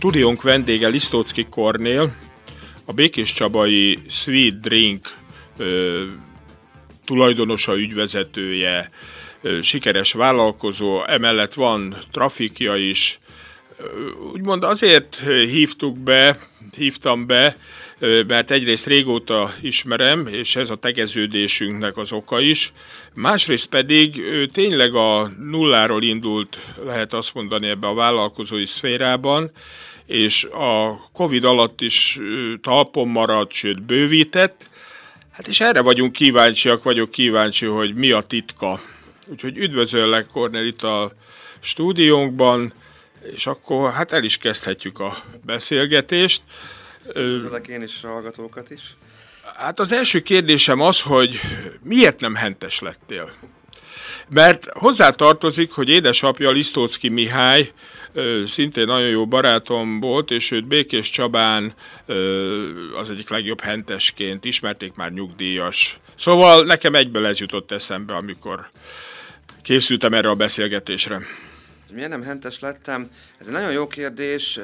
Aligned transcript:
Stúdiónk 0.00 0.42
vendége 0.42 0.88
Lisztócki 0.88 1.46
Kornél, 1.50 2.16
a 2.84 2.92
Békés 2.92 3.32
Csabai 3.32 3.98
Sweet 4.08 4.60
Drink 4.60 5.08
ö, 5.56 6.04
tulajdonosa, 7.04 7.76
ügyvezetője, 7.78 8.90
ö, 9.42 9.60
sikeres 9.62 10.12
vállalkozó, 10.12 11.04
emellett 11.04 11.54
van 11.54 11.96
trafikja 12.12 12.76
is. 12.76 13.18
Úgymond 14.32 14.64
azért 14.64 15.22
hívtuk 15.26 15.98
be, 15.98 16.38
hívtam 16.76 17.26
be, 17.26 17.56
mert 18.26 18.50
egyrészt 18.50 18.86
régóta 18.86 19.54
ismerem, 19.60 20.26
és 20.26 20.56
ez 20.56 20.70
a 20.70 20.76
tegeződésünknek 20.76 21.96
az 21.96 22.12
oka 22.12 22.40
is, 22.40 22.72
másrészt 23.14 23.66
pedig 23.66 24.18
ő 24.18 24.46
tényleg 24.46 24.94
a 24.94 25.30
nulláról 25.38 26.02
indult, 26.02 26.58
lehet 26.84 27.12
azt 27.12 27.34
mondani, 27.34 27.68
ebbe 27.68 27.86
a 27.86 27.94
vállalkozói 27.94 28.66
szférában, 28.66 29.50
és 30.10 30.44
a 30.44 31.00
Covid 31.12 31.44
alatt 31.44 31.80
is 31.80 32.18
talpon 32.62 33.08
maradt, 33.08 33.52
sőt 33.52 33.82
bővített, 33.82 34.70
hát 35.32 35.48
és 35.48 35.60
erre 35.60 35.80
vagyunk 35.80 36.12
kíváncsiak, 36.12 36.82
vagyok 36.82 37.10
kíváncsi, 37.10 37.66
hogy 37.66 37.94
mi 37.94 38.10
a 38.10 38.20
titka. 38.20 38.80
Úgyhogy 39.26 39.56
üdvözöllek 39.56 40.26
Kornél 40.26 40.66
itt 40.66 40.82
a 40.82 41.12
stúdiónkban, 41.60 42.72
és 43.34 43.46
akkor 43.46 43.92
hát 43.92 44.12
el 44.12 44.24
is 44.24 44.38
kezdhetjük 44.38 44.98
a 44.98 45.16
beszélgetést. 45.44 46.42
Üdvözlök 47.16 47.68
én 47.68 47.82
is 47.82 48.04
a 48.04 48.08
hallgatókat 48.08 48.70
is. 48.70 48.80
Hát 49.56 49.80
az 49.80 49.92
első 49.92 50.20
kérdésem 50.20 50.80
az, 50.80 51.00
hogy 51.00 51.40
miért 51.82 52.20
nem 52.20 52.34
hentes 52.34 52.80
lettél? 52.80 53.32
Mert 54.28 54.66
hozzá 54.70 55.10
tartozik, 55.10 55.72
hogy 55.72 55.88
édesapja 55.88 56.50
Lisztócki 56.50 57.08
Mihály 57.08 57.72
szintén 58.44 58.86
nagyon 58.86 59.08
jó 59.08 59.26
barátom 59.26 60.00
volt, 60.00 60.30
és 60.30 60.50
őt 60.50 60.66
Békés 60.66 61.10
Csabán 61.10 61.74
az 63.00 63.10
egyik 63.10 63.28
legjobb 63.28 63.60
hentesként 63.60 64.44
ismerték 64.44 64.94
már 64.94 65.12
nyugdíjas. 65.12 65.98
Szóval 66.14 66.64
nekem 66.64 66.94
egyből 66.94 67.26
ez 67.26 67.40
jutott 67.40 67.70
eszembe, 67.70 68.14
amikor 68.14 68.70
készültem 69.62 70.14
erre 70.14 70.28
a 70.28 70.34
beszélgetésre 70.34 71.20
hogy 71.90 71.98
miért 71.98 72.14
nem 72.14 72.22
hentes 72.22 72.60
lettem? 72.60 73.08
Ez 73.38 73.46
egy 73.46 73.52
nagyon 73.52 73.72
jó 73.72 73.86
kérdés. 73.86 74.60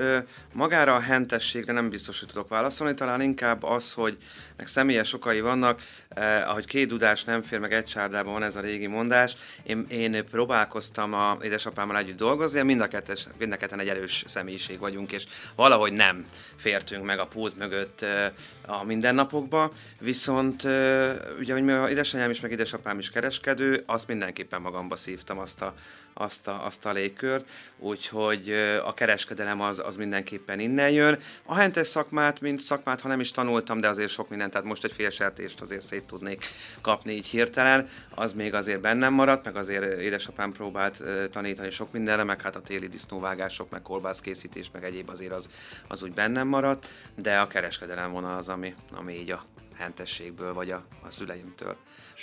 Magára 0.53 0.95
a 0.95 1.01
hentességre 1.01 1.73
nem 1.73 1.89
biztos, 1.89 2.19
hogy 2.19 2.29
tudok 2.29 2.49
válaszolni, 2.49 2.95
talán 2.95 3.21
inkább 3.21 3.63
az, 3.63 3.93
hogy 3.93 4.17
meg 4.57 4.67
személyes 4.67 5.13
okai 5.13 5.41
vannak, 5.41 5.81
eh, 6.09 6.51
ahogy 6.51 6.65
két 6.65 6.89
dudás 6.89 7.25
nem 7.25 7.43
fér, 7.43 7.59
meg 7.59 7.73
egy 7.73 7.85
csárdában 7.85 8.33
van 8.33 8.43
ez 8.43 8.57
a 8.57 8.61
régi 8.61 8.87
mondás. 8.87 9.37
Én, 9.63 9.87
én 9.89 10.25
próbálkoztam 10.31 11.15
a 11.15 11.39
édesapámmal 11.43 11.99
együtt 11.99 12.17
dolgozni, 12.17 12.63
mind 12.63 12.81
a, 12.81 12.89
kettes, 12.89 13.27
mind 13.39 13.53
a 13.53 13.57
ketten 13.57 13.81
egy 13.81 13.89
erős 13.89 14.25
személyiség 14.27 14.79
vagyunk, 14.79 15.13
és 15.13 15.25
valahogy 15.55 15.93
nem 15.93 16.27
fértünk 16.57 17.05
meg 17.05 17.19
a 17.19 17.27
pult 17.27 17.57
mögött 17.57 18.03
eh, 18.03 18.31
a 18.67 18.85
mindennapokba, 18.85 19.73
viszont 20.01 20.65
eh, 20.65 21.17
ugye, 21.39 21.53
hogy 21.53 21.71
a 21.71 21.91
édesanyám 21.91 22.31
is, 22.31 22.41
meg 22.41 22.51
édesapám 22.51 22.99
is 22.99 23.11
kereskedő, 23.11 23.83
azt 23.87 24.09
mindenképpen 24.09 24.61
magamba 24.61 24.97
szívtam 24.97 25.39
azt 25.39 25.63
a, 25.63 25.75
azt 26.19 26.48
a, 26.48 26.64
azt 26.64 26.86
a 26.86 26.92
légkört, 26.92 27.48
úgyhogy 27.78 28.50
a 28.84 28.95
kereskedelem 28.95 29.61
az, 29.61 29.78
az 29.78 29.97
mindenképpen 29.97 30.59
innen 30.59 30.91
jön. 30.91 31.19
A 31.45 31.55
hentes 31.55 31.86
szakmát, 31.86 32.41
mint 32.41 32.61
szakmát, 32.61 33.00
ha 33.00 33.09
nem 33.09 33.20
is 33.20 33.31
tanultam, 33.31 33.81
de 33.81 33.89
azért 33.89 34.11
sok 34.11 34.28
minden, 34.28 34.50
tehát 34.50 34.67
most 34.67 34.84
egy 34.84 34.92
fél 34.92 35.11
sertést 35.11 35.61
azért 35.61 35.83
szét 35.83 36.03
tudnék 36.03 36.44
kapni 36.81 37.12
így 37.12 37.27
hirtelen, 37.27 37.89
az 38.14 38.33
még 38.33 38.55
azért 38.55 38.81
bennem 38.81 39.12
maradt, 39.12 39.44
meg 39.44 39.56
azért 39.56 40.00
édesapám 40.00 40.53
próbált 40.53 41.03
tanítani 41.31 41.70
sok 41.70 41.92
mindenre, 41.92 42.25
meg 42.25 42.42
hát 42.42 42.56
a 42.56 42.61
téli 42.61 42.89
disznóvágások, 42.89 43.71
meg 43.71 43.82
kolbászkészítés, 43.82 44.71
meg 44.72 44.84
egyéb 44.84 45.09
azért 45.09 45.32
az, 45.32 45.49
az 45.88 46.03
úgy 46.03 46.12
bennem 46.12 46.49
maradt, 46.49 46.87
de 47.15 47.38
a 47.38 47.47
kereskedelem 47.47 48.10
vonal 48.12 48.37
az, 48.37 48.49
ami, 48.49 48.75
ami 48.94 49.15
így 49.15 49.31
a 49.31 49.44
hentességből, 49.78 50.53
vagy 50.53 50.70
a, 50.70 50.87
a 51.06 51.10
szüleimtől. 51.10 51.76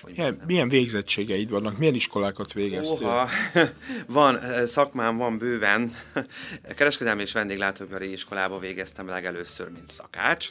Milyen, 0.05 0.41
milyen 0.45 0.69
végzettségeid 0.69 1.49
vannak? 1.49 1.77
Milyen 1.77 1.93
iskolákat 1.93 2.53
végeztél? 2.53 3.07
Oha, 3.07 3.29
van, 4.07 4.39
szakmám 4.65 5.17
van 5.17 5.37
bőven. 5.37 5.91
Kereskedelmi 6.75 7.21
és 7.21 7.31
vendéglátóipari 7.31 8.11
iskolába 8.11 8.59
végeztem 8.59 9.07
legelőször, 9.07 9.69
mint 9.69 9.87
szakács. 9.87 10.49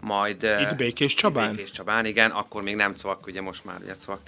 Majd... 0.00 0.42
Itt 0.42 0.76
Békés 0.76 1.14
Csabán? 1.14 1.54
Békés 1.54 1.70
Csabán, 1.70 2.04
igen. 2.04 2.30
Akkor 2.30 2.62
még 2.62 2.76
nem 2.76 2.94
Cvak, 2.94 3.26
ugye 3.26 3.40
most 3.40 3.64
már 3.64 3.80
ugye 3.82 3.96
Cvak 3.96 4.20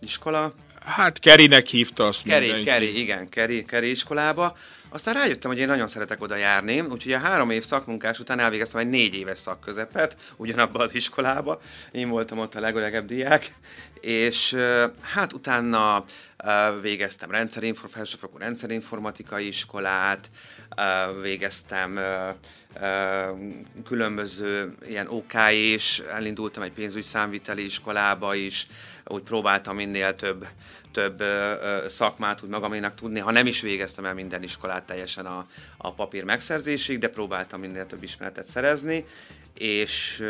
iskola. 0.00 0.54
Hát 0.84 1.18
Kerinek 1.18 1.66
hívta 1.66 2.06
azt 2.06 2.22
Keri, 2.22 2.62
Keri, 2.62 3.00
igen, 3.00 3.28
Keri, 3.28 3.64
Keri 3.64 3.90
iskolába. 3.90 4.56
Aztán 4.88 5.14
rájöttem, 5.14 5.50
hogy 5.50 5.60
én 5.60 5.66
nagyon 5.66 5.88
szeretek 5.88 6.22
oda 6.22 6.36
járni, 6.36 6.80
úgyhogy 6.80 7.12
a 7.12 7.18
három 7.18 7.50
év 7.50 7.64
szakmunkás 7.64 8.18
után 8.18 8.38
elvégeztem 8.38 8.80
egy 8.80 8.88
négy 8.88 9.14
éves 9.14 9.38
szakközepet, 9.38 10.16
ugyanabba 10.36 10.78
az 10.78 10.94
iskolába. 10.94 11.60
Én 11.92 12.08
voltam 12.08 12.38
ott 12.38 12.54
a 12.54 12.60
legöregebb 12.60 13.06
diák, 13.06 13.52
és 14.00 14.56
hát 15.00 15.32
utána 15.32 16.04
végeztem 16.80 17.30
rendszerinfor, 17.30 17.90
felsőfokú 17.90 18.38
rendszerinformatikai 18.38 19.46
iskolát, 19.46 20.30
végeztem 21.22 22.00
különböző 23.84 24.74
ilyen 24.86 25.08
OK 25.08 25.32
is, 25.50 25.98
elindultam 25.98 26.62
egy 26.62 26.72
pénzügyi 26.72 27.04
számviteli 27.04 27.64
iskolába 27.64 28.34
is, 28.34 28.66
úgy 29.06 29.22
próbáltam 29.22 29.76
minél 29.76 30.14
több, 30.14 30.46
több 30.92 31.22
szakmát 31.88 32.42
úgy 32.42 32.48
magaménak 32.48 32.94
tudni, 32.94 33.18
ha 33.18 33.30
nem 33.30 33.46
is 33.46 33.60
végeztem 33.60 34.04
el 34.04 34.14
minden 34.14 34.42
iskolát 34.42 34.86
teljesen 34.86 35.26
a, 35.26 35.46
a 35.76 35.92
papír 35.92 36.24
megszerzésig, 36.24 36.98
de 36.98 37.08
próbáltam 37.08 37.60
minél 37.60 37.86
több 37.86 38.02
ismeretet 38.02 38.46
szerezni, 38.46 39.04
és 39.54 40.22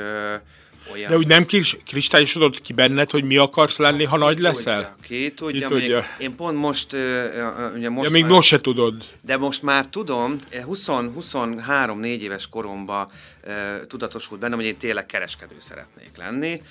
olyan. 0.92 1.10
De 1.10 1.16
úgy 1.16 1.26
nem 1.26 1.46
kristályosodott 1.84 2.60
ki 2.60 2.72
benned, 2.72 3.10
hogy 3.10 3.24
mi 3.24 3.36
akarsz 3.36 3.76
lenni, 3.76 4.04
ha 4.04 4.16
nagy 4.16 4.38
leszel? 4.38 4.96
Ki 5.02 5.32
tudja, 5.36 5.68
ki 5.68 5.74
tudja. 5.74 5.96
Még, 5.96 6.28
én 6.28 6.36
pont 6.36 6.56
most, 6.58 6.92
ugye 7.76 7.88
most 7.88 8.04
ja, 8.04 8.10
még 8.10 8.24
most 8.24 8.48
se 8.48 8.60
tudod. 8.60 9.04
De 9.20 9.36
most 9.36 9.62
már 9.62 9.86
tudom, 9.86 10.38
20-23-4 10.52 12.04
éves 12.04 12.48
koromban 12.48 13.10
tudatosult 13.88 14.40
bennem, 14.40 14.58
hogy 14.58 14.66
én 14.66 14.76
tényleg 14.76 15.06
kereskedő 15.06 15.56
szeretnék 15.58 16.16
lenni, 16.16 16.62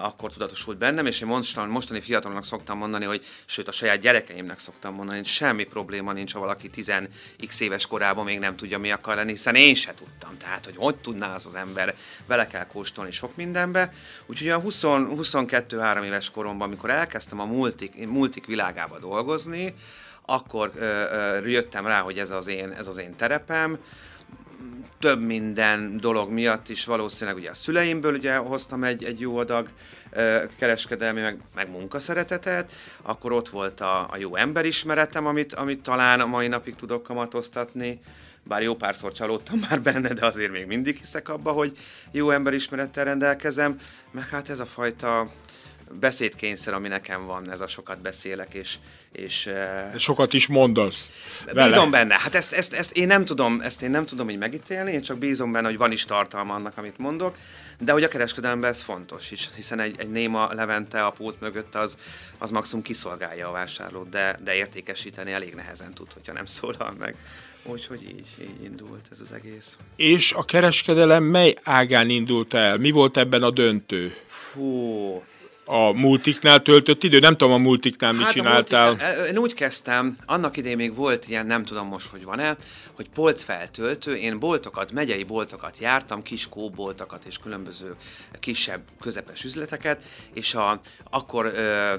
akkor 0.00 0.32
tudatosult 0.32 0.78
bennem, 0.78 1.06
és 1.06 1.20
én 1.20 1.28
mostan, 1.28 1.68
mostani 1.68 2.00
fiatalnak 2.00 2.44
szoktam 2.44 2.78
mondani, 2.78 3.04
hogy 3.04 3.24
sőt 3.44 3.68
a 3.68 3.72
saját 3.72 4.00
gyerekeimnek 4.00 4.58
szoktam 4.58 4.94
mondani, 4.94 5.18
hogy 5.18 5.26
semmi 5.26 5.64
probléma 5.64 6.12
nincs, 6.12 6.32
ha 6.32 6.38
valaki 6.38 6.70
10x 6.76 7.60
éves 7.60 7.86
korában 7.86 8.24
még 8.24 8.38
nem 8.38 8.56
tudja, 8.56 8.78
mi 8.78 8.90
akar 8.90 9.16
lenni, 9.16 9.30
hiszen 9.30 9.54
én 9.54 9.74
se 9.74 9.94
tudtam. 9.94 10.36
Tehát, 10.36 10.64
hogy 10.64 10.74
hogy 10.76 10.96
tudná 10.96 11.34
az 11.34 11.46
az 11.46 11.54
ember, 11.54 11.94
vele 12.26 12.46
kell 12.46 12.66
kóstolni 12.66 13.10
sok 13.10 13.36
minden 13.36 13.62
mindenbe. 13.62 13.92
Úgyhogy 14.26 14.48
a 14.48 14.62
22-3 14.62 16.04
éves 16.04 16.30
koromban, 16.30 16.68
amikor 16.68 16.90
elkezdtem 16.90 17.40
a 17.40 17.44
multik, 17.44 18.08
multik 18.08 18.46
világába 18.46 18.98
dolgozni, 18.98 19.74
akkor 20.26 20.70
ö, 20.74 20.84
ö, 20.84 21.46
jöttem 21.46 21.86
rá, 21.86 22.00
hogy 22.00 22.18
ez 22.18 22.30
az 22.30 22.46
én, 22.46 22.70
ez 22.70 22.86
az 22.86 22.98
én 22.98 23.16
terepem, 23.16 23.78
több 25.02 25.20
minden 25.20 25.96
dolog 26.00 26.30
miatt 26.30 26.68
is 26.68 26.84
valószínűleg 26.84 27.38
ugye 27.38 27.50
a 27.50 27.54
szüleimből 27.54 28.14
ugye 28.14 28.36
hoztam 28.36 28.84
egy, 28.84 29.04
egy 29.04 29.20
jó 29.20 29.36
adag 29.36 29.68
ö, 30.10 30.42
kereskedelmi, 30.58 31.20
meg, 31.20 31.38
meg 31.54 31.70
munkaszeretetet, 31.70 32.72
akkor 33.02 33.32
ott 33.32 33.48
volt 33.48 33.80
a, 33.80 34.08
a 34.10 34.16
jó 34.16 34.36
emberismeretem, 34.36 35.26
amit, 35.26 35.54
amit 35.54 35.82
talán 35.82 36.20
a 36.20 36.26
mai 36.26 36.48
napig 36.48 36.74
tudok 36.74 37.02
kamatoztatni, 37.02 38.00
bár 38.42 38.62
jó 38.62 38.74
párszor 38.74 39.12
csalódtam 39.12 39.60
már 39.68 39.82
benne, 39.82 40.12
de 40.12 40.26
azért 40.26 40.52
még 40.52 40.66
mindig 40.66 40.96
hiszek 40.96 41.28
abba, 41.28 41.50
hogy 41.50 41.76
jó 42.10 42.30
emberismerettel 42.30 43.04
rendelkezem, 43.04 43.78
meg 44.10 44.28
hát 44.28 44.48
ez 44.48 44.60
a 44.60 44.66
fajta 44.66 45.30
beszédkényszer, 46.00 46.74
ami 46.74 46.88
nekem 46.88 47.26
van, 47.26 47.50
ez 47.50 47.60
a 47.60 47.66
sokat 47.66 48.00
beszélek, 48.00 48.54
és... 48.54 48.76
és 49.12 49.48
sokat 49.96 50.32
is 50.32 50.46
mondasz 50.46 51.10
vele. 51.44 51.66
Bízom 51.66 51.90
benne. 51.90 52.14
Hát 52.18 52.34
ezt, 52.34 52.52
ezt, 52.52 52.72
ezt, 52.72 52.96
én 52.96 53.06
nem 53.06 53.24
tudom, 53.24 53.60
ezt 53.60 53.82
én 53.82 53.90
nem 53.90 54.06
tudom 54.06 54.28
így 54.28 54.38
megítélni, 54.38 54.92
én 54.92 55.02
csak 55.02 55.18
bízom 55.18 55.52
benne, 55.52 55.66
hogy 55.66 55.76
van 55.76 55.92
is 55.92 56.04
tartalma 56.04 56.54
annak, 56.54 56.78
amit 56.78 56.98
mondok, 56.98 57.36
de 57.78 57.92
hogy 57.92 58.02
a 58.02 58.08
kereskedelemben 58.08 58.70
ez 58.70 58.82
fontos 58.82 59.30
is, 59.30 59.48
hiszen 59.54 59.80
egy, 59.80 59.94
egy 59.98 60.10
néma 60.10 60.52
levente 60.52 61.04
a 61.04 61.10
pult 61.10 61.40
mögött 61.40 61.74
az, 61.74 61.96
az 62.38 62.50
maximum 62.50 62.82
kiszolgálja 62.82 63.48
a 63.48 63.52
vásárlót, 63.52 64.08
de, 64.08 64.38
de 64.44 64.54
értékesíteni 64.54 65.32
elég 65.32 65.54
nehezen 65.54 65.94
tud, 65.94 66.12
hogyha 66.12 66.32
nem 66.32 66.46
szólal 66.46 66.94
meg. 66.98 67.16
Úgyhogy 67.64 68.02
így, 68.02 68.28
így 68.40 68.64
indult 68.64 69.06
ez 69.10 69.20
az 69.20 69.32
egész. 69.32 69.78
És 69.96 70.32
a 70.32 70.44
kereskedelem 70.44 71.22
mely 71.22 71.54
ágán 71.62 72.08
indult 72.08 72.54
el? 72.54 72.76
Mi 72.76 72.90
volt 72.90 73.16
ebben 73.16 73.42
a 73.42 73.50
döntő? 73.50 74.16
Fú, 74.26 75.22
a 75.64 75.92
multiknál 75.92 76.62
töltött 76.62 77.02
idő? 77.02 77.18
Nem 77.18 77.36
tudom, 77.36 77.52
a 77.52 77.58
multiknál 77.58 78.12
mit 78.12 78.22
hát 78.22 78.32
csináltál. 78.32 78.86
Multiknál, 78.86 79.26
én 79.26 79.38
úgy 79.38 79.54
kezdtem, 79.54 80.16
annak 80.26 80.56
idején 80.56 80.76
még 80.76 80.94
volt 80.94 81.28
ilyen, 81.28 81.46
nem 81.46 81.64
tudom 81.64 81.86
most, 81.88 82.06
hogy 82.06 82.24
van-e, 82.24 82.56
hogy 82.92 83.08
polcfeltöltő, 83.08 84.16
én 84.16 84.38
boltokat, 84.38 84.92
megyei 84.92 85.24
boltokat 85.24 85.78
jártam, 85.78 86.22
kis 86.22 86.48
kóboltokat 86.48 87.24
és 87.24 87.38
különböző 87.38 87.94
kisebb, 88.40 88.80
közepes 89.00 89.44
üzleteket, 89.44 90.02
és 90.34 90.54
a, 90.54 90.80
akkor 91.10 91.44
ö, 91.46 91.94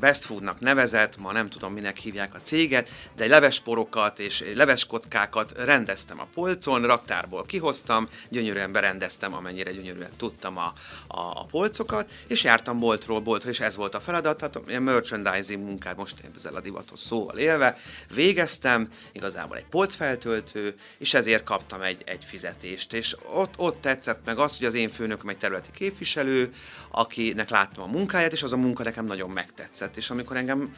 Best 0.00 0.24
Foodnak 0.24 0.60
nevezett, 0.60 1.16
ma 1.16 1.32
nem 1.32 1.48
tudom 1.48 1.72
minek 1.72 1.96
hívják 1.96 2.34
a 2.34 2.40
céget, 2.42 2.90
de 3.16 3.26
levesporokat 3.26 4.18
és 4.18 4.44
leveskockákat 4.54 5.52
rendeztem 5.56 6.20
a 6.20 6.26
polcon, 6.34 6.82
raktárból 6.82 7.44
kihoztam, 7.44 8.08
gyönyörűen 8.28 8.72
berendeztem, 8.72 9.34
amennyire 9.34 9.72
gyönyörűen 9.72 10.10
tudtam 10.16 10.58
a, 10.58 10.72
a, 11.06 11.20
a 11.20 11.46
polcokat, 11.50 12.10
és 12.26 12.44
jártam 12.44 12.78
boltról 12.78 13.20
boltra, 13.20 13.50
és 13.50 13.60
ez 13.60 13.76
volt 13.76 13.94
a 13.94 14.00
feladat, 14.00 14.36
tehát 14.36 14.60
ilyen 14.66 14.82
merchandising 14.82 15.62
munkát 15.62 15.96
most 15.96 16.14
ezzel 16.36 16.54
a 16.54 16.60
divatos 16.60 17.00
szóval 17.00 17.36
élve 17.36 17.76
végeztem, 18.14 18.88
igazából 19.12 19.56
egy 19.56 19.66
polcfeltöltő, 19.66 20.74
és 20.98 21.14
ezért 21.14 21.44
kaptam 21.44 21.82
egy, 21.82 22.02
egy 22.04 22.24
fizetést, 22.24 22.92
és 22.92 23.16
ott, 23.32 23.54
ott 23.56 23.80
tetszett 23.80 24.24
meg 24.24 24.38
az, 24.38 24.58
hogy 24.58 24.66
az 24.66 24.74
én 24.74 24.90
főnököm 24.90 25.28
egy 25.28 25.38
területi 25.38 25.70
képviselő, 25.70 26.50
akinek 26.90 27.50
láttam 27.50 27.84
a 27.84 27.86
munkáját, 27.86 28.32
és 28.32 28.42
az 28.42 28.52
a 28.52 28.56
munka 28.56 28.82
nekem 28.94 29.08
nagyon 29.08 29.30
megtetszett, 29.30 29.96
és 29.96 30.10
amikor 30.10 30.36
engem 30.36 30.74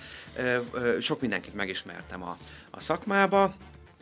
sok 1.00 1.20
mindenkit 1.20 1.54
megismertem 1.54 2.22
a, 2.22 2.36
a 2.70 2.80
szakmába, 2.80 3.54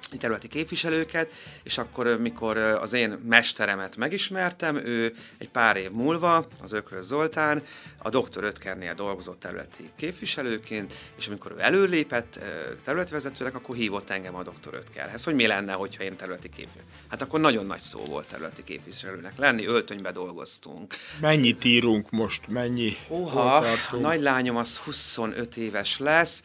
területi 0.09 0.49
képviselőket, 0.49 1.31
és 1.63 1.79
akkor, 1.79 2.19
mikor 2.21 2.57
az 2.57 2.93
én 2.93 3.11
mesteremet 3.29 3.97
megismertem, 3.97 4.77
ő 4.77 5.15
egy 5.39 5.49
pár 5.49 5.77
év 5.77 5.91
múlva, 5.91 6.47
az 6.63 6.73
Ökrös 6.73 7.05
Zoltán, 7.05 7.63
a 7.99 8.09
Dr. 8.09 8.45
Ötkernél 8.45 8.95
dolgozott 8.95 9.41
területi 9.41 9.91
képviselőként, 9.97 10.95
és 11.19 11.27
amikor 11.27 11.53
ő 11.53 11.61
előlépett 11.61 12.39
területvezetőnek, 12.85 13.55
akkor 13.55 13.77
hívott 13.77 14.11
engem 14.11 14.35
a 14.35 14.43
Dr. 14.43 14.75
Ötkerhez, 14.75 15.25
hogy 15.25 15.35
mi 15.35 15.47
lenne, 15.47 15.73
hogyha 15.73 16.03
én 16.03 16.17
területi 16.17 16.49
képviselő. 16.49 16.85
Hát 17.09 17.23
akkor 17.23 17.41
nagyon 17.41 17.67
nagy 17.67 17.81
szó 17.81 18.01
volt 18.05 18.29
területi 18.29 18.63
képviselőnek 18.63 19.39
lenni, 19.39 19.67
öltönybe 19.67 20.13
dolgoztunk. 20.13 20.95
Mennyit 21.21 21.65
írunk 21.65 22.11
most, 22.11 22.49
mennyi? 22.49 22.97
Oha, 23.09 23.65
nagy 24.01 24.21
lányom 24.21 24.57
az 24.57 24.77
25 24.77 25.57
éves 25.57 25.99
lesz, 25.99 26.43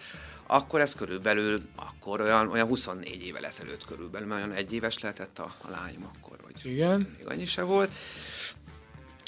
akkor 0.51 0.81
ez 0.81 0.96
körülbelül, 0.96 1.62
akkor 1.75 2.22
olyan, 2.22 2.50
olyan 2.51 2.68
24 2.68 3.25
éve 3.25 3.40
ezelőtt 3.40 3.86
körülbelül, 3.86 4.31
olyan 4.31 4.51
egy 4.51 4.74
éves 4.74 5.00
lehetett 5.00 5.40
a, 5.40 5.56
a 5.62 5.69
lányom 5.69 6.12
akkor, 6.16 6.38
vagy 6.44 6.72
Igen. 6.72 7.16
még 7.18 7.28
annyi 7.28 7.46
se 7.46 7.62
volt. 7.62 7.92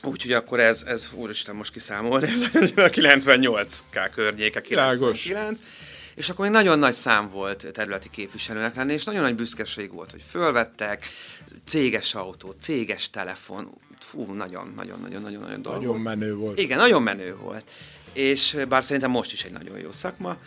Úgyhogy 0.04 0.32
akkor 0.32 0.60
ez, 0.60 0.84
ez 0.86 1.10
úristen, 1.14 1.56
most 1.56 1.72
kiszámolni, 1.72 2.28
ez 2.54 2.72
a 2.76 2.90
98 2.90 3.84
k 3.90 4.12
környéke, 4.12 4.62
99. 4.62 5.60
És 6.16 6.30
akkor 6.30 6.46
még 6.46 6.54
nagyon 6.54 6.80
nagy 6.80 6.94
szám 6.94 7.30
volt 7.30 7.72
területi 7.72 8.10
képviselőnek 8.10 8.76
lenni, 8.76 8.94
és 8.94 9.04
nagyon 9.04 9.22
nagy 9.22 9.36
büszkeség 9.36 9.92
volt, 9.92 10.12
hogy 10.12 10.24
fölvettek, 10.30 11.06
céges 11.66 12.16
autó, 12.16 12.56
céges 12.62 13.10
telefon, 13.10 13.78
fú, 14.00 14.34
nagyon, 14.34 14.74
nagyon, 14.76 15.00
nagyon, 15.00 15.22
nagyon, 15.22 15.42
nagyon 15.42 15.62
dolog. 15.62 15.82
Nagyon 15.82 16.02
menő 16.02 16.36
volt. 16.36 16.60
Igen, 16.60 16.78
nagyon 16.78 17.04
menő 17.04 17.36
volt. 17.36 17.64
És 18.14 18.58
bár 18.70 18.84
szerintem 18.84 19.12
most 19.12 19.32
is 19.32 19.44
egy 19.44 19.52
nagyon 19.52 19.80
jó 19.80 19.92
szakma, 19.92 20.38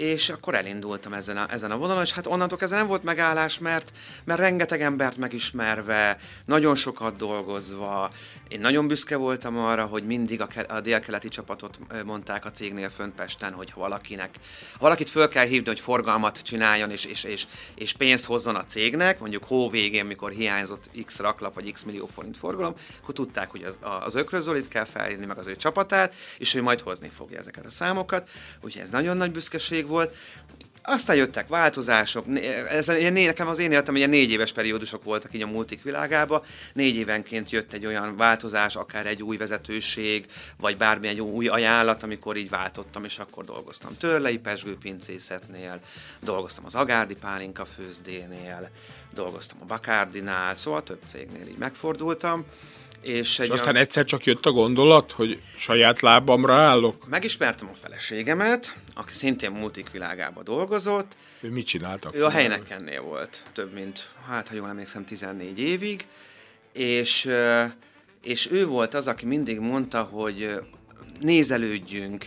és 0.00 0.28
akkor 0.28 0.54
elindultam 0.54 1.12
ezen 1.12 1.36
a, 1.36 1.46
ezen 1.50 1.70
a 1.70 1.76
vonalon, 1.76 2.02
és 2.02 2.12
hát 2.12 2.26
onnantól 2.26 2.58
kezdve 2.58 2.78
nem 2.78 2.86
volt 2.86 3.02
megállás, 3.02 3.58
mert, 3.58 3.92
mert 4.24 4.40
rengeteg 4.40 4.82
embert 4.82 5.16
megismerve, 5.16 6.16
nagyon 6.44 6.74
sokat 6.74 7.16
dolgozva, 7.16 8.10
én 8.48 8.60
nagyon 8.60 8.86
büszke 8.86 9.16
voltam 9.16 9.58
arra, 9.58 9.84
hogy 9.84 10.06
mindig 10.06 10.40
a, 10.40 10.48
a 10.68 10.80
délkeleti 10.80 11.28
csapatot 11.28 11.78
mondták 12.04 12.44
a 12.44 12.50
cégnél 12.50 12.90
fönt 12.90 13.14
Pesten, 13.14 13.52
hogy 13.52 13.72
valakinek, 13.74 14.34
valakit 14.78 15.10
föl 15.10 15.28
kell 15.28 15.46
hívni, 15.46 15.68
hogy 15.68 15.80
forgalmat 15.80 16.42
csináljon 16.42 16.90
és, 16.90 17.04
és, 17.04 17.24
és, 17.24 17.46
és 17.74 17.92
pénzt 17.92 18.24
hozzon 18.24 18.54
a 18.54 18.64
cégnek, 18.64 19.20
mondjuk 19.20 19.44
hó 19.44 19.70
végén, 19.70 20.04
mikor 20.04 20.30
hiányzott 20.30 20.90
x 21.04 21.18
raklap 21.18 21.54
vagy 21.54 21.72
x 21.72 21.82
millió 21.82 22.06
forint 22.14 22.36
forgalom, 22.36 22.74
akkor 23.02 23.14
tudták, 23.14 23.50
hogy 23.50 23.62
az, 23.62 23.78
az 24.04 24.14
ökrözzolit 24.14 24.68
kell 24.68 24.84
felhívni, 24.84 25.26
meg 25.26 25.38
az 25.38 25.46
ő 25.46 25.56
csapatát, 25.56 26.14
és 26.38 26.54
ő 26.54 26.62
majd 26.62 26.80
hozni 26.80 27.08
fogja 27.08 27.38
ezeket 27.38 27.66
a 27.66 27.70
számokat. 27.70 28.28
Úgyhogy 28.60 28.82
ez 28.82 28.90
nagyon 28.90 29.16
nagy 29.16 29.32
büszkeség 29.32 29.88
volt. 29.90 30.14
Aztán 30.82 31.16
jöttek 31.16 31.48
változások, 31.48 32.24
ez, 32.70 32.86
nekem 32.86 33.48
az 33.48 33.58
én 33.58 33.72
életem 33.72 33.96
ilyen 33.96 34.08
négy 34.08 34.30
éves 34.30 34.52
periódusok 34.52 35.04
voltak 35.04 35.34
így 35.34 35.42
a 35.42 35.46
multik 35.46 35.82
világába, 35.82 36.44
négy 36.72 36.96
évenként 36.96 37.50
jött 37.50 37.72
egy 37.72 37.86
olyan 37.86 38.16
változás, 38.16 38.76
akár 38.76 39.06
egy 39.06 39.22
új 39.22 39.36
vezetőség, 39.36 40.26
vagy 40.60 40.76
bármilyen 40.76 41.20
új 41.20 41.48
ajánlat, 41.48 42.02
amikor 42.02 42.36
így 42.36 42.50
váltottam, 42.50 43.04
és 43.04 43.18
akkor 43.18 43.44
dolgoztam 43.44 43.96
Törlei 43.98 44.38
Pesgő 44.38 44.76
pincészetnél, 44.76 45.80
dolgoztam 46.20 46.64
az 46.64 46.74
Agárdi 46.74 47.14
Pálinka 47.14 47.64
főzdénél, 47.64 48.70
dolgoztam 49.14 49.58
a 49.60 49.64
Bakárdinál, 49.64 50.54
szóval 50.54 50.82
több 50.82 51.00
cégnél 51.06 51.46
így 51.48 51.58
megfordultam. 51.58 52.44
És, 53.00 53.38
egy 53.38 53.46
és 53.46 53.52
aztán 53.52 53.74
olyan... 53.74 53.82
egyszer 53.82 54.04
csak 54.04 54.24
jött 54.24 54.46
a 54.46 54.50
gondolat, 54.50 55.12
hogy 55.12 55.40
saját 55.56 56.00
lábamra 56.00 56.54
állok? 56.54 57.08
Megismertem 57.08 57.68
a 57.68 57.76
feleségemet, 57.82 58.76
aki 58.94 59.12
szintén 59.12 59.50
multik 59.50 59.90
világába 59.90 60.42
dolgozott. 60.42 61.16
Ő 61.40 61.50
mit 61.50 61.66
csináltak? 61.66 62.14
Ő 62.14 62.24
a 62.24 62.30
Heinekennél 62.30 63.02
volt 63.02 63.42
több 63.52 63.72
mint, 63.72 64.08
hát 64.26 64.48
ha 64.48 64.54
jól 64.54 64.68
emlékszem, 64.68 65.04
14 65.04 65.58
évig, 65.58 66.06
és, 66.72 67.30
és 68.22 68.50
ő 68.50 68.66
volt 68.66 68.94
az, 68.94 69.06
aki 69.06 69.26
mindig 69.26 69.58
mondta, 69.58 70.02
hogy 70.02 70.60
nézelődjünk, 71.20 72.26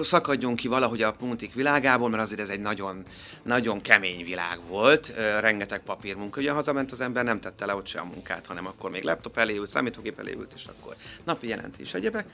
szakadjunk 0.00 0.56
ki 0.56 0.68
valahogy 0.68 1.02
a 1.02 1.12
puntik 1.12 1.54
világából, 1.54 2.08
mert 2.08 2.22
azért 2.22 2.40
ez 2.40 2.48
egy 2.48 2.60
nagyon, 2.60 3.02
nagyon 3.42 3.80
kemény 3.80 4.24
világ 4.24 4.58
volt, 4.68 5.12
rengeteg 5.40 5.80
papírmunka. 5.80 6.40
Ugye 6.40 6.50
hazament 6.50 6.92
az 6.92 7.00
ember, 7.00 7.24
nem 7.24 7.40
tette 7.40 7.66
le 7.66 7.74
ott 7.74 7.86
se 7.86 7.98
a 8.00 8.04
munkát, 8.04 8.46
hanem 8.46 8.66
akkor 8.66 8.90
még 8.90 9.02
laptop 9.02 9.38
elé 9.38 9.56
ült, 9.56 9.70
számítógép 9.70 10.18
elé 10.18 10.32
ült, 10.32 10.52
és 10.54 10.64
akkor 10.64 10.96
napi 11.24 11.48
jelentés 11.48 11.94
egyebek 11.94 12.26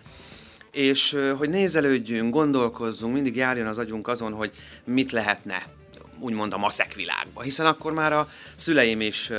és 0.72 1.16
hogy 1.38 1.48
nézelődjünk, 1.48 2.32
gondolkozzunk, 2.32 3.14
mindig 3.14 3.36
járjon 3.36 3.66
az 3.66 3.78
agyunk 3.78 4.08
azon, 4.08 4.32
hogy 4.32 4.52
mit 4.84 5.10
lehetne 5.10 5.66
úgymond 6.20 6.52
a 6.52 6.58
maszek 6.58 6.94
világba, 6.94 7.42
hiszen 7.42 7.66
akkor 7.66 7.92
már 7.92 8.12
a 8.12 8.28
szüleim 8.54 9.00
is 9.00 9.30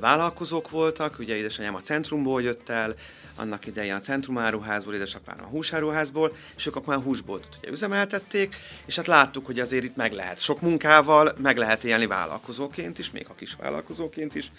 vállalkozók 0.00 0.70
voltak, 0.70 1.18
ugye 1.18 1.36
édesanyám 1.36 1.74
a 1.74 1.80
centrumból 1.80 2.42
jött 2.42 2.68
el, 2.68 2.94
annak 3.38 3.66
idején 3.66 3.94
a 3.94 3.98
centrumáruházból, 3.98 4.94
édesapám 4.94 5.36
a 5.40 5.46
húsáruházból, 5.46 6.36
és 6.56 6.66
ők 6.66 6.76
akkor 6.76 6.94
már 6.94 7.04
húsboltot 7.04 7.56
ugye 7.58 7.70
üzemeltették, 7.70 8.56
és 8.86 8.96
hát 8.96 9.06
láttuk, 9.06 9.46
hogy 9.46 9.60
azért 9.60 9.84
itt 9.84 9.96
meg 9.96 10.12
lehet 10.12 10.40
sok 10.40 10.60
munkával, 10.60 11.32
meg 11.36 11.56
lehet 11.56 11.84
élni 11.84 12.06
vállalkozóként 12.06 12.98
is, 12.98 13.10
még 13.10 13.26
a 13.28 13.34
kis 13.34 13.54
vállalkozóként 13.54 14.34
is. 14.34 14.50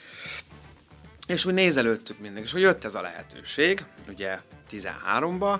És 1.27 1.45
úgy 1.45 1.53
nézelődtük 1.53 2.19
mindig, 2.19 2.43
és 2.43 2.51
hogy 2.51 2.61
jött 2.61 2.83
ez 2.83 2.95
a 2.95 3.01
lehetőség, 3.01 3.83
ugye 4.07 4.39
13-ba, 4.71 5.59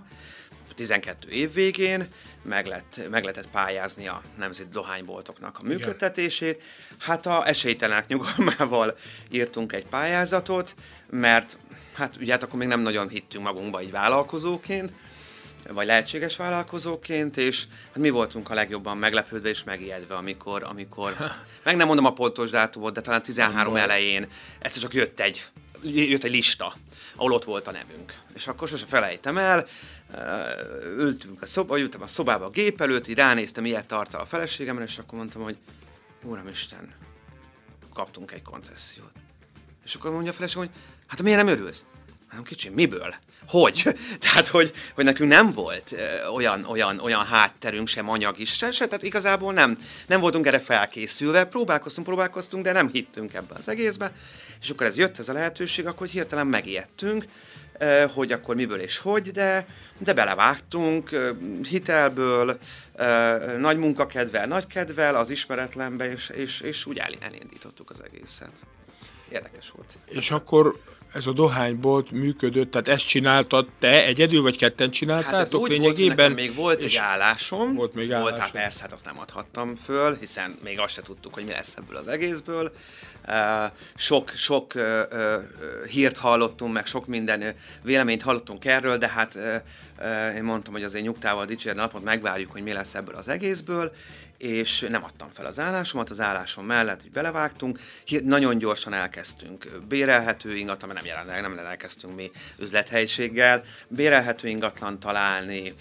12 0.79 1.29
év 1.29 1.53
végén 1.53 2.07
meg, 2.41 2.65
lett, 2.65 3.00
meg 3.09 3.21
lehetett 3.21 3.50
pályázni 3.50 4.07
a 4.07 4.21
nemzeti 4.38 4.69
dohányboltoknak 4.71 5.59
a 5.59 5.63
működtetését. 5.63 6.63
Hát 6.98 7.25
a 7.25 7.48
esélytelenek 7.48 8.07
nyugalmával 8.07 8.98
írtunk 9.29 9.74
egy 9.74 9.86
pályázatot, 9.86 10.75
mert 11.09 11.57
hát 11.93 12.15
ugye 12.19 12.31
hát 12.31 12.43
akkor 12.43 12.59
még 12.59 12.67
nem 12.67 12.79
nagyon 12.79 13.09
hittünk 13.09 13.43
magunkba 13.43 13.79
egy 13.79 13.91
vállalkozóként, 13.91 14.91
vagy 15.69 15.86
lehetséges 15.86 16.36
vállalkozóként, 16.36 17.38
és 17.38 17.63
hát 17.88 17.98
mi 17.98 18.09
voltunk 18.09 18.50
a 18.50 18.53
legjobban 18.53 18.98
meglepődve 18.98 19.50
és 19.50 19.63
megijedve, 19.63 20.15
amikor, 20.15 20.63
amikor 20.63 21.15
meg 21.63 21.75
nem 21.75 21.88
mondom 21.88 22.05
a 22.05 22.13
pontos 22.13 22.50
dátumot, 22.50 22.93
de 22.93 23.01
talán 23.01 23.24
13 23.24 23.75
elején 23.75 24.27
egyszer 24.59 24.81
csak 24.81 24.93
jött 24.93 25.19
egy, 25.19 25.45
jött 25.81 26.24
egy 26.24 26.31
lista, 26.31 26.75
ahol 27.20 27.32
ott 27.32 27.44
volt 27.44 27.68
a 27.68 27.72
nevünk. 27.72 28.14
És 28.34 28.48
akkor 28.48 28.68
sose 28.68 28.86
felejtem 28.86 29.38
el, 29.38 29.66
ültünk 30.98 31.42
a 31.42 31.46
szoba, 31.46 31.80
ültem 31.80 32.02
a 32.02 32.08
szobába 32.08 32.46
a 32.46 32.50
gép 32.50 32.82
előtt, 32.82 33.08
így 33.08 33.16
ránéztem 33.16 33.66
ilyet 33.66 33.92
arccal 33.92 34.22
a 34.22 34.26
feleségemre, 34.26 34.84
és 34.84 34.98
akkor 34.98 35.18
mondtam, 35.18 35.42
hogy 35.42 35.58
Uramisten, 36.24 36.94
kaptunk 37.94 38.32
egy 38.32 38.42
koncesziót. 38.42 39.12
És 39.86 39.96
akkor 39.96 40.12
mondja 40.12 40.32
a 40.32 40.34
feleségem, 40.34 40.64
hogy 40.64 40.76
hát 41.08 41.22
miért 41.22 41.44
nem 41.44 41.48
örülsz? 41.48 41.86
Hát 42.29 42.43
kicsi, 42.43 42.69
miből? 42.69 43.15
Hogy? 43.48 43.95
Tehát, 44.19 44.48
hogy, 44.48 44.71
hogy 44.95 45.03
nekünk 45.03 45.29
nem 45.29 45.51
volt 45.51 45.95
olyan, 46.33 46.63
olyan, 46.63 47.00
olyan 47.00 47.25
hátterünk, 47.25 47.88
sem 47.88 48.09
anyag 48.09 48.39
is, 48.39 48.55
se, 48.55 48.71
se, 48.71 48.88
tehát 48.88 49.03
igazából 49.03 49.53
nem, 49.53 49.77
nem 50.07 50.19
voltunk 50.19 50.45
erre 50.45 50.59
felkészülve, 50.59 51.45
próbálkoztunk, 51.45 52.07
próbálkoztunk, 52.07 52.63
de 52.63 52.71
nem 52.71 52.89
hittünk 52.91 53.33
ebbe 53.33 53.55
az 53.57 53.67
egészbe, 53.67 54.12
és 54.62 54.69
akkor 54.69 54.86
ez 54.86 54.98
jött 54.98 55.19
ez 55.19 55.29
a 55.29 55.33
lehetőség, 55.33 55.86
akkor 55.86 56.07
hirtelen 56.07 56.48
megijedtünk, 56.48 57.25
hogy 58.13 58.31
akkor 58.31 58.55
miből 58.55 58.79
és 58.79 58.98
hogy, 58.98 59.31
de, 59.31 59.65
de 59.98 60.13
belevágtunk 60.13 61.09
hitelből, 61.69 62.59
nagy 63.57 63.77
munkakedvel, 63.77 64.48
nagy 64.48 64.67
kedvel, 64.67 65.15
az 65.15 65.29
ismeretlenbe, 65.29 66.12
és, 66.12 66.29
és, 66.29 66.62
és 66.62 66.86
úgy 66.86 66.98
elindítottuk 66.98 67.89
az 67.89 68.03
egészet. 68.03 68.51
Érdekes 69.29 69.69
volt. 69.69 69.98
És 70.05 70.31
akkor 70.31 70.79
ez 71.13 71.28
a 71.28 71.32
dohánybolt 71.32 72.12
működött, 72.12 72.72
tehát 72.72 72.88
ezt 72.88 73.08
csináltad 73.08 73.68
te 73.80 74.06
egyedül, 74.06 74.42
vagy 74.42 74.58
ketten 74.58 74.92
csináltátok 74.92 75.62
hát 75.62 75.72
lényegében? 75.72 76.18
Volt, 76.18 76.36
még 76.36 76.56
volt 76.56 76.82
egy 76.82 76.96
állásom. 76.96 77.75
Volt 77.75 77.94
még 77.94 78.12
állásom. 78.12 78.30
Volt, 78.30 78.42
hát 78.42 78.51
persze, 78.51 78.82
hát 78.82 78.94
azt 78.94 79.06
nem 79.06 79.20
adhattam 79.20 79.75
föl, 79.75 80.18
hiszen 80.20 80.58
még 80.63 80.80
azt 80.80 80.94
se 80.94 81.01
tudtuk, 81.01 81.34
hogy 81.34 81.46
mi 81.46 81.51
lesz 81.51 81.74
ebből 81.78 81.96
az 81.96 82.08
egészből. 82.08 82.72
sok, 83.96 84.30
sok 84.30 84.74
hírt 85.89 86.18
hallottunk, 86.18 86.74
meg 86.74 86.86
sok 86.86 87.08
minden 87.08 87.56
véleményt 87.82 88.22
hallottunk 88.22 88.66
erről, 88.66 88.98
de 88.98 89.08
hát 89.08 89.38
én 90.36 90.44
mondtam, 90.44 90.74
hogy 90.74 90.84
azért 90.84 91.04
nyugtával 91.04 91.46
dicsérni 91.46 91.80
napot 91.80 92.04
megvárjuk, 92.04 92.51
hogy 92.51 92.63
mi 92.63 92.72
lesz 92.72 92.96
ebből 92.96 93.16
az 93.16 93.28
egészből, 93.28 93.92
és 94.39 94.86
nem 94.89 95.03
adtam 95.03 95.29
fel 95.34 95.46
az 95.46 95.60
állásomat, 95.60 96.10
az 96.10 96.19
állásom 96.19 96.65
mellett 96.65 97.01
hogy 97.01 97.12
belevágtunk, 97.12 97.79
nagyon 98.24 98.58
gyorsan 98.58 98.93
elkezdtünk 98.93 99.72
bérelhető 99.88 100.55
ingatlan, 100.55 100.93
nem 100.93 101.05
jelenleg 101.05 101.41
nem 101.41 101.58
elkezdtünk 101.58 102.15
mi 102.15 102.31
üzlethelyiséggel, 102.60 103.63
bérelhető 103.88 104.48
ingatlan 104.48 105.00
találni, 105.00 105.74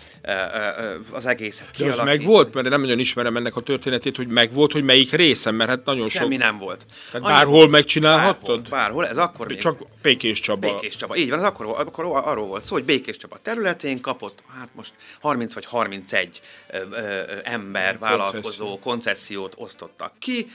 az 1.11 1.27
egészet 1.27 1.71
kialakítani. 1.71 2.09
De 2.09 2.13
az 2.13 2.19
meg 2.19 2.27
volt, 2.27 2.55
mert 2.55 2.69
nem 2.69 2.81
nagyon 2.81 2.99
ismerem 2.99 3.37
ennek 3.37 3.57
a 3.57 3.61
történetét, 3.61 4.17
hogy 4.17 4.29
meg 4.29 4.53
volt, 4.53 4.73
hogy 4.73 4.83
melyik 4.83 5.13
részem, 5.13 5.55
mert 5.55 5.71
hát 5.71 5.85
nagyon 5.85 6.09
sok... 6.09 6.21
Semmi 6.21 6.37
nem 6.37 6.59
volt. 6.59 6.87
Tehát 7.11 7.27
Annyi 7.27 7.35
bárhol 7.35 7.55
volt, 7.55 7.71
megcsinálhattad? 7.71 8.69
Bárhol, 8.69 8.79
bárhol, 8.79 9.07
ez 9.07 9.17
akkor 9.17 9.47
még... 9.47 9.59
Csak 9.59 9.83
Békés 10.03 10.41
Csaba. 10.41 10.75
Békés 10.75 10.97
Csaba, 10.97 11.17
így 11.17 11.29
van, 11.31 11.39
az 11.39 11.45
akkor, 11.45 11.67
akkor 11.67 12.05
arról 12.05 12.47
volt 12.47 12.65
szó, 12.65 12.75
hogy 12.75 12.85
Békés 12.85 13.17
Csaba 13.17 13.37
területén 13.43 14.01
kapott, 14.01 14.43
hát 14.59 14.69
most 14.73 14.93
30 15.21 15.55
vagy 15.55 15.65
31 15.65 16.41
ö, 16.71 16.79
ö, 16.91 17.23
ember, 17.43 17.99
vállalkozó, 17.99 18.48
vonatkozó 18.57 18.79
koncesziót 18.79 19.55
osztottak 19.59 20.13
ki, 20.19 20.47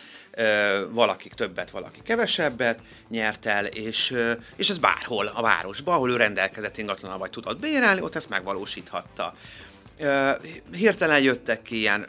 valakik 0.90 1.34
többet, 1.34 1.70
valaki 1.70 2.00
kevesebbet 2.04 2.82
nyert 3.10 3.46
el, 3.46 3.66
és, 3.66 4.16
és 4.56 4.70
ez 4.70 4.78
bárhol 4.78 5.28
a 5.28 5.42
városban, 5.42 5.94
ahol 5.94 6.12
ő 6.12 6.16
rendelkezett 6.16 6.78
ingatlanal 6.78 7.18
vagy 7.18 7.30
tudott 7.30 7.60
bérelni, 7.60 8.02
ott 8.02 8.16
ezt 8.16 8.30
megvalósíthatta. 8.30 9.34
hirtelen 10.72 11.22
jöttek 11.22 11.62
ki 11.62 11.78
ilyen 11.78 12.08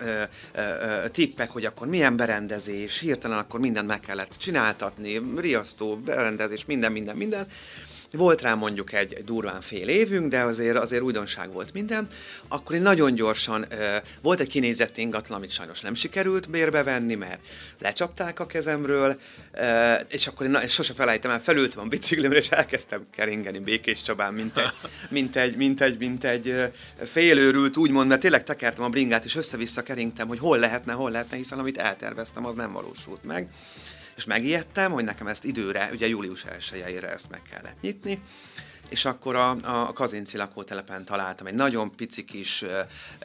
tippek, 1.12 1.50
hogy 1.50 1.64
akkor 1.64 1.86
milyen 1.86 2.16
berendezés, 2.16 2.98
hirtelen 2.98 3.38
akkor 3.38 3.60
mindent 3.60 3.86
meg 3.86 4.00
kellett 4.00 4.36
csináltatni, 4.36 5.22
riasztó, 5.36 5.96
berendezés, 5.96 6.64
minden, 6.64 6.92
minden, 6.92 7.16
minden. 7.16 7.46
Volt 8.16 8.42
rá 8.42 8.54
mondjuk 8.54 8.92
egy, 8.92 9.12
egy 9.12 9.24
durván 9.24 9.60
fél 9.60 9.88
évünk, 9.88 10.30
de 10.30 10.40
azért, 10.40 10.76
azért 10.76 11.02
újdonság 11.02 11.52
volt 11.52 11.72
minden. 11.72 12.06
Akkor 12.48 12.76
én 12.76 12.82
nagyon 12.82 13.14
gyorsan, 13.14 13.66
uh, 13.70 13.96
volt 14.22 14.40
egy 14.40 14.48
kinézett 14.48 14.96
ingatlan, 14.96 15.38
amit 15.38 15.50
sajnos 15.50 15.80
nem 15.80 15.94
sikerült 15.94 16.50
bérbe 16.50 16.82
venni, 16.82 17.14
mert 17.14 17.38
lecsapták 17.78 18.40
a 18.40 18.46
kezemről, 18.46 19.20
uh, 19.54 20.00
és 20.08 20.26
akkor 20.26 20.46
én 20.46 20.52
na, 20.52 20.66
sose 20.66 20.92
felejtem 20.92 21.30
el, 21.30 21.42
felültem 21.42 21.80
a 21.80 21.86
biciklimre, 21.86 22.38
és 22.38 22.48
elkezdtem 22.48 23.06
keringeni 23.10 23.58
Békés 23.58 24.02
Csabán, 24.02 24.34
mint 24.34 24.58
egy, 24.58 24.72
mint 25.10 25.36
egy, 25.36 25.56
mint 25.56 25.80
egy, 25.80 25.98
mint 25.98 26.24
egy 26.24 26.72
félőrült, 27.12 27.76
úgymond, 27.76 28.08
mert 28.08 28.20
tényleg 28.20 28.44
tekertem 28.44 28.84
a 28.84 28.88
bringát, 28.88 29.24
és 29.24 29.36
össze-vissza 29.36 29.82
keringtem, 29.82 30.28
hogy 30.28 30.38
hol 30.38 30.58
lehetne, 30.58 30.92
hol 30.92 31.10
lehetne, 31.10 31.36
hiszen 31.36 31.58
amit 31.58 31.78
elterveztem, 31.78 32.46
az 32.46 32.54
nem 32.54 32.72
valósult 32.72 33.24
meg 33.24 33.48
és 34.16 34.24
megijedtem, 34.24 34.92
hogy 34.92 35.04
nekem 35.04 35.26
ezt 35.26 35.44
időre, 35.44 35.88
ugye 35.92 36.08
július 36.08 36.44
1 36.44 36.82
ezt 37.02 37.30
meg 37.30 37.42
kellett 37.50 37.80
nyitni, 37.80 38.22
és 38.88 39.04
akkor 39.04 39.36
a, 39.36 39.56
a 39.62 39.92
Kazinci 39.92 40.36
lakótelepen 40.36 41.04
találtam 41.04 41.46
egy 41.46 41.54
nagyon 41.54 41.96
pici 41.96 42.24
kis 42.24 42.64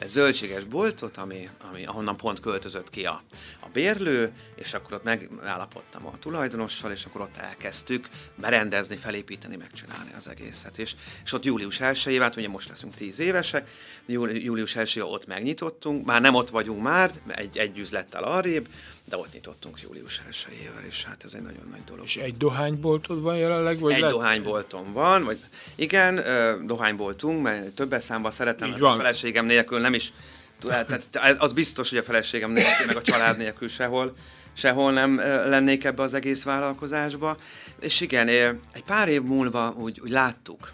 zöldséges 0.06 0.64
boltot, 0.64 1.16
ami, 1.16 1.48
ami, 1.70 1.84
ahonnan 1.84 2.16
pont 2.16 2.40
költözött 2.40 2.90
ki 2.90 3.04
a, 3.04 3.22
a 3.60 3.68
bérlő, 3.72 4.32
és 4.54 4.74
akkor 4.74 4.92
ott 4.92 5.02
megállapodtam 5.02 6.06
a 6.06 6.18
tulajdonossal, 6.18 6.90
és 6.90 7.04
akkor 7.04 7.20
ott 7.20 7.36
elkezdtük 7.36 8.08
berendezni, 8.34 8.96
felépíteni, 8.96 9.56
megcsinálni 9.56 10.10
az 10.16 10.28
egészet. 10.28 10.78
És, 10.78 10.94
és 11.24 11.32
ott 11.32 11.44
július 11.44 11.80
1 11.80 12.18
hát 12.20 12.36
ugye 12.36 12.48
most 12.48 12.68
leszünk 12.68 12.94
10 12.94 13.18
évesek, 13.18 13.70
július 14.06 14.76
1 14.76 15.00
ott 15.00 15.26
megnyitottunk, 15.26 16.06
már 16.06 16.20
nem 16.20 16.34
ott 16.34 16.50
vagyunk 16.50 16.82
már, 16.82 17.10
egy, 17.26 17.58
egy 17.58 17.78
üzlettel 17.78 18.22
arrébb, 18.22 18.68
de 19.10 19.16
ott 19.16 19.32
nyitottunk 19.32 19.82
július 19.82 20.20
1 20.28 20.70
és 20.88 21.04
hát 21.04 21.24
ez 21.24 21.32
egy 21.34 21.42
nagyon 21.42 21.68
nagy 21.70 21.84
dolog. 21.86 22.04
És 22.04 22.16
egy 22.16 22.36
dohányboltod 22.36 23.20
van 23.20 23.36
jelenleg? 23.36 23.78
Vagy 23.78 23.92
egy 23.92 24.00
lett? 24.00 24.10
dohányboltom 24.10 24.92
van, 24.92 25.24
vagy 25.24 25.38
igen, 25.74 26.24
dohányboltunk, 26.66 27.42
mert 27.42 27.72
többes 27.72 28.02
számban 28.02 28.30
szeretem, 28.30 28.74
a 28.80 28.96
feleségem 28.96 29.46
nélkül 29.46 29.80
nem 29.80 29.94
is, 29.94 30.12
tehát 30.60 31.38
az 31.38 31.52
biztos, 31.52 31.88
hogy 31.88 31.98
a 31.98 32.02
feleségem 32.02 32.50
nélkül, 32.50 32.86
meg 32.86 32.96
a 32.96 33.02
család 33.02 33.36
nélkül 33.36 33.68
sehol, 33.68 34.16
sehol 34.52 34.92
nem 34.92 35.16
lennék 35.46 35.84
ebbe 35.84 36.02
az 36.02 36.14
egész 36.14 36.42
vállalkozásba. 36.42 37.36
És 37.80 38.00
igen, 38.00 38.28
egy 38.72 38.84
pár 38.86 39.08
év 39.08 39.22
múlva 39.22 39.74
úgy, 39.78 40.00
úgy 40.00 40.10
láttuk, 40.10 40.72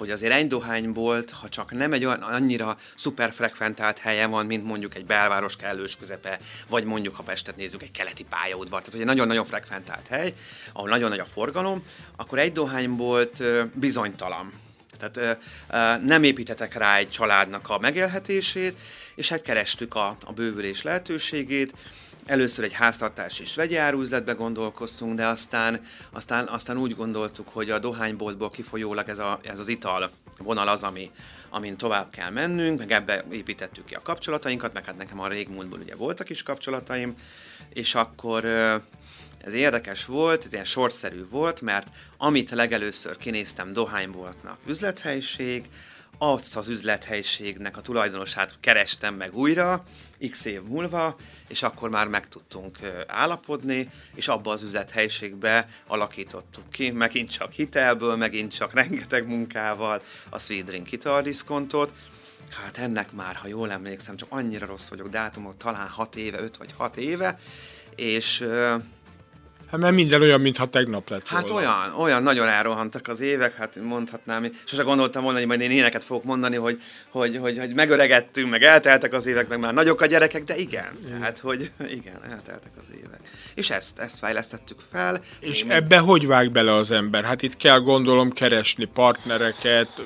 hogy 0.00 0.10
azért 0.10 0.32
egy 0.32 0.46
dohánybolt, 0.46 1.30
ha 1.30 1.48
csak 1.48 1.72
nem 1.72 1.92
egy 1.92 2.04
olyan 2.04 2.22
annyira 2.22 2.76
szuperfrekventált 2.96 3.98
helye 3.98 4.26
van, 4.26 4.46
mint 4.46 4.64
mondjuk 4.64 4.94
egy 4.94 5.04
belváros 5.04 5.56
kellős 5.56 5.96
közepe, 5.96 6.38
vagy 6.68 6.84
mondjuk, 6.84 7.16
ha 7.16 7.22
Pestet 7.22 7.56
nézzük, 7.56 7.82
egy 7.82 7.90
keleti 7.90 8.24
pályaudvar, 8.24 8.78
tehát 8.78 8.92
hogy 8.92 9.00
egy 9.00 9.06
nagyon-nagyon 9.06 9.44
frekventált 9.44 10.06
hely, 10.06 10.32
ahol 10.72 10.88
nagyon 10.88 11.08
nagy 11.08 11.18
a 11.18 11.24
forgalom, 11.24 11.82
akkor 12.16 12.38
egy 12.38 12.52
dohánybolt 12.52 13.42
bizonytalan. 13.74 14.52
Tehát 14.98 15.38
nem 16.02 16.22
építetek 16.22 16.74
rá 16.74 16.96
egy 16.96 17.10
családnak 17.10 17.68
a 17.68 17.78
megélhetését, 17.78 18.78
és 19.14 19.28
hát 19.28 19.42
kerestük 19.42 19.94
a, 19.94 20.16
a 20.24 20.32
bővülés 20.32 20.82
lehetőségét, 20.82 21.74
Először 22.26 22.64
egy 22.64 22.72
háztartás 22.72 23.38
és 23.38 23.54
vegyárúzletbe 23.54 24.32
gondolkoztunk, 24.32 25.14
de 25.14 25.26
aztán, 25.26 25.80
aztán, 26.10 26.46
aztán 26.46 26.78
úgy 26.78 26.96
gondoltuk, 26.96 27.48
hogy 27.52 27.70
a 27.70 27.78
dohányboltból 27.78 28.50
kifolyólag 28.50 29.08
ez, 29.08 29.18
a, 29.18 29.38
ez 29.42 29.58
az 29.58 29.68
ital 29.68 30.10
vonal 30.38 30.68
az, 30.68 30.82
ami, 30.82 31.10
amin 31.48 31.76
tovább 31.76 32.10
kell 32.10 32.30
mennünk, 32.30 32.78
meg 32.78 32.90
ebbe 32.90 33.24
építettük 33.30 33.84
ki 33.84 33.94
a 33.94 34.02
kapcsolatainkat, 34.02 34.72
meg 34.72 34.84
hát 34.84 34.96
nekem 34.96 35.20
a 35.20 35.28
régmúltból 35.28 35.78
ugye 35.78 35.94
voltak 35.94 36.30
is 36.30 36.42
kapcsolataim, 36.42 37.14
és 37.72 37.94
akkor 37.94 38.44
ez 39.44 39.52
érdekes 39.52 40.04
volt, 40.04 40.44
ez 40.44 40.52
ilyen 40.52 40.64
sorszerű 40.64 41.26
volt, 41.30 41.60
mert 41.60 41.86
amit 42.16 42.50
legelőször 42.50 43.16
kinéztem 43.16 43.72
dohányboltnak 43.72 44.58
üzlethelyiség, 44.66 45.68
azt 46.22 46.56
az 46.56 46.68
üzlethelyiségnek 46.68 47.76
a 47.76 47.80
tulajdonosát 47.80 48.56
kerestem 48.60 49.14
meg 49.14 49.34
újra, 49.34 49.84
x 50.30 50.44
év 50.44 50.62
múlva, 50.62 51.16
és 51.48 51.62
akkor 51.62 51.90
már 51.90 52.08
meg 52.08 52.28
tudtunk 52.28 52.78
állapodni, 53.06 53.90
és 54.14 54.28
abba 54.28 54.52
az 54.52 54.62
üzlethelyiségbe 54.62 55.68
alakítottuk 55.86 56.70
ki, 56.70 56.90
megint 56.90 57.30
csak 57.30 57.52
hitelből, 57.52 58.16
megint 58.16 58.54
csak 58.54 58.74
rengeteg 58.74 59.26
munkával 59.26 60.02
a 60.28 60.38
Sweet 60.38 60.64
Drink 60.64 60.92
italdiszkontot, 60.92 61.92
Hát 62.50 62.78
ennek 62.78 63.12
már, 63.12 63.36
ha 63.36 63.46
jól 63.46 63.70
emlékszem, 63.70 64.16
csak 64.16 64.28
annyira 64.32 64.66
rossz 64.66 64.88
vagyok 64.88 65.08
dátumok, 65.08 65.56
talán 65.56 65.88
6 65.88 66.16
éve, 66.16 66.40
5 66.40 66.56
vagy 66.56 66.74
6 66.76 66.96
éve, 66.96 67.38
és 67.96 68.44
Hát 69.70 69.80
mert 69.80 69.94
minden 69.94 70.20
olyan, 70.20 70.40
mintha 70.40 70.66
tegnap 70.66 71.08
lett 71.08 71.26
Hát 71.26 71.48
volna. 71.48 71.68
olyan, 71.68 71.94
olyan 71.98 72.22
nagyon 72.22 72.48
elrohantak 72.48 73.08
az 73.08 73.20
évek, 73.20 73.54
hát 73.54 73.78
mondhatnám, 73.82 74.50
sose 74.64 74.82
gondoltam 74.82 75.22
volna, 75.22 75.38
hogy 75.38 75.46
majd 75.46 75.60
én 75.60 75.70
éneket 75.70 76.04
fogok 76.04 76.24
mondani, 76.24 76.56
hogy, 76.56 76.80
hogy, 77.08 77.36
hogy, 77.36 77.58
hogy 77.58 77.74
megöregettünk, 77.74 78.50
meg 78.50 78.62
elteltek 78.62 79.12
az 79.12 79.26
évek, 79.26 79.48
meg 79.48 79.58
már 79.58 79.74
nagyok 79.74 80.00
a 80.00 80.06
gyerekek, 80.06 80.44
de 80.44 80.56
igen, 80.56 80.98
igen. 81.06 81.20
hát 81.20 81.38
hogy 81.38 81.70
igen, 81.98 82.20
elteltek 82.30 82.72
az 82.80 82.86
évek. 82.96 83.20
És 83.54 83.70
ezt, 83.70 83.98
ezt 83.98 84.18
fejlesztettük 84.18 84.78
fel. 84.92 85.20
És 85.40 85.62
én 85.62 85.70
ebbe 85.70 85.98
hogy 85.98 86.26
vág 86.26 86.50
bele 86.50 86.74
az 86.74 86.90
ember? 86.90 87.24
Hát 87.24 87.42
itt 87.42 87.56
kell 87.56 87.78
gondolom 87.78 88.32
keresni 88.32 88.84
partnereket, 88.84 90.02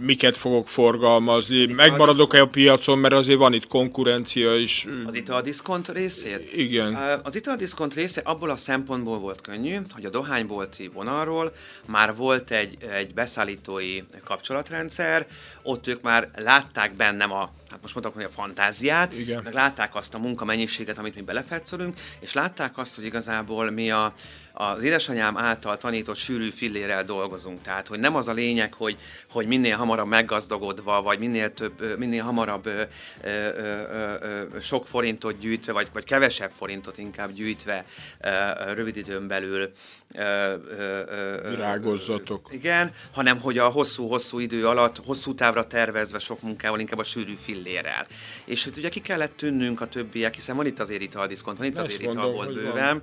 miket 0.00 0.36
fogok 0.36 0.68
forgalmazni, 0.68 1.66
megmaradok-e 1.66 2.40
a 2.40 2.46
piacon, 2.46 2.98
mert 2.98 3.14
azért 3.14 3.38
van 3.38 3.52
itt 3.52 3.66
konkurencia 3.66 4.56
is. 4.56 4.86
Az 5.06 5.14
italdiszkont 5.14 5.88
részét? 5.88 6.52
Igen. 6.56 6.98
Az 7.22 7.36
italdiszkont 7.36 7.94
része 7.94 8.20
abból 8.24 8.50
a 8.50 8.56
szempontból, 8.56 9.02
szempontból 9.04 9.18
volt 9.18 9.40
könnyű, 9.40 9.76
hogy 9.90 10.04
a 10.04 10.10
dohánybolti 10.10 10.88
vonalról 10.88 11.52
már 11.86 12.16
volt 12.16 12.50
egy, 12.50 12.76
egy 12.90 13.14
beszállítói 13.14 14.02
kapcsolatrendszer, 14.24 15.26
ott 15.62 15.86
ők 15.86 16.02
már 16.02 16.30
látták 16.36 16.94
bennem 16.94 17.32
a 17.32 17.50
hát 17.74 17.82
most 17.82 17.94
mondhatom, 17.94 18.22
hogy 18.22 18.30
a 18.32 18.42
fantáziát, 18.42 19.12
Igen. 19.12 19.42
meg 19.42 19.52
látták 19.52 19.94
azt 19.94 20.14
a 20.14 20.18
munkamennyiséget, 20.18 20.98
amit 20.98 21.14
mi 21.14 21.20
belefetszolunk, 21.20 21.94
és 22.20 22.32
látták 22.32 22.78
azt, 22.78 22.94
hogy 22.94 23.04
igazából 23.04 23.70
mi 23.70 23.90
a, 23.90 24.14
az 24.52 24.82
édesanyám 24.82 25.36
által 25.36 25.76
tanított 25.76 26.16
sűrű 26.16 26.50
fillérrel 26.50 27.04
dolgozunk. 27.04 27.62
Tehát, 27.62 27.86
hogy 27.86 27.98
nem 27.98 28.16
az 28.16 28.28
a 28.28 28.32
lényeg, 28.32 28.74
hogy, 28.74 28.96
hogy 29.30 29.46
minél 29.46 29.76
hamarabb 29.76 30.08
meggazdagodva, 30.08 31.02
vagy 31.02 31.18
minél 31.18 31.54
több, 31.54 31.98
minél 31.98 32.22
hamarabb 32.22 32.66
ö, 32.66 32.82
ö, 33.22 33.28
ö, 33.28 34.14
ö, 34.20 34.60
sok 34.60 34.86
forintot 34.86 35.38
gyűjtve, 35.38 35.72
vagy, 35.72 35.88
vagy 35.92 36.04
kevesebb 36.04 36.50
forintot 36.50 36.98
inkább 36.98 37.32
gyűjtve 37.32 37.84
ö, 38.20 38.28
rövid 38.74 38.96
időn 38.96 39.26
belül 39.26 39.72
ö, 40.14 40.22
ö, 40.22 41.02
ö, 41.08 41.50
virágozzatok. 41.50 42.48
Igen, 42.52 42.92
hanem 43.12 43.40
hogy 43.40 43.58
a 43.58 43.68
hosszú-hosszú 43.68 44.38
idő 44.38 44.66
alatt, 44.66 45.00
hosszú 45.04 45.34
távra 45.34 45.66
tervezve 45.66 46.18
sok 46.18 46.42
munkával, 46.42 46.80
inkább 46.80 46.98
a 46.98 47.04
sűrű 47.04 47.36
fillérrel. 47.64 48.06
És 48.44 48.64
hogy 48.64 48.74
ugye 48.76 48.88
ki 48.88 49.00
kellett 49.00 49.36
tűnnünk 49.36 49.80
a 49.80 49.88
többiek, 49.88 50.34
hiszen 50.34 50.56
van 50.56 50.66
itt 50.66 50.80
azért 50.80 51.02
italdiszkont, 51.02 51.58
van 51.58 51.66
itt 51.66 51.78
azért 51.78 52.02
ital 52.02 52.32
volt 52.32 52.54
bőven. 52.54 53.02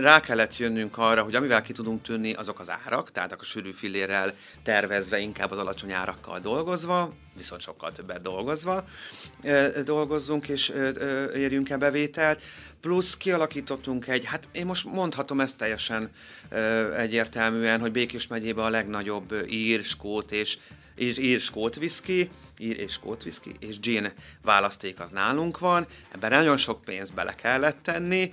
rá 0.00 0.20
kellett 0.20 0.56
jönnünk 0.56 0.98
arra, 0.98 1.22
hogy 1.22 1.34
amivel 1.34 1.62
ki 1.62 1.72
tudunk 1.72 2.02
tűnni, 2.02 2.32
azok 2.32 2.60
az 2.60 2.70
árak, 2.84 3.12
tehát 3.12 3.32
a 3.32 3.44
sűrű 3.44 3.70
fillérrel 3.70 4.34
tervezve, 4.62 5.18
inkább 5.18 5.50
az 5.50 5.58
alacsony 5.58 5.92
árakkal 5.92 6.40
dolgozva, 6.40 7.12
viszont 7.36 7.60
sokkal 7.60 7.92
többet 7.92 8.22
dolgozva 8.22 8.84
dolgozzunk 9.84 10.48
és 10.48 10.72
érjünk 11.34 11.70
el 11.70 11.78
bevételt, 11.78 12.42
plusz 12.80 13.16
kialakítottunk 13.16 14.06
egy, 14.06 14.24
hát 14.24 14.48
én 14.52 14.66
most 14.66 14.84
mondhatom 14.84 15.40
ezt 15.40 15.56
teljesen 15.56 16.10
egyértelműen, 16.96 17.80
hogy 17.80 17.92
Békés 17.92 18.26
megyében 18.26 18.64
a 18.64 18.68
legnagyobb 18.70 19.34
ír, 19.48 19.82
skót 19.82 20.32
és 20.32 20.58
ír, 20.96 21.18
ír 21.18 21.40
skót 21.40 21.76
whisky, 21.76 22.30
ír 22.58 22.78
és 22.78 22.92
skót 22.92 23.24
whisky, 23.24 23.56
és 23.58 23.80
gin 23.80 24.12
választék 24.42 25.00
az 25.00 25.10
nálunk 25.10 25.58
van, 25.58 25.86
ebben 26.14 26.30
nagyon 26.30 26.56
sok 26.56 26.84
pénzt 26.84 27.14
bele 27.14 27.34
kellett 27.34 27.78
tenni, 27.82 28.32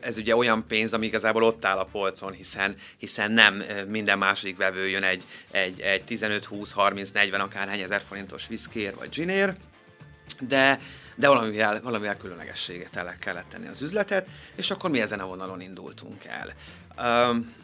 ez 0.00 0.16
ugye 0.16 0.36
olyan 0.36 0.66
pénz, 0.66 0.92
ami 0.92 1.06
igazából 1.06 1.42
ott 1.42 1.64
áll 1.64 1.78
a 1.78 1.84
polcon, 1.84 2.32
hiszen, 2.32 2.74
hiszen 2.96 3.30
nem 3.32 3.62
minden 3.88 4.18
második 4.18 4.56
vevő 4.56 4.88
jön 4.88 5.02
egy, 5.02 5.24
egy, 5.50 5.80
egy 5.80 6.02
15, 6.02 6.44
20, 6.44 6.72
30, 6.72 7.10
40 7.10 7.40
akárhány 7.40 7.80
ezer 7.80 8.02
forintos 8.08 8.48
whiskyért 8.48 8.96
vagy 8.98 9.08
ginért, 9.08 9.56
de, 10.40 10.80
de 11.14 11.28
valamivel, 11.28 11.80
valamivel 11.80 12.16
különlegességet 12.16 12.96
el 12.96 13.16
kellett 13.18 13.48
tenni 13.48 13.68
az 13.68 13.82
üzletet, 13.82 14.28
és 14.54 14.70
akkor 14.70 14.90
mi 14.90 15.00
ezen 15.00 15.20
a 15.20 15.26
vonalon 15.26 15.60
indultunk 15.60 16.24
el. 16.24 16.52
Um, 17.30 17.54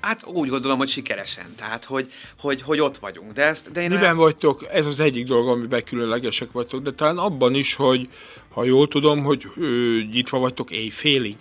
Hát 0.00 0.26
úgy 0.26 0.48
gondolom, 0.48 0.78
hogy 0.78 0.88
sikeresen, 0.88 1.54
tehát 1.56 1.84
hogy, 1.84 2.12
hogy, 2.40 2.62
hogy 2.62 2.80
ott 2.80 2.98
vagyunk. 2.98 3.32
De 3.32 3.42
ezt, 3.42 3.72
de 3.72 3.82
én 3.82 3.88
Miben 3.90 4.04
el... 4.04 4.14
vagytok? 4.14 4.66
Ez 4.72 4.86
az 4.86 5.00
egyik 5.00 5.26
dolog, 5.26 5.48
amiben 5.48 5.84
különlegesek 5.84 6.52
vagytok, 6.52 6.82
de 6.82 6.90
talán 6.90 7.18
abban 7.18 7.54
is, 7.54 7.74
hogy 7.74 8.08
ha 8.48 8.64
jól 8.64 8.88
tudom, 8.88 9.22
hogy 9.22 9.46
ö, 9.56 9.98
nyitva 10.12 10.38
vagytok 10.38 10.70
éjfélig. 10.70 11.36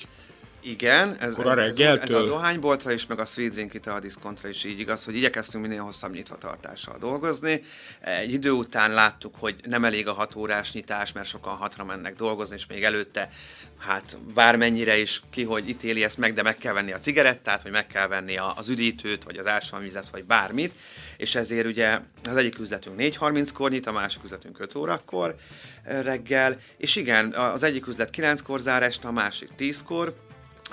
Igen, 0.61 1.15
ez, 1.19 1.35
ez, 1.35 1.77
ez, 1.77 1.99
ez 1.99 2.11
a 2.11 2.23
dohányboltra 2.23 2.91
is, 2.91 3.05
meg 3.05 3.19
a 3.19 3.25
sweet 3.25 3.51
drink 3.51 3.85
a 3.85 3.99
diszkontra 3.99 4.49
is 4.49 4.63
így 4.63 4.79
igaz, 4.79 5.05
hogy 5.05 5.15
igyekeztünk 5.15 5.63
minél 5.63 5.81
hosszabb 5.81 6.13
nyitvatartással 6.13 6.97
dolgozni. 6.97 7.61
Egy 8.01 8.33
idő 8.33 8.51
után 8.51 8.93
láttuk, 8.93 9.35
hogy 9.39 9.55
nem 9.63 9.85
elég 9.85 10.07
a 10.07 10.13
hat 10.13 10.35
órás 10.35 10.73
nyitás, 10.73 11.11
mert 11.11 11.27
sokan 11.27 11.55
hatra 11.55 11.83
mennek 11.83 12.15
dolgozni, 12.15 12.55
és 12.55 12.65
még 12.67 12.83
előtte, 12.83 13.29
hát 13.77 14.17
bármennyire 14.33 14.97
is 14.97 15.21
ki, 15.29 15.43
hogy 15.43 15.69
ítéli 15.69 16.03
ezt 16.03 16.17
meg, 16.17 16.33
de 16.33 16.41
meg 16.41 16.57
kell 16.57 16.73
venni 16.73 16.91
a 16.91 16.99
cigarettát, 16.99 17.63
vagy 17.63 17.71
meg 17.71 17.87
kell 17.87 18.07
venni 18.07 18.37
az 18.55 18.69
üdítőt, 18.69 19.23
vagy 19.23 19.37
az 19.37 19.47
ásványvizet, 19.47 20.09
vagy 20.09 20.23
bármit, 20.23 20.73
és 21.17 21.35
ezért 21.35 21.67
ugye 21.67 21.99
az 22.29 22.35
egyik 22.35 22.59
üzletünk 22.59 22.99
4.30-kor 22.99 23.71
nyit, 23.71 23.87
a 23.87 23.91
másik 23.91 24.23
üzletünk 24.23 24.59
5 24.59 24.75
órakor 24.75 25.35
reggel, 25.83 26.57
és 26.77 26.95
igen, 26.95 27.33
az 27.33 27.63
egyik 27.63 27.87
üzlet 27.87 28.09
9-kor 28.17 28.59
zár 28.59 28.83
este, 28.83 29.07
a 29.07 29.11
másik 29.11 29.49
10-kor, 29.59 30.13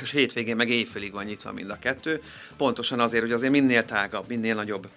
és 0.00 0.10
hétvégén 0.10 0.56
meg 0.56 0.68
éjfélig 0.68 1.12
van 1.12 1.24
nyitva 1.24 1.52
mind 1.52 1.70
a 1.70 1.78
kettő, 1.78 2.22
pontosan 2.56 3.00
azért, 3.00 3.22
hogy 3.22 3.32
azért 3.32 3.52
minél 3.52 3.84
tágabb, 3.84 4.28
minél 4.28 4.54
nagyobb 4.54 4.88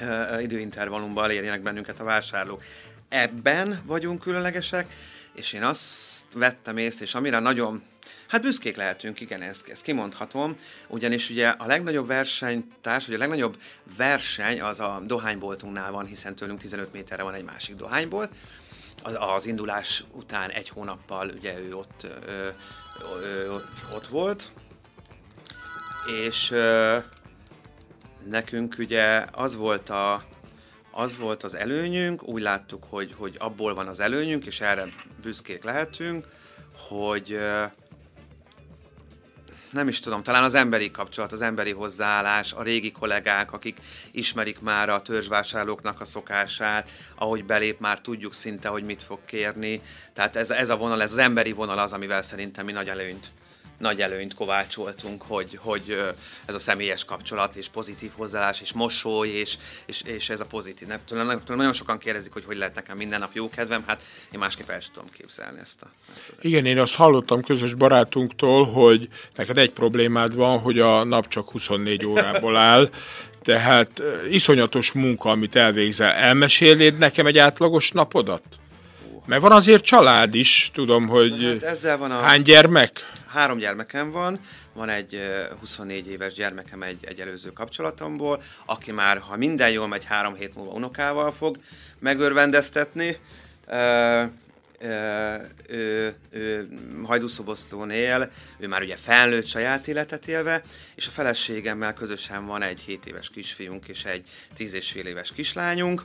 uh, 0.00 0.42
időintervallumban 0.42 1.24
elérjenek 1.24 1.62
bennünket 1.62 2.00
a 2.00 2.04
vásárlók. 2.04 2.62
Ebben 3.08 3.82
vagyunk 3.86 4.20
különlegesek, 4.20 4.92
és 5.34 5.52
én 5.52 5.62
azt 5.62 6.24
vettem 6.34 6.76
észre, 6.76 7.04
és 7.04 7.14
amire 7.14 7.38
nagyon 7.38 7.82
Hát 8.28 8.42
büszkék 8.42 8.76
lehetünk, 8.76 9.20
igen, 9.20 9.42
ezt, 9.42 9.68
ezt 9.68 9.82
kimondhatom, 9.82 10.56
ugyanis 10.86 11.30
ugye 11.30 11.48
a 11.48 11.66
legnagyobb 11.66 12.06
versenytárs, 12.06 13.06
vagy 13.06 13.14
a 13.14 13.18
legnagyobb 13.18 13.56
verseny 13.96 14.60
az 14.60 14.80
a 14.80 15.02
dohányboltunknál 15.06 15.90
van, 15.90 16.06
hiszen 16.06 16.34
tőlünk 16.34 16.58
15 16.58 16.92
méterre 16.92 17.22
van 17.22 17.34
egy 17.34 17.44
másik 17.44 17.76
dohánybolt, 17.76 18.30
az, 19.02 19.16
az 19.20 19.46
indulás 19.46 20.04
után 20.12 20.50
egy 20.50 20.68
hónappal 20.68 21.28
ugye 21.28 21.58
ő 21.58 21.76
ott, 21.76 22.06
ö, 22.26 22.48
ö, 23.22 23.52
ott, 23.54 23.68
ott 23.94 24.06
volt, 24.06 24.52
és 26.22 26.50
ö, 26.50 26.98
nekünk 28.24 28.74
ugye 28.78 29.24
az 29.32 29.56
volt 29.56 29.90
a 29.90 30.22
az 30.90 31.16
volt 31.16 31.42
az 31.42 31.54
előnyünk, 31.54 32.22
úgy 32.22 32.42
láttuk, 32.42 32.84
hogy, 32.88 33.14
hogy 33.16 33.36
abból 33.38 33.74
van 33.74 33.88
az 33.88 34.00
előnyünk, 34.00 34.46
és 34.46 34.60
erre 34.60 34.88
büszkék 35.22 35.64
lehetünk, 35.64 36.26
hogy 36.88 37.38
nem 39.70 39.88
is 39.88 40.00
tudom, 40.00 40.22
talán 40.22 40.44
az 40.44 40.54
emberi 40.54 40.90
kapcsolat, 40.90 41.32
az 41.32 41.42
emberi 41.42 41.72
hozzáállás, 41.72 42.52
a 42.52 42.62
régi 42.62 42.92
kollégák, 42.92 43.52
akik 43.52 43.78
ismerik 44.10 44.60
már 44.60 44.88
a 44.88 45.02
törzsvásárlóknak 45.02 46.00
a 46.00 46.04
szokását, 46.04 46.90
ahogy 47.14 47.44
belép, 47.44 47.80
már 47.80 48.00
tudjuk 48.00 48.34
szinte, 48.34 48.68
hogy 48.68 48.84
mit 48.84 49.02
fog 49.02 49.18
kérni. 49.24 49.80
Tehát 50.14 50.36
ez, 50.36 50.50
ez 50.50 50.68
a 50.68 50.76
vonal, 50.76 51.02
ez 51.02 51.12
az 51.12 51.18
emberi 51.18 51.52
vonal 51.52 51.78
az, 51.78 51.92
amivel 51.92 52.22
szerintem 52.22 52.64
mi 52.64 52.72
nagy 52.72 52.88
előnyt 52.88 53.30
nagy 53.78 54.00
előnyt 54.00 54.34
kovácsoltunk, 54.34 55.22
hogy, 55.22 55.58
hogy 55.62 56.02
ez 56.44 56.54
a 56.54 56.58
személyes 56.58 57.04
kapcsolat, 57.04 57.56
és 57.56 57.68
pozitív 57.68 58.10
hozzáállás, 58.16 58.60
és 58.60 58.72
mosoly, 58.72 59.28
és, 59.28 59.56
és, 59.86 60.02
és 60.02 60.30
ez 60.30 60.40
a 60.40 60.44
pozitív. 60.44 60.88
Nem, 60.88 61.00
tudom, 61.04 61.36
nagyon 61.46 61.72
sokan 61.72 61.98
kérdezik, 61.98 62.32
hogy 62.32 62.44
hogy 62.44 62.56
lehet 62.56 62.74
nekem 62.74 62.96
minden 62.96 63.20
nap 63.20 63.30
jó 63.32 63.48
kedvem, 63.48 63.84
hát 63.86 64.02
én 64.32 64.38
másképp 64.38 64.68
el 64.68 64.80
tudom 64.92 65.10
képzelni 65.10 65.58
ezt 65.60 65.82
a... 65.82 65.90
Ezt 66.14 66.28
az 66.28 66.44
Igen, 66.44 66.66
én 66.66 66.78
azt 66.78 66.94
hallottam 66.94 67.42
közös 67.42 67.74
barátunktól, 67.74 68.64
hogy 68.64 69.08
neked 69.36 69.58
egy 69.58 69.70
problémád 69.70 70.34
van, 70.34 70.58
hogy 70.58 70.78
a 70.78 71.04
nap 71.04 71.28
csak 71.28 71.50
24 71.50 72.06
órából 72.06 72.56
áll, 72.72 72.90
tehát 73.42 74.02
iszonyatos 74.30 74.92
munka, 74.92 75.30
amit 75.30 75.56
elvégzel. 75.56 76.12
Elmesélnéd 76.12 76.98
nekem 76.98 77.26
egy 77.26 77.38
átlagos 77.38 77.90
napodat? 77.90 78.42
Mert 79.28 79.42
van 79.42 79.52
azért 79.52 79.84
család 79.84 80.34
is, 80.34 80.70
tudom, 80.74 81.08
hogy 81.08 81.42
hát 81.42 81.62
ezzel 81.62 81.96
van 81.96 82.10
a... 82.10 82.20
hány 82.20 82.42
gyermek? 82.42 83.10
Három 83.26 83.58
gyermekem 83.58 84.10
van, 84.10 84.40
van 84.72 84.88
egy 84.88 85.20
24 85.60 86.10
éves 86.10 86.34
gyermekem 86.34 86.82
egy, 86.82 87.04
egy 87.04 87.20
előző 87.20 87.52
kapcsolatomból, 87.52 88.42
aki 88.64 88.92
már, 88.92 89.18
ha 89.18 89.36
minden 89.36 89.70
jól 89.70 89.88
megy, 89.88 90.04
három 90.04 90.34
hét 90.34 90.54
múlva 90.54 90.70
unokával 90.70 91.32
fog 91.32 91.56
megörvendeztetni. 91.98 93.16
Uh, 93.66 94.30
ő, 95.68 96.14
ő 96.30 96.68
hajdúszoboszlón 97.04 97.90
él, 97.90 98.30
ő 98.58 98.68
már 98.68 98.82
ugye 98.82 98.96
felnőtt 98.96 99.46
saját 99.46 99.88
életet 99.88 100.26
élve, 100.26 100.62
és 100.94 101.06
a 101.06 101.10
feleségemmel 101.10 101.94
közösen 101.94 102.46
van 102.46 102.62
egy 102.62 102.80
7 102.80 103.06
éves 103.06 103.30
kisfiunk 103.30 103.88
és 103.88 104.04
egy 104.04 104.24
10 104.54 104.72
és 104.72 104.90
fél 104.90 105.06
éves 105.06 105.32
kislányunk. 105.32 106.02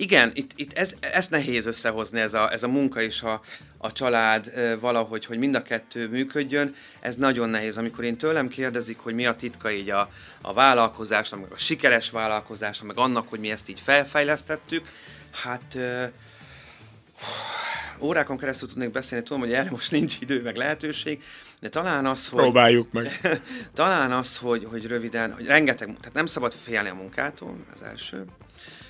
Igen, 0.00 0.30
itt, 0.34 0.50
itt 0.54 0.72
ez, 0.72 0.94
ez 1.00 1.28
nehéz 1.28 1.66
összehozni, 1.66 2.20
ez 2.20 2.34
a, 2.34 2.52
ez 2.52 2.62
a 2.62 2.68
munka 2.68 3.00
és 3.00 3.22
a, 3.22 3.40
a 3.78 3.92
család 3.92 4.52
valahogy, 4.80 5.24
hogy 5.24 5.38
mind 5.38 5.54
a 5.54 5.62
kettő 5.62 6.08
működjön, 6.08 6.74
ez 7.00 7.16
nagyon 7.16 7.48
nehéz. 7.48 7.76
Amikor 7.76 8.04
én 8.04 8.16
tőlem 8.16 8.48
kérdezik, 8.48 8.98
hogy 8.98 9.14
mi 9.14 9.26
a 9.26 9.34
titka 9.34 9.70
így 9.70 9.90
a, 9.90 10.08
a 10.42 10.52
vállalkozásnak, 10.52 11.40
meg 11.40 11.52
a 11.52 11.56
sikeres 11.56 12.10
vállalkozásnak, 12.10 12.86
meg 12.86 12.98
annak, 12.98 13.28
hogy 13.28 13.40
mi 13.40 13.50
ezt 13.50 13.68
így 13.68 13.80
felfejlesztettük, 13.80 14.86
hát 15.30 15.74
ö, 15.74 16.04
órákon 18.00 18.36
keresztül 18.36 18.68
tudnék 18.68 18.90
beszélni, 18.90 19.24
tudom, 19.24 19.40
hogy 19.40 19.52
erre 19.52 19.70
most 19.70 19.90
nincs 19.90 20.16
idő, 20.20 20.42
meg 20.42 20.56
lehetőség, 20.56 21.22
de 21.60 21.68
talán 21.68 22.06
az, 22.06 22.28
hogy... 22.28 22.42
Próbáljuk 22.42 22.92
meg. 22.92 23.20
talán 23.74 24.12
az, 24.12 24.36
hogy, 24.36 24.64
hogy 24.70 24.86
röviden, 24.86 25.32
hogy 25.32 25.46
rengeteg, 25.46 25.86
tehát 25.86 26.14
nem 26.14 26.26
szabad 26.26 26.54
félni 26.62 26.88
a 26.88 26.94
munkától, 26.94 27.56
az 27.74 27.82
első 27.82 28.24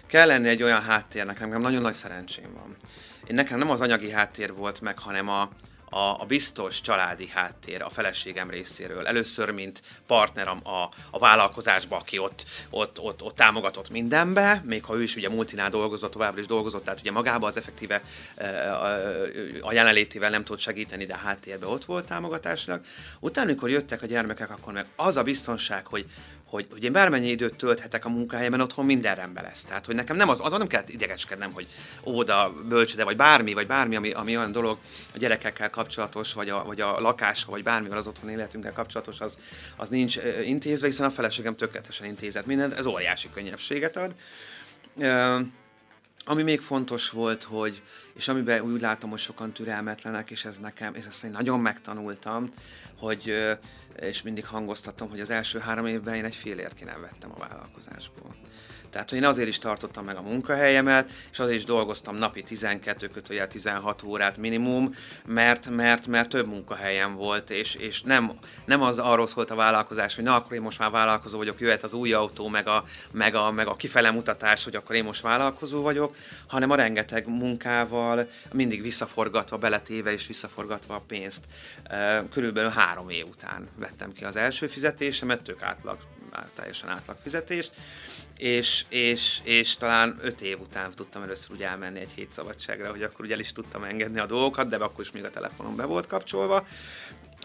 kell 0.09 0.27
lenni 0.27 0.49
egy 0.49 0.63
olyan 0.63 0.83
háttérnek, 0.83 1.41
nekem 1.41 1.61
nagyon 1.61 1.83
nagy 1.83 1.95
szerencsém 1.95 2.53
van. 2.55 2.77
Én 3.27 3.35
nekem 3.35 3.59
nem 3.59 3.71
az 3.71 3.81
anyagi 3.81 4.11
háttér 4.11 4.55
volt 4.55 4.81
meg, 4.81 4.99
hanem 4.99 5.29
a, 5.29 5.49
a, 5.91 6.21
a 6.21 6.25
biztos 6.27 6.81
családi 6.81 7.29
háttér 7.29 7.83
a 7.83 7.91
feleségem 7.91 8.51
részéről. 8.51 9.07
Először, 9.07 9.51
mint 9.51 9.83
partner 10.07 10.49
a, 10.49 10.91
a, 11.11 11.19
vállalkozásba, 11.19 11.97
aki 11.97 12.19
ott, 12.19 12.45
ott, 12.71 13.01
ott, 13.01 13.23
ott 13.23 13.37
támogatott 13.37 13.91
mindenbe, 13.91 14.63
még 14.65 14.85
ha 14.85 14.97
ő 14.97 15.03
is 15.03 15.17
ugye 15.17 15.29
multinál 15.29 15.71
dolgozott, 15.71 16.13
továbbra 16.13 16.41
is 16.41 16.47
dolgozott, 16.47 16.85
tehát 16.85 17.01
ugye 17.01 17.11
magába 17.11 17.47
az 17.47 17.57
effektíve 17.57 18.03
a 19.61 19.73
jelenlétével 19.73 20.31
nem 20.31 20.45
tud 20.45 20.59
segíteni, 20.59 21.07
de 21.07 21.17
háttérbe 21.17 21.67
ott 21.67 21.85
volt 21.85 22.07
támogatásnak. 22.07 22.85
Utána, 23.21 23.47
amikor 23.49 23.71
jöttek 23.71 24.03
a 24.03 24.07
gyermekek, 24.07 24.51
akkor 24.51 24.73
meg 24.73 24.87
az 24.97 25.17
a 25.17 25.23
biztonság, 25.23 25.87
hogy 25.87 26.07
hogy, 26.49 26.67
hogy 26.71 26.85
én 26.85 26.93
bármennyi 26.93 27.29
időt 27.29 27.57
tölthetek 27.57 28.05
a 28.05 28.09
munkahelyemen, 28.09 28.61
otthon 28.61 28.85
minden 28.85 29.15
rendben 29.15 29.45
lesz. 29.45 29.65
Tehát, 29.65 29.87
hogy 29.87 29.95
nekem 29.95 30.17
nem 30.17 30.29
az, 30.29 30.41
azon 30.43 30.59
nem 30.59 30.67
kell 30.67 30.83
idegeskednem, 30.87 31.53
hogy 31.53 31.67
óda, 32.05 32.55
bölcsöde, 32.69 33.05
vagy 33.05 33.17
bármi, 33.17 33.53
vagy 33.53 33.67
bármi, 33.67 33.97
ami, 33.97 34.11
ami 34.11 34.37
olyan 34.37 34.53
dolog 34.53 34.79
a 35.15 35.19
gyerekekkel 35.19 35.71
kapcsolatos, 35.71 36.33
vagy 36.33 36.49
a, 36.49 36.65
vagy 36.65 36.81
a 36.81 37.01
lakással, 37.01 37.51
vagy 37.51 37.63
bármivel 37.63 37.99
az 37.99 38.07
otthon 38.07 38.31
életünkkel 38.31 38.73
kapcsolatos, 38.73 39.21
az, 39.21 39.39
az 39.77 39.89
nincs 39.89 40.19
intézve, 40.45 40.87
hiszen 40.87 41.07
a 41.07 41.11
feleségem 41.11 41.57
tökéletesen 41.57 42.07
intézett 42.07 42.47
mindent, 42.47 42.79
ez 42.79 42.87
óriási 42.87 43.29
könnyebbséget 43.35 43.97
ad. 43.97 44.15
Ami 46.29 46.43
még 46.43 46.61
fontos 46.61 47.11
volt, 47.11 47.43
hogy, 47.43 47.83
és 48.15 48.29
amiben 48.29 48.61
úgy 48.61 48.81
látom, 48.81 49.11
hogy 49.11 49.19
sokan 49.19 49.53
türelmetlenek, 49.53 50.31
és 50.31 50.45
ez 50.45 50.59
nekem, 50.59 50.95
és 50.95 51.05
ezt 51.05 51.25
én 51.25 51.31
nagyon 51.31 51.61
megtanultam, 51.61 52.49
hogy 52.99 53.35
és 54.01 54.23
mindig 54.23 54.47
hangoztatom, 54.47 55.09
hogy 55.09 55.21
az 55.21 55.31
első 55.31 55.59
három 55.59 55.87
évben 55.87 56.15
én 56.15 56.25
egy 56.25 56.35
félért 56.35 56.75
ki 56.75 56.85
nem 56.85 57.01
vettem 57.01 57.33
a 57.35 57.39
vállalkozásból. 57.39 58.37
Tehát 58.91 59.13
én 59.13 59.25
azért 59.25 59.49
is 59.49 59.59
tartottam 59.59 60.05
meg 60.05 60.17
a 60.17 60.23
munkahelyemet, 60.23 61.11
és 61.33 61.39
azért 61.39 61.59
is 61.59 61.65
dolgoztam 61.65 62.17
napi 62.17 62.43
12 62.43 63.09
kötőjel 63.09 63.49
16 63.49 64.03
órát 64.03 64.37
minimum, 64.37 64.95
mert, 65.25 65.69
mert, 65.71 66.07
mert 66.07 66.29
több 66.29 66.47
munkahelyem 66.47 67.15
volt, 67.15 67.51
és, 67.51 67.75
és 67.75 68.03
nem, 68.03 68.33
nem 68.65 68.83
az 68.83 68.99
arról 68.99 69.27
szólt 69.27 69.51
a 69.51 69.55
vállalkozás, 69.55 70.15
hogy 70.15 70.25
na 70.25 70.35
akkor 70.35 70.53
én 70.53 70.63
most 70.63 70.79
már 70.79 70.91
vállalkozó 70.91 71.39
vagyok, 71.39 71.61
jöhet 71.61 71.83
az 71.83 71.93
új 71.93 72.13
autó, 72.13 72.49
meg 72.49 72.67
a, 72.67 72.85
meg 73.11 73.35
a, 73.35 73.51
meg 73.51 73.67
a 73.67 73.77
kifele 73.77 74.11
mutatás, 74.11 74.65
hogy 74.65 74.77
akkor 74.77 74.95
én 74.95 75.05
most 75.05 75.21
vállalkozó 75.21 75.83
vagyok, 75.83 76.17
hanem 76.47 76.71
a 76.71 76.75
rengeteg 76.75 77.29
munkával 77.29 78.29
mindig 78.53 78.83
visszaforgatva, 78.83 79.57
beletéve 79.57 80.13
és 80.13 80.27
visszaforgatva 80.27 80.95
a 80.95 81.03
pénzt. 81.07 81.45
Körülbelül 82.31 82.71
három 82.71 83.11
év 83.11 83.27
után 83.29 83.69
vettem 83.77 84.13
ki 84.13 84.25
az 84.25 84.37
első 84.37 84.67
fizetésemet, 84.67 85.43
tök 85.43 85.63
átlag, 85.63 85.99
teljesen 86.55 86.89
átlag 86.89 87.17
fizetést, 87.23 87.73
és, 88.37 88.85
és, 88.89 89.39
és 89.43 89.77
talán 89.77 90.19
öt 90.23 90.41
év 90.41 90.61
után 90.61 90.91
tudtam 90.95 91.23
először 91.23 91.51
úgy 91.51 91.63
elmenni 91.63 92.01
egy 92.01 92.13
hét 92.15 92.31
szabadságra, 92.31 92.91
hogy 92.91 93.03
akkor 93.03 93.25
ugye 93.25 93.35
el 93.35 93.41
is 93.41 93.53
tudtam 93.53 93.85
engedni 93.85 94.19
a 94.19 94.27
dolgokat, 94.27 94.69
de 94.69 94.77
akkor 94.77 95.05
is 95.05 95.11
még 95.11 95.25
a 95.25 95.31
telefonom 95.31 95.77
be 95.77 95.85
volt 95.85 96.07
kapcsolva. 96.07 96.67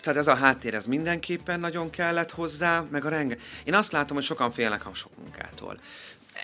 Tehát 0.02 0.20
ez 0.20 0.28
a 0.28 0.36
háttér, 0.36 0.74
ez 0.74 0.86
mindenképpen 0.86 1.60
nagyon 1.60 1.90
kellett 1.90 2.32
hozzá, 2.32 2.86
meg 2.92 3.06
a 3.06 3.10
renge. 3.10 3.38
Én 3.64 3.74
azt 3.74 3.92
látom, 3.92 4.16
hogy 4.16 4.26
sokan 4.26 4.52
félnek 4.52 4.86
a 4.86 4.94
sok 4.94 5.12
munkától. 5.18 5.80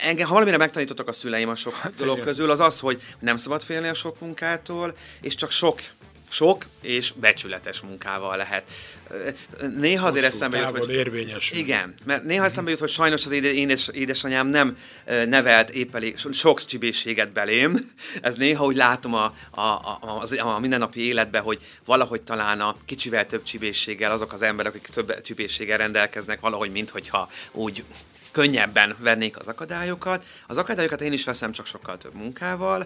Engem, 0.02 0.28
ha 0.28 0.34
valamire 0.34 0.58
megtanítottak 0.58 1.08
a 1.08 1.12
szüleim 1.12 1.50
a 1.50 1.56
sok 1.56 1.74
hát, 1.74 1.96
dolog 1.96 2.14
igen. 2.14 2.28
közül, 2.28 2.52
az 2.52 2.60
az, 2.60 2.80
hogy 2.80 3.02
nem 3.20 3.38
szabad 3.38 3.62
félni 3.62 3.88
a 3.88 3.94
sok 3.94 4.20
munkától, 4.20 4.96
és 5.22 5.36
csak 5.36 5.52
sok 5.52 5.82
sok 6.30 6.66
és 6.82 7.12
becsületes 7.12 7.82
munkával 7.82 8.38
lehet. 8.38 8.64
Néha 9.78 10.08
azért 10.08 10.26
eszembe 10.26 10.58
jut, 10.58 10.78
hogy... 10.78 10.90
érvényes. 10.90 11.52
Igen, 11.52 11.94
mert 12.06 12.24
néha 12.24 12.46
eszembe 12.46 12.70
jut, 12.70 12.80
hogy 12.80 12.90
sajnos 12.90 13.26
az 13.26 13.32
édes, 13.32 13.88
édesanyám 13.94 14.48
nem 14.48 14.78
nevelt 15.06 15.70
épp 15.70 15.96
elég 15.96 16.18
sok 16.32 16.66
csibészséget 16.66 17.32
belém. 17.32 17.92
Ez 18.22 18.36
néha 18.36 18.66
úgy 18.66 18.76
látom 18.76 19.14
a, 19.14 19.34
a, 19.50 19.62
a, 19.62 20.24
a, 20.40 20.48
a 20.48 20.60
mindennapi 20.60 21.06
életben, 21.06 21.42
hogy 21.42 21.60
valahogy 21.86 22.22
talán 22.22 22.62
a 22.62 22.76
kicsivel 22.86 23.26
több 23.28 23.44
csibészséggel 23.44 24.12
azok 24.12 24.34
az 24.34 24.42
emberek, 24.42 24.74
akik 24.74 24.88
több 24.88 25.22
csibészséggel 25.22 25.78
rendelkeznek, 25.78 26.40
valahogy 26.40 26.72
minthogyha 26.72 27.30
úgy 27.52 27.84
könnyebben 28.32 28.96
vennék 29.00 29.40
az 29.40 29.48
akadályokat. 29.48 30.24
Az 30.48 30.58
akadályokat 30.58 31.02
én 31.02 31.14
is 31.14 31.24
veszem, 31.24 31.52
csak 31.52 31.66
sokkal 31.66 31.98
több 31.98 32.14
munkával, 32.14 32.86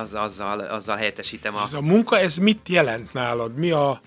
az, 0.00 0.14
azzal, 0.14 0.60
azzal 0.60 0.96
helyettesítem 0.96 1.56
a... 1.56 1.62
Ez 1.64 1.72
a 1.72 1.80
munka, 1.80 2.18
ez 2.18 2.36
mit 2.36 2.68
jelent 2.68 3.12
nálad? 3.12 3.54
Mi 3.54 3.70
a... 3.70 4.00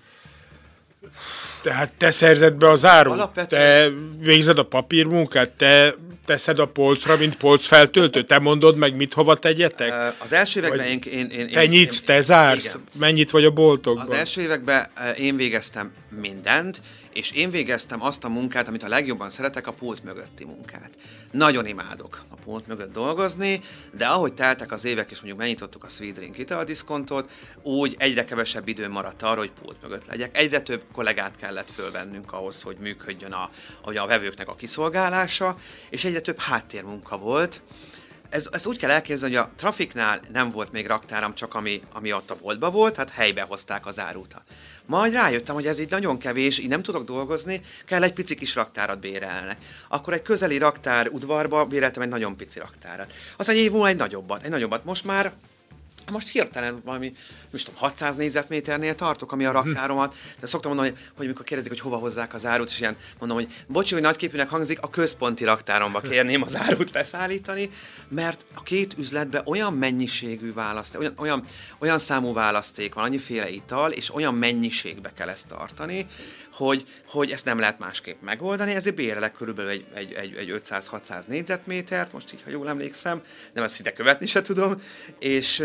Tehát 1.61 1.93
te 1.97 2.11
szerzed 2.11 2.53
be 2.53 2.69
az 2.69 2.85
árut, 2.85 3.13
Alapvetően... 3.13 3.93
te 4.19 4.25
végzed 4.25 4.57
a 4.57 4.65
papírmunkát, 4.65 5.49
te 5.49 5.95
teszed 6.25 6.59
a 6.59 6.65
polcra, 6.65 7.17
mint 7.17 7.35
polcfeltöltő, 7.35 8.23
te 8.23 8.39
mondod 8.39 8.75
meg, 8.75 8.95
mit 8.95 9.13
hova 9.13 9.35
tegyetek? 9.35 10.13
Az 10.17 10.33
első 10.33 10.59
években 10.59 10.85
én, 10.85 10.99
én, 11.11 11.29
én... 11.29 11.51
Te 11.51 11.65
nyitsz, 11.65 11.99
én, 11.99 12.05
te 12.05 12.21
zársz, 12.21 12.65
igen. 12.65 12.87
mennyit 12.93 13.31
vagy 13.31 13.45
a 13.45 13.51
boltokban? 13.51 14.05
Az 14.05 14.11
első 14.11 14.41
években 14.41 14.87
én 15.17 15.35
végeztem 15.35 15.93
mindent, 16.21 16.81
és 17.13 17.31
én 17.31 17.49
végeztem 17.49 18.01
azt 18.01 18.23
a 18.23 18.29
munkát, 18.29 18.67
amit 18.67 18.83
a 18.83 18.87
legjobban 18.87 19.29
szeretek, 19.29 19.67
a 19.67 19.73
pult 19.73 20.03
mögötti 20.03 20.45
munkát. 20.45 20.89
Nagyon 21.31 21.65
imádok 21.65 22.23
a 22.29 22.35
pult 22.35 22.67
mögött 22.67 22.93
dolgozni, 22.93 23.61
de 23.91 24.07
ahogy 24.07 24.33
teltek 24.33 24.71
az 24.71 24.85
évek, 24.85 25.11
és 25.11 25.17
mondjuk 25.17 25.37
megnyitottuk 25.37 25.83
a 25.83 25.87
Sweet 25.87 26.13
Drink 26.13 26.63
diszkontot, 26.63 27.31
úgy 27.61 27.95
egyre 27.97 28.23
kevesebb 28.23 28.67
idő 28.67 28.89
maradt 28.89 29.21
arra, 29.21 29.39
hogy 29.39 29.51
pult 29.61 29.81
mögött 29.81 30.05
legyek. 30.05 30.37
Egyre 30.37 30.61
több 30.61 30.83
kollégát 30.93 31.35
kellett 31.35 31.71
fölvennünk 31.71 32.33
ahhoz, 32.33 32.61
hogy 32.61 32.77
működjön 32.77 33.31
a, 33.31 33.49
a 33.81 34.07
vevőknek 34.07 34.47
a 34.47 34.55
kiszolgálása, 34.55 35.57
és 35.89 36.03
egyre 36.03 36.21
több 36.21 36.39
háttérmunka 36.39 37.17
volt, 37.17 37.61
ez, 38.31 38.47
ezt 38.51 38.65
úgy 38.65 38.77
kell 38.77 38.89
elképzelni, 38.89 39.35
hogy 39.35 39.45
a 39.45 39.51
trafiknál 39.55 40.21
nem 40.31 40.51
volt 40.51 40.71
még 40.71 40.87
raktáram, 40.87 41.35
csak 41.35 41.53
ami, 41.53 41.81
ami 41.93 42.13
ott 42.13 42.31
a 42.31 42.35
boltba 42.41 42.71
volt, 42.71 42.95
hát 42.95 43.09
helybe 43.09 43.41
hozták 43.41 43.85
az 43.85 43.99
árut. 43.99 44.35
Majd 44.85 45.13
rájöttem, 45.13 45.55
hogy 45.55 45.67
ez 45.67 45.79
így 45.79 45.89
nagyon 45.89 46.17
kevés, 46.17 46.59
így 46.59 46.67
nem 46.67 46.81
tudok 46.81 47.05
dolgozni, 47.05 47.61
kell 47.85 48.03
egy 48.03 48.13
pici 48.13 48.35
kis 48.35 48.55
raktárat 48.55 48.99
bérelni. 48.99 49.57
Akkor 49.87 50.13
egy 50.13 50.21
közeli 50.21 50.57
raktár 50.57 51.07
udvarba 51.07 51.65
béreltem 51.65 52.01
egy 52.01 52.09
nagyon 52.09 52.35
pici 52.37 52.59
raktárat. 52.59 53.13
Aztán 53.37 53.55
egy 53.55 53.61
év 53.61 53.71
múlva 53.71 53.87
egy 53.87 53.95
nagyobbat, 53.95 54.43
egy 54.43 54.49
nagyobbat. 54.49 54.85
Most 54.85 55.05
már 55.05 55.33
most 56.11 56.29
hirtelen 56.29 56.81
valami, 56.85 57.13
most 57.51 57.65
tudom, 57.65 57.79
600 57.79 58.15
négyzetméternél 58.15 58.95
tartok, 58.95 59.31
ami 59.31 59.45
a 59.45 59.51
raktáromat. 59.51 60.15
De 60.39 60.47
szoktam 60.47 60.71
mondani, 60.71 60.93
hogy, 60.95 61.07
hogy 61.15 61.27
mikor 61.27 61.45
kérdezik, 61.45 61.71
hogy 61.71 61.79
hova 61.79 61.97
hozzák 61.97 62.33
az 62.33 62.45
árut, 62.45 62.69
és 62.69 62.79
ilyen 62.79 62.95
mondom, 63.19 63.37
hogy 63.37 63.47
bocsi, 63.67 63.93
hogy 63.93 64.03
nagyképűnek 64.03 64.49
hangzik, 64.49 64.81
a 64.81 64.89
központi 64.89 65.43
raktáromba 65.43 65.99
kérném 65.99 66.41
az 66.41 66.55
árut 66.55 66.91
leszállítani, 66.91 67.69
mert 68.07 68.45
a 68.53 68.63
két 68.63 68.95
üzletben 68.97 69.41
olyan 69.45 69.73
mennyiségű 69.73 70.53
választék, 70.53 70.99
olyan, 70.99 71.13
olyan, 71.17 71.43
olyan 71.79 71.99
számú 71.99 72.33
választék 72.33 72.93
van, 72.93 73.03
annyiféle 73.03 73.49
ital, 73.49 73.91
és 73.91 74.13
olyan 74.13 74.35
mennyiségbe 74.35 75.11
kell 75.13 75.29
ezt 75.29 75.47
tartani, 75.47 76.05
hogy, 76.51 76.85
hogy 77.05 77.31
ezt 77.31 77.45
nem 77.45 77.59
lehet 77.59 77.79
másképp 77.79 78.21
megoldani, 78.21 78.73
ezért 78.73 78.95
bérelek 78.95 79.33
körülbelül 79.33 79.71
egy, 79.71 79.85
egy, 79.93 80.13
egy, 80.13 80.35
egy 80.35 80.61
500-600 80.69 81.25
négyzetmétert, 81.25 82.13
most 82.13 82.33
így, 82.33 82.41
ha 82.43 82.49
jól 82.49 82.69
emlékszem, 82.69 83.21
nem 83.53 83.63
ezt 83.63 83.79
ide 83.79 83.93
követni 83.93 84.25
se 84.25 84.41
tudom, 84.41 84.81
és, 85.19 85.63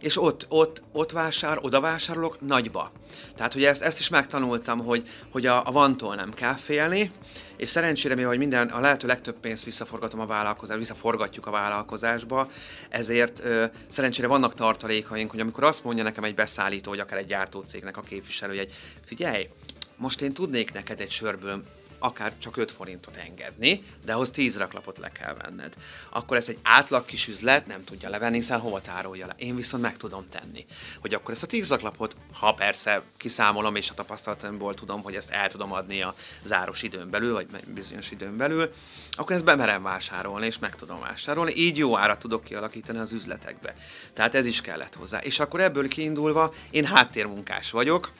és 0.00 0.22
ott, 0.22 0.46
ott, 0.48 0.82
ott 0.92 1.12
vásár, 1.12 1.58
oda 1.60 1.80
vásárolok 1.80 2.40
nagyba. 2.40 2.92
Tehát, 3.36 3.52
hogy 3.52 3.64
ezt, 3.64 3.82
ezt 3.82 3.98
is 3.98 4.08
megtanultam, 4.08 4.78
hogy, 4.78 5.08
hogy 5.30 5.46
a, 5.46 5.66
a 5.66 5.70
vantól 5.70 6.14
nem 6.14 6.34
kell 6.34 6.54
félni, 6.54 7.12
és 7.56 7.68
szerencsére 7.68 8.14
mi, 8.14 8.22
hogy 8.22 8.38
minden, 8.38 8.68
a 8.68 8.80
lehető 8.80 9.06
legtöbb 9.06 9.36
pénzt 9.40 9.64
visszaforgatom 9.64 10.20
a 10.20 10.26
vállalkozásba, 10.26 10.80
visszaforgatjuk 10.80 11.46
a 11.46 11.50
vállalkozásba, 11.50 12.50
ezért 12.88 13.44
ö, 13.44 13.64
szerencsére 13.88 14.26
vannak 14.26 14.54
tartalékaink, 14.54 15.30
hogy 15.30 15.40
amikor 15.40 15.64
azt 15.64 15.84
mondja 15.84 16.04
nekem 16.04 16.24
egy 16.24 16.34
beszállító, 16.34 16.90
vagy 16.90 17.00
akár 17.00 17.18
egy 17.18 17.26
gyártócégnek 17.26 17.96
a 17.96 18.02
képviselő, 18.02 18.56
hogy 18.56 18.72
figyelj, 19.06 19.48
most 19.96 20.20
én 20.20 20.32
tudnék 20.32 20.72
neked 20.72 21.00
egy 21.00 21.10
sörből 21.10 21.62
akár 22.00 22.32
csak 22.38 22.56
5 22.56 22.72
forintot 22.72 23.16
engedni, 23.16 23.82
de 24.04 24.12
ahhoz 24.12 24.30
10 24.30 24.58
raklapot 24.58 24.98
le 24.98 25.12
kell 25.12 25.34
venned. 25.34 25.74
Akkor 26.10 26.36
ez 26.36 26.48
egy 26.48 26.58
átlag 26.62 27.04
kis 27.04 27.28
üzlet 27.28 27.66
nem 27.66 27.84
tudja 27.84 28.08
levenni, 28.08 28.36
hiszen 28.36 28.60
hova 28.60 28.80
tárolja 28.80 29.26
le. 29.26 29.34
Én 29.36 29.56
viszont 29.56 29.82
meg 29.82 29.96
tudom 29.96 30.28
tenni. 30.28 30.66
Hogy 31.00 31.14
akkor 31.14 31.34
ezt 31.34 31.42
a 31.42 31.46
10 31.46 31.68
raklapot, 31.68 32.16
ha 32.32 32.54
persze 32.54 33.02
kiszámolom, 33.16 33.76
és 33.76 33.90
a 33.90 33.94
tapasztalatomból 33.94 34.74
tudom, 34.74 35.02
hogy 35.02 35.14
ezt 35.14 35.30
el 35.30 35.48
tudom 35.48 35.72
adni 35.72 36.02
a 36.02 36.14
záros 36.42 36.82
időn 36.82 37.10
belül, 37.10 37.32
vagy 37.32 37.46
bizonyos 37.66 38.10
időn 38.10 38.36
belül, 38.36 38.72
akkor 39.10 39.36
ezt 39.36 39.44
bemerem 39.44 39.82
vásárolni, 39.82 40.46
és 40.46 40.58
meg 40.58 40.76
tudom 40.76 41.00
vásárolni. 41.00 41.52
Így 41.56 41.76
jó 41.76 41.96
árat 41.98 42.18
tudok 42.18 42.44
kialakítani 42.44 42.98
az 42.98 43.12
üzletekbe. 43.12 43.74
Tehát 44.12 44.34
ez 44.34 44.46
is 44.46 44.60
kellett 44.60 44.94
hozzá. 44.94 45.18
És 45.18 45.38
akkor 45.38 45.60
ebből 45.60 45.88
kiindulva 45.88 46.52
én 46.70 46.84
háttérmunkás 46.84 47.70
vagyok, 47.70 48.12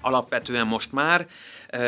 alapvetően 0.00 0.66
most 0.66 0.92
már 0.92 1.28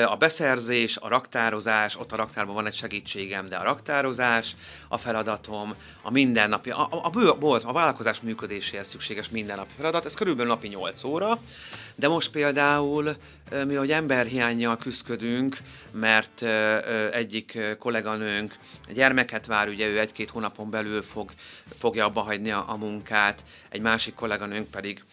a 0.07 0.17
beszerzés, 0.17 0.97
a 0.97 1.09
raktározás, 1.09 1.99
ott 1.99 2.13
a 2.13 2.17
raktárban 2.17 2.55
van 2.55 2.67
egy 2.67 2.75
segítségem, 2.75 3.49
de 3.49 3.57
a 3.57 3.63
raktározás, 3.63 4.57
a 4.89 4.99
feladatom, 4.99 5.75
a 6.03 6.11
mindennapi, 6.11 6.71
a, 6.71 6.89
a, 6.91 7.11
a, 7.13 7.61
a 7.63 7.73
vállalkozás 7.73 8.21
működéséhez 8.21 8.89
szükséges 8.89 9.29
mindennapi 9.29 9.71
feladat, 9.77 10.05
ez 10.05 10.15
körülbelül 10.15 10.53
napi 10.53 10.69
8 10.69 11.05
óra, 11.05 11.39
de 11.95 12.09
most 12.09 12.31
például 12.31 13.17
mi, 13.67 13.75
hogy 13.75 13.91
emberhiányjal 13.91 14.77
küzdködünk, 14.77 15.57
mert 15.91 16.43
egyik 17.13 17.59
kolléganőnk 17.79 18.55
gyermeket 18.93 19.47
vár, 19.47 19.69
ugye 19.69 19.87
ő 19.87 19.99
egy-két 19.99 20.31
hónapon 20.31 20.71
belül 20.71 21.03
fog, 21.03 21.33
fogja 21.79 22.05
abba 22.05 22.21
hagyni 22.21 22.51
a, 22.51 22.65
a 22.69 22.77
munkát, 22.77 23.45
egy 23.69 23.81
másik 23.81 24.15
kolléganőnk 24.15 24.71
pedig 24.71 25.05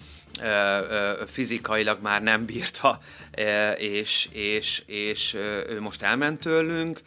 fizikailag 1.28 2.02
már 2.02 2.22
nem 2.22 2.46
bírta, 2.46 3.00
és, 3.78 4.28
és, 4.32 4.57
és 4.86 5.34
ő 5.70 5.82
most 5.82 6.02
elment 6.02 6.40
tőlünk, 6.40 7.02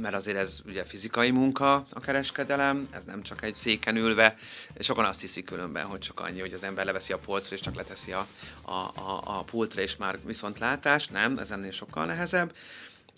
mert 0.00 0.14
azért 0.14 0.36
ez 0.36 0.60
ugye 0.66 0.84
fizikai 0.84 1.30
munka 1.30 1.86
a 1.90 2.00
kereskedelem, 2.00 2.88
ez 2.90 3.04
nem 3.04 3.22
csak 3.22 3.42
egy 3.42 3.54
széken 3.54 3.96
ülve. 3.96 4.36
Sokan 4.78 5.04
azt 5.04 5.20
hiszik 5.20 5.44
különben, 5.44 5.84
hogy 5.84 5.98
csak 5.98 6.20
annyi, 6.20 6.40
hogy 6.40 6.52
az 6.52 6.62
ember 6.62 6.84
leveszi 6.84 7.12
a 7.12 7.18
polcra 7.18 7.54
és 7.54 7.60
csak 7.60 7.74
leteszi 7.74 8.12
a, 8.12 8.26
a, 8.62 8.72
a, 8.72 9.22
a 9.24 9.42
pultra 9.42 9.80
és 9.80 9.96
már 9.96 10.18
viszont 10.24 10.58
látás. 10.58 11.06
Nem, 11.06 11.38
ez 11.38 11.50
ennél 11.50 11.70
sokkal 11.70 12.06
nehezebb. 12.06 12.52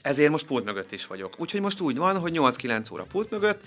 Ezért 0.02 0.30
most 0.30 0.46
pult 0.46 0.64
mögött 0.64 0.92
is 0.92 1.06
vagyok. 1.06 1.34
Úgyhogy 1.40 1.60
most 1.60 1.80
úgy 1.80 1.96
van, 1.96 2.18
hogy 2.18 2.32
8-9 2.34 2.92
óra 2.92 3.02
pult 3.02 3.30
mögött, 3.30 3.60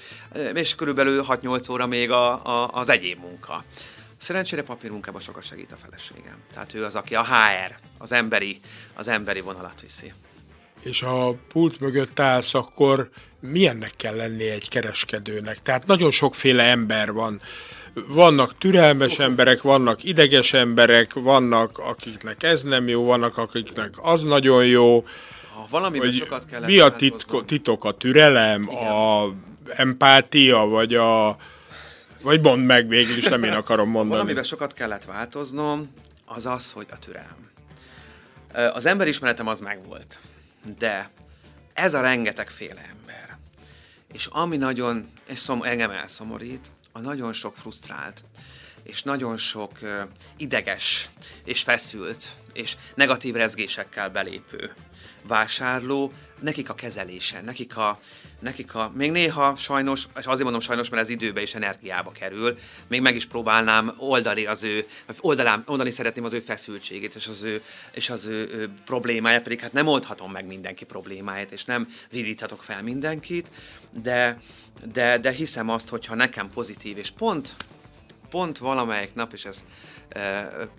és 0.53 0.75
körülbelül 0.75 1.25
6-8 1.27 1.71
óra 1.71 1.87
még 1.87 2.11
a, 2.11 2.45
a, 2.45 2.69
az 2.73 2.89
egyéb 2.89 3.19
munka. 3.19 3.63
Szerencsére 4.21 4.63
papírmunkában 4.63 5.21
sokat 5.21 5.43
segít 5.43 5.71
a 5.71 5.75
feleségem. 5.75 6.37
Tehát 6.53 6.73
ő 6.73 6.83
az, 6.83 6.95
aki 6.95 7.15
a 7.15 7.23
HR, 7.23 7.75
az 7.97 8.11
emberi, 8.11 8.59
az 8.93 9.07
emberi 9.07 9.41
vonalat 9.41 9.81
viszi. 9.81 10.13
És 10.81 11.01
ha 11.01 11.35
pult 11.51 11.79
mögött 11.79 12.19
állsz, 12.19 12.53
akkor 12.53 13.09
milyennek 13.39 13.93
kell 13.95 14.15
lennie 14.15 14.53
egy 14.53 14.69
kereskedőnek? 14.69 15.61
Tehát 15.61 15.85
nagyon 15.85 16.11
sokféle 16.11 16.63
ember 16.63 17.11
van. 17.11 17.41
vannak 18.07 18.57
türelmes 18.57 19.19
emberek, 19.19 19.61
vannak 19.61 20.03
ideges 20.03 20.53
emberek, 20.53 21.13
vannak 21.13 21.77
akiknek 21.77 22.43
ez 22.43 22.63
nem 22.63 22.87
jó, 22.87 23.03
vannak 23.05 23.37
akiknek 23.37 23.93
az 24.01 24.23
nagyon 24.23 24.65
jó. 24.65 25.05
Ha 25.53 25.67
valamiben 25.69 26.11
sokat 26.11 26.45
kellett 26.45 26.67
Mi 26.67 26.79
a 26.79 26.91
titko, 26.91 27.43
titok? 27.43 27.83
A 27.83 27.91
türelem, 27.91 28.61
Igen. 28.61 28.87
a 28.87 29.33
empátia, 29.67 30.57
vagy 30.57 30.95
a... 30.95 31.37
Vagy 32.21 32.41
mondd 32.41 32.61
meg 32.61 32.87
végül 32.87 33.17
is, 33.17 33.25
nem 33.25 33.43
én 33.43 33.51
akarom 33.51 33.89
mondani. 33.89 34.09
Valamiben 34.09 34.43
sokat 34.43 34.73
kellett 34.73 35.03
változnom, 35.03 35.93
az 36.25 36.45
az, 36.45 36.71
hogy 36.71 36.87
a 36.91 36.99
türelem. 36.99 37.49
Az 38.73 38.85
emberismeretem 38.85 39.47
az 39.47 39.59
megvolt, 39.59 40.19
de 40.79 41.09
ez 41.73 41.93
a 41.93 42.01
rengeteg 42.01 42.49
féle 42.49 42.81
ember, 42.89 43.37
és 44.13 44.25
ami 44.25 44.57
nagyon, 44.57 45.09
és 45.27 45.39
szom, 45.39 45.63
engem 45.63 45.89
elszomorít, 45.89 46.71
a 46.91 46.99
nagyon 46.99 47.33
sok 47.33 47.55
frusztrált, 47.55 48.23
és 48.83 49.03
nagyon 49.03 49.37
sok 49.37 49.79
ideges, 50.37 51.09
és 51.45 51.61
feszült, 51.61 52.29
és 52.53 52.75
negatív 52.95 53.35
rezgésekkel 53.35 54.09
belépő 54.09 54.73
vásárló, 55.27 56.13
nekik 56.39 56.69
a 56.69 56.75
kezelése, 56.75 57.41
nekik 57.41 57.77
a, 57.77 57.99
nekik 58.39 58.75
a, 58.75 58.91
még 58.95 59.11
néha 59.11 59.55
sajnos, 59.55 60.07
és 60.17 60.25
azért 60.25 60.43
mondom 60.43 60.61
sajnos, 60.61 60.89
mert 60.89 61.03
ez 61.03 61.09
időbe 61.09 61.41
és 61.41 61.55
energiába 61.55 62.11
kerül, 62.11 62.57
még 62.87 63.01
meg 63.01 63.15
is 63.15 63.25
próbálnám 63.25 63.93
oldani 63.97 64.45
az 64.45 64.63
ő, 64.63 64.85
oldalám, 65.19 65.63
oldani 65.65 65.91
szeretném 65.91 66.23
az 66.23 66.33
ő 66.33 66.39
feszültségét, 66.39 67.15
és 67.15 67.27
az 67.27 67.41
ő, 67.41 67.61
és 67.91 68.09
az 68.09 68.25
ő, 68.25 68.49
ő 68.53 68.69
problémáját, 68.85 69.43
pedig 69.43 69.59
hát 69.59 69.73
nem 69.73 69.87
oldhatom 69.87 70.31
meg 70.31 70.45
mindenki 70.45 70.85
problémáját, 70.85 71.51
és 71.51 71.65
nem 71.65 71.87
viríthatok 72.09 72.63
fel 72.63 72.83
mindenkit, 72.83 73.49
de, 74.01 74.39
de, 74.93 75.17
de 75.17 75.31
hiszem 75.31 75.69
azt, 75.69 75.89
hogyha 75.89 76.15
nekem 76.15 76.49
pozitív, 76.49 76.97
és 76.97 77.11
pont, 77.11 77.55
pont 78.29 78.57
valamelyik 78.57 79.13
nap, 79.13 79.33
és 79.33 79.45
ez 79.45 79.63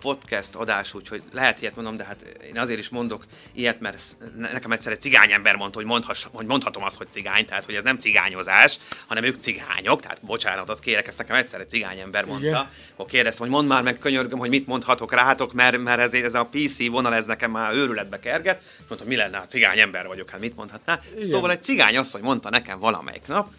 podcast 0.01 0.55
adás, 0.55 0.93
úgyhogy 0.93 1.23
lehet 1.31 1.61
ilyet 1.61 1.75
mondom, 1.75 1.97
de 1.97 2.03
hát 2.03 2.21
én 2.21 2.59
azért 2.59 2.79
is 2.79 2.89
mondok 2.89 3.25
ilyet, 3.53 3.79
mert 3.79 4.01
nekem 4.37 4.71
egyszer 4.71 4.91
egy 4.91 5.01
cigány 5.01 5.31
ember 5.31 5.55
mondta, 5.55 5.77
hogy, 5.77 5.87
mondhass, 5.87 6.25
hogy 6.31 6.45
mondhatom 6.45 6.83
azt, 6.83 6.97
hogy 6.97 7.07
cigány, 7.11 7.45
tehát 7.45 7.65
hogy 7.65 7.75
ez 7.75 7.83
nem 7.83 7.97
cigányozás, 7.97 8.77
hanem 9.07 9.23
ők 9.23 9.41
cigányok, 9.41 10.01
tehát 10.01 10.21
bocsánatot 10.21 10.79
kérek, 10.79 11.07
ezt 11.07 11.17
nekem 11.17 11.35
egyszer 11.35 11.59
egy 11.59 11.69
cigány 11.69 11.99
ember 11.99 12.25
mondta, 12.25 12.47
Igen. 12.47 12.67
hogy 12.95 13.05
kérdeztem, 13.05 13.41
hogy 13.41 13.55
mondd 13.55 13.67
már 13.67 13.83
meg, 13.83 13.99
könyörgöm, 13.99 14.39
hogy 14.39 14.49
mit 14.49 14.67
mondhatok 14.67 15.11
rátok, 15.13 15.53
mert, 15.53 15.77
mert 15.77 15.99
ezért 15.99 16.25
ez 16.25 16.33
a 16.33 16.45
PC 16.51 16.87
vonal, 16.87 17.13
ez 17.13 17.25
nekem 17.25 17.51
már 17.51 17.73
őrületbe 17.73 18.19
kerget. 18.19 18.63
Mondtam, 18.87 19.07
mi 19.07 19.15
lenne, 19.15 19.37
a 19.37 19.45
cigány 19.45 19.79
ember 19.79 20.07
vagyok, 20.07 20.29
hát 20.29 20.39
mit 20.39 20.55
mondhatná. 20.55 20.99
Igen. 21.15 21.27
Szóval 21.27 21.51
egy 21.51 21.63
cigány 21.63 21.97
asszony 21.97 22.21
mondta 22.21 22.49
nekem 22.49 22.79
valamelyik 22.79 23.27
nap, 23.27 23.53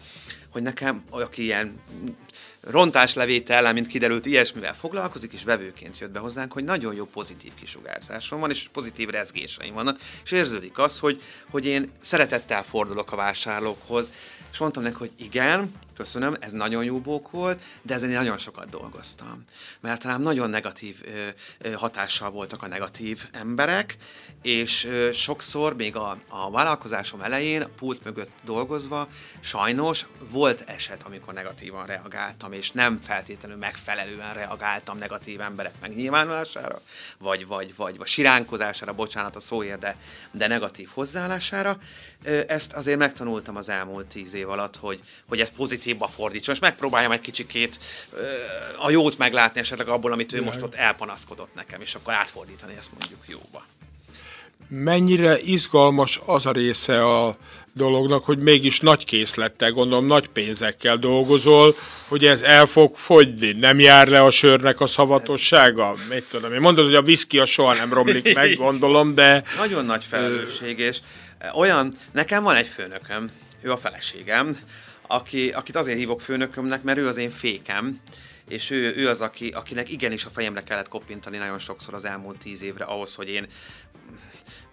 hogy 0.49 0.61
nekem, 0.61 1.03
aki 1.09 1.43
ilyen 1.43 1.79
rontáslevétellel, 2.65 3.73
mint 3.73 3.87
kiderült, 3.87 4.25
ilyesmivel 4.25 4.75
foglalkozik, 4.75 5.33
és 5.33 5.43
vevőként 5.43 5.99
jött 5.99 6.11
be 6.11 6.19
hozzánk, 6.19 6.53
hogy 6.53 6.63
nagyon 6.63 6.95
jó 6.95 7.05
pozitív 7.05 7.51
kisugárzásom 7.53 8.39
van, 8.39 8.49
és 8.49 8.67
pozitív 8.73 9.09
rezgéseim 9.09 9.73
vannak, 9.73 9.99
és 10.23 10.31
érződik 10.31 10.77
az, 10.77 10.99
hogy, 10.99 11.21
hogy 11.49 11.65
én 11.65 11.91
szeretettel 11.99 12.63
fordulok 12.63 13.11
a 13.11 13.15
vásárlókhoz, 13.15 14.11
és 14.51 14.57
mondtam 14.57 14.83
neki, 14.83 14.95
hogy 14.97 15.11
igen, 15.17 15.71
köszönöm, 15.95 16.35
ez 16.39 16.51
nagyon 16.51 16.83
jó 16.83 16.99
bók 16.99 17.31
volt, 17.31 17.61
de 17.81 17.93
ezen 17.93 18.09
én 18.09 18.15
nagyon 18.15 18.37
sokat 18.37 18.69
dolgoztam. 18.69 19.43
Mert 19.79 20.01
talán 20.01 20.21
nagyon 20.21 20.49
negatív 20.49 21.01
ö, 21.59 21.71
hatással 21.71 22.29
voltak 22.31 22.63
a 22.63 22.67
negatív 22.67 23.27
emberek, 23.31 23.97
és 24.41 24.85
ö, 24.85 25.11
sokszor 25.11 25.75
még 25.75 25.95
a, 25.95 26.17
a 26.27 26.51
vállalkozásom 26.51 27.21
elején, 27.21 27.61
a 27.61 27.69
pult 27.77 28.03
mögött 28.03 28.31
dolgozva, 28.43 29.07
sajnos 29.39 30.05
volt 30.29 30.63
eset, 30.69 31.03
amikor 31.03 31.33
negatívan 31.33 31.85
reagáltam, 31.85 32.53
és 32.53 32.71
nem 32.71 32.99
feltétlenül 33.01 33.57
megfelelően 33.57 34.33
reagáltam 34.33 34.97
negatív 34.97 35.41
emberek 35.41 35.73
megnyilvánulására, 35.81 36.81
vagy, 37.17 37.47
vagy, 37.47 37.75
vagy, 37.75 37.97
vagy 37.97 38.07
siránkozására, 38.07 38.93
bocsánat 38.93 39.35
a 39.35 39.39
szóért, 39.39 39.79
de, 39.79 39.95
de 40.31 40.47
negatív 40.47 40.89
hozzáállására. 40.93 41.77
Ezt 42.47 42.73
azért 42.73 42.97
megtanultam 42.97 43.55
az 43.55 43.69
elmúlt 43.69 44.05
tíz 44.05 44.33
év 44.33 44.49
alatt, 44.49 44.77
hogy, 44.77 44.99
hogy 45.27 45.39
ez 45.39 45.49
pozitívba 45.85 46.07
fordítson, 46.15 46.53
és 46.53 46.61
megpróbáljam 46.61 47.11
egy 47.11 47.21
kicsikét 47.21 47.79
a 48.77 48.89
jót 48.89 49.17
meglátni 49.17 49.59
esetleg 49.59 49.87
abból, 49.87 50.11
amit 50.11 50.33
ő 50.33 50.43
most 50.43 50.61
ott 50.61 50.73
elpanaszkodott 50.75 51.55
nekem, 51.55 51.81
és 51.81 51.95
akkor 51.95 52.13
átfordítani 52.13 52.73
ezt 52.77 52.91
mondjuk 52.97 53.19
jóba. 53.27 53.65
Mennyire 54.67 55.39
izgalmas 55.39 56.19
az 56.25 56.45
a 56.45 56.51
része 56.51 57.05
a 57.05 57.37
dolognak, 57.73 58.25
hogy 58.25 58.37
mégis 58.37 58.79
nagy 58.79 59.05
készlettel, 59.05 59.71
gondolom 59.71 60.05
nagy 60.05 60.27
pénzekkel 60.27 60.97
dolgozol, 60.97 61.75
hogy 62.07 62.25
ez 62.25 62.41
el 62.41 62.65
fog 62.65 62.97
fogyni, 62.97 63.51
nem 63.51 63.79
jár 63.79 64.07
le 64.07 64.23
a 64.23 64.31
sörnek 64.31 64.79
a 64.79 64.85
szavatossága? 64.85 65.95
Mit 66.09 66.23
tudom, 66.29 66.53
én 66.53 66.59
mondod, 66.59 66.85
hogy 66.85 66.95
a 66.95 67.01
viszki 67.01 67.39
a 67.39 67.45
soha 67.45 67.73
nem 67.73 67.93
romlik 67.93 68.33
meg, 68.33 68.55
gondolom, 68.55 69.15
de... 69.15 69.43
Nagyon 69.57 69.85
nagy 69.85 70.03
felelősség, 70.03 70.79
és 70.79 70.97
olyan, 71.53 71.93
nekem 72.11 72.43
van 72.43 72.55
egy 72.55 72.67
főnököm, 72.67 73.31
ő 73.61 73.71
a 73.71 73.77
feleségem, 73.77 74.57
aki, 75.07 75.49
akit 75.49 75.75
azért 75.75 75.97
hívok 75.97 76.21
főnökömnek, 76.21 76.83
mert 76.83 76.97
ő 76.97 77.07
az 77.07 77.17
én 77.17 77.29
fékem, 77.29 77.99
és 78.47 78.69
ő, 78.69 78.95
ő 78.95 79.09
az, 79.09 79.21
aki, 79.21 79.49
akinek 79.49 79.89
igenis 79.89 80.25
a 80.25 80.29
fejemre 80.29 80.63
kellett 80.63 80.87
koppintani 80.87 81.37
nagyon 81.37 81.59
sokszor 81.59 81.93
az 81.93 82.05
elmúlt 82.05 82.37
tíz 82.37 82.61
évre 82.61 82.85
ahhoz, 82.85 83.15
hogy 83.15 83.29
én 83.29 83.47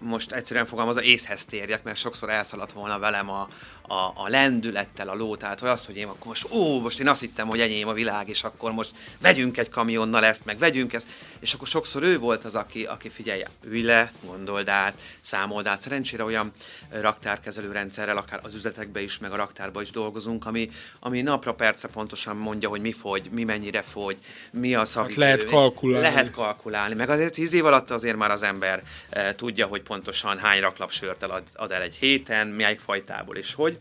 most 0.03 0.33
egyszerűen 0.33 0.67
fogalmazva 0.67 1.03
észhez 1.03 1.45
térjek, 1.45 1.83
mert 1.83 1.97
sokszor 1.97 2.31
elszaladt 2.31 2.73
volna 2.73 2.99
velem 2.99 3.31
a, 3.31 3.49
a, 3.83 4.13
a 4.15 4.29
lendülettel 4.29 5.09
a 5.09 5.15
ló, 5.15 5.37
tehát 5.37 5.61
hogy 5.61 5.69
az, 5.69 5.87
hogy 5.87 5.97
én 5.97 6.07
akkor 6.07 6.27
most, 6.27 6.47
ó, 6.51 6.81
most 6.81 7.01
én 7.01 7.09
azt 7.09 7.21
hittem, 7.21 7.49
hogy 7.49 7.61
enyém 7.61 7.89
a 7.89 7.93
világ, 7.93 8.29
és 8.29 8.43
akkor 8.43 8.73
most 8.73 8.93
vegyünk 9.21 9.59
egy 9.59 9.69
kamionnal 9.69 10.25
ezt, 10.25 10.45
meg 10.45 10.59
vegyünk 10.59 10.93
ezt, 10.93 11.07
és 11.41 11.55
akkor 11.55 11.69
sokszor 11.69 12.03
ő 12.03 12.19
volt 12.19 12.45
az, 12.45 12.55
aki, 12.55 12.85
aki 12.85 13.09
figyelje, 13.09 13.51
ülj 13.65 13.83
le, 13.83 14.13
gondold 14.27 14.69
át, 14.69 14.95
számold 15.21 15.67
át. 15.67 15.81
Szerencsére 15.81 16.25
olyan 16.25 16.53
raktárkezelő 16.91 17.73
rendszerrel, 17.73 18.17
akár 18.17 18.41
az 18.43 18.55
üzletekbe 18.55 19.03
is, 19.03 19.19
meg 19.19 19.33
a 19.33 19.37
raktárba 19.37 19.83
is 19.83 19.91
dolgozunk, 19.91 20.47
ami, 20.47 20.71
ami 21.01 21.23
napra 21.23 21.55
perce 21.55 21.89
pontosan 21.89 22.37
mondja, 22.37 22.69
hogy 22.69 22.81
mi 22.81 22.93
fogy, 22.93 23.29
mi 23.31 23.45
mennyire 23.45 23.83
fogy, 23.83 24.17
mi 24.51 24.75
a 24.75 24.85
szavítő. 24.85 25.23
Hát 25.23 25.31
lehet 25.31 25.45
kalkulálni. 25.45 26.07
Lehet 26.07 26.31
kalkulálni, 26.31 26.95
meg 26.95 27.11
azért 27.11 27.33
tíz 27.33 27.53
év 27.53 27.65
alatt 27.65 27.91
azért 27.91 28.17
már 28.17 28.31
az 28.31 28.43
ember 28.43 28.83
e, 29.11 29.35
tudja, 29.35 29.67
hogy 29.67 29.83
pontosan 29.93 30.39
hány 30.39 30.61
raklap 30.61 30.91
sört 30.91 31.23
ad, 31.23 31.43
ad 31.55 31.73
el 31.73 31.83
egy 31.83 31.95
héten, 31.95 32.47
melyik 32.47 32.81
fajtából 32.81 33.37
és 33.37 33.55
hogy 33.55 33.79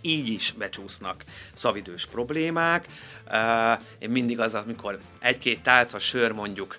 így 0.00 0.28
is 0.28 0.52
becsúsznak 0.52 1.24
szavidős 1.52 2.06
problémák. 2.06 2.86
Én 3.98 4.10
mindig 4.10 4.40
az, 4.40 4.54
amikor 4.54 4.98
egy-két 5.18 5.62
tálca 5.62 5.98
sör 5.98 6.32
mondjuk 6.32 6.78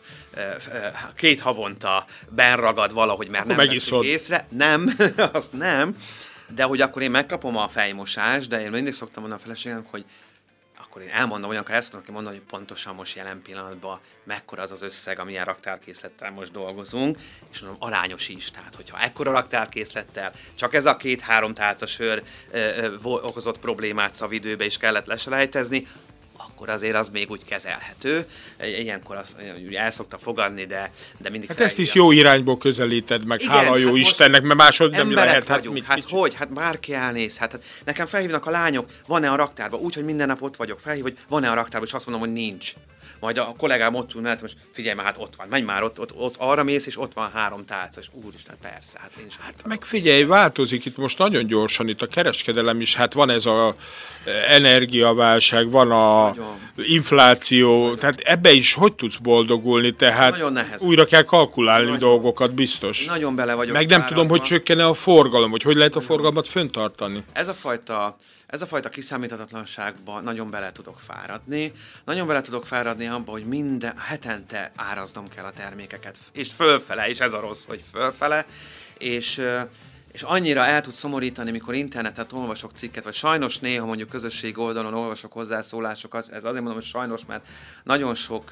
két 1.15 1.41
havonta 1.41 2.05
benragad 2.29 2.93
valahogy, 2.93 3.29
mert 3.29 3.43
akkor 3.43 3.55
nem 3.55 3.67
veszik 3.67 4.03
észre. 4.03 4.47
Nem, 4.49 4.95
azt 5.31 5.53
nem. 5.53 5.97
De 6.55 6.63
hogy 6.63 6.81
akkor 6.81 7.01
én 7.01 7.11
megkapom 7.11 7.57
a 7.57 7.67
fejmosást, 7.67 8.49
de 8.49 8.61
én 8.61 8.69
mindig 8.69 8.93
szoktam 8.93 9.21
mondani 9.21 9.41
a 9.41 9.45
feleségem, 9.45 9.85
hogy 9.91 10.05
akkor 10.89 11.01
én 11.01 11.09
elmondom, 11.09 11.49
olyankor 11.49 11.75
ezt 11.75 11.91
tudom 11.91 12.05
mondani, 12.13 12.35
hogy 12.35 12.45
pontosan 12.45 12.95
most 12.95 13.15
jelen 13.15 13.41
pillanatban 13.41 13.99
mekkora 14.23 14.61
az 14.61 14.71
az 14.71 14.81
összeg, 14.81 15.19
amilyen 15.19 15.45
raktárkészlettel 15.45 16.31
most 16.31 16.51
dolgozunk, 16.51 17.17
és 17.51 17.59
mondom, 17.59 17.81
arányos 17.81 18.29
is. 18.29 18.51
Tehát, 18.51 18.75
hogyha 18.75 18.99
ekkora 18.99 19.31
raktárkészlettel 19.31 20.31
csak 20.55 20.73
ez 20.73 20.85
a 20.85 20.97
két-három 20.97 21.53
tálca 21.53 21.85
sör 21.85 22.23
ö, 22.51 22.57
ö, 22.57 22.95
okozott 23.01 23.59
problémát 23.59 24.13
szavidőbe 24.13 24.65
is 24.65 24.77
kellett 24.77 25.05
leselejtezni, 25.05 25.87
akkor 26.59 26.73
azért 26.73 26.95
az 26.95 27.09
még 27.09 27.31
úgy 27.31 27.45
kezelhető. 27.45 28.25
Ilyenkor 28.63 29.15
azt 29.15 29.35
el 29.71 29.91
szokta 29.91 30.17
fogadni, 30.17 30.65
de, 30.65 30.91
de 31.17 31.29
mindig 31.29 31.49
Hát 31.49 31.59
ezt 31.59 31.79
is 31.79 31.93
jó 31.93 32.11
irányból 32.11 32.57
közelíted 32.57 33.25
meg, 33.25 33.41
Igen, 33.41 33.51
hála 33.51 33.77
jó 33.77 33.87
hát 33.87 33.95
Istennek, 33.95 34.41
mert 34.41 34.59
másod 34.59 34.91
nem 34.91 35.13
lehet. 35.13 35.47
Hát, 35.47 35.69
mit, 35.69 35.85
hát 35.85 35.95
mit 35.95 36.09
hogy? 36.09 36.33
Hát 36.33 36.53
bárki 36.53 36.93
elnéz. 36.93 37.37
Hát, 37.37 37.51
hát 37.51 37.63
nekem 37.85 38.05
felhívnak 38.05 38.45
a 38.45 38.49
lányok, 38.49 38.89
van-e 39.07 39.31
a 39.31 39.35
raktárban? 39.35 39.79
Úgy, 39.79 39.93
hogy 39.93 40.03
minden 40.03 40.27
nap 40.27 40.41
ott 40.41 40.55
vagyok, 40.55 40.79
felhív, 40.79 41.03
hogy 41.03 41.17
van-e 41.27 41.49
a 41.49 41.53
raktárban, 41.53 41.87
és 41.87 41.93
azt 41.93 42.05
mondom, 42.05 42.27
hogy 42.27 42.33
nincs. 42.33 42.73
Majd 43.19 43.37
a 43.37 43.53
kollégám 43.57 43.95
ott 43.95 44.13
ül 44.13 44.21
mellett, 44.21 44.41
most 44.41 44.55
figyelj 44.71 44.95
már, 44.95 45.05
hát 45.05 45.17
ott 45.17 45.35
van, 45.35 45.47
menj 45.47 45.63
már, 45.63 45.83
ott, 45.83 45.99
ott, 45.99 46.15
ott 46.15 46.35
arra 46.37 46.63
mész, 46.63 46.85
és 46.85 46.97
ott 46.97 47.13
van 47.13 47.31
három 47.33 47.65
tálca, 47.65 47.99
és 47.99 48.07
úristen, 48.11 48.55
persze, 48.61 48.99
hát 49.01 49.11
én 49.19 49.29
sem. 49.29 49.41
Hát 49.41 49.53
meg 49.65 49.83
figyelj, 49.83 50.23
változik 50.23 50.85
itt 50.85 50.97
most 50.97 51.17
nagyon 51.17 51.47
gyorsan, 51.47 51.87
itt 51.87 52.01
a 52.01 52.07
kereskedelem 52.07 52.81
is, 52.81 52.95
hát 52.95 53.13
van 53.13 53.29
ez 53.29 53.45
a 53.45 53.75
energiaválság, 54.47 55.71
van 55.71 55.91
a 55.91 56.27
Nagyon. 56.27 56.57
infláció, 56.75 57.81
Nagyon. 57.81 57.95
tehát 57.95 58.19
ebbe 58.19 58.51
is 58.51 58.73
hogy 58.73 58.93
tudsz 58.93 59.17
boldogulni, 59.17 59.91
tehát 59.91 60.31
Nagyon 60.31 60.53
nehez. 60.53 60.81
újra 60.81 61.05
kell 61.05 61.23
kalkulálni 61.23 61.83
Nagyon. 61.83 61.99
dolgokat, 61.99 62.53
biztos. 62.53 63.05
Nagyon 63.05 63.35
bele 63.35 63.53
vagyok. 63.53 63.73
Meg 63.73 63.87
nem 63.87 64.05
tudom, 64.05 64.29
hogy 64.29 64.41
csökkene 64.41 64.85
a 64.85 64.93
forgalom, 64.93 65.51
hogy 65.51 65.63
hogy 65.63 65.75
lehet 65.75 65.95
a 65.95 66.01
forgalmat 66.01 66.47
föntartani. 66.47 67.23
Ez 67.33 67.47
a 67.47 67.53
fajta 67.53 68.17
ez 68.49 68.61
a 68.61 68.67
fajta 68.67 68.89
kiszámíthatatlanságban 68.89 70.23
nagyon 70.23 70.49
bele 70.49 70.71
tudok 70.71 70.99
fáradni. 70.99 71.71
Nagyon 72.05 72.27
bele 72.27 72.41
tudok 72.41 72.65
fáradni 72.65 73.07
abba, 73.07 73.31
hogy 73.31 73.45
minden 73.45 73.97
hetente 73.97 74.71
áraznom 74.75 75.29
kell 75.29 75.45
a 75.45 75.51
termékeket, 75.51 76.17
és 76.31 76.51
fölfele, 76.51 77.07
és 77.07 77.19
ez 77.19 77.33
a 77.33 77.39
rossz, 77.39 77.63
hogy 77.65 77.83
fölfele, 77.91 78.45
és 78.97 79.41
és 80.11 80.21
annyira 80.21 80.65
el 80.65 80.81
tud 80.81 80.93
szomorítani, 80.93 81.51
mikor 81.51 81.73
internetet 81.73 82.33
olvasok 82.33 82.71
cikket, 82.75 83.03
vagy 83.03 83.13
sajnos 83.13 83.59
néha 83.59 83.85
mondjuk 83.85 84.09
közösség 84.09 84.57
oldalon 84.57 84.93
olvasok 84.93 85.31
hozzászólásokat, 85.31 86.27
ez 86.27 86.43
azért 86.43 86.53
mondom, 86.53 86.73
hogy 86.73 86.83
sajnos, 86.83 87.21
mert 87.27 87.47
nagyon 87.83 88.15
sok 88.15 88.51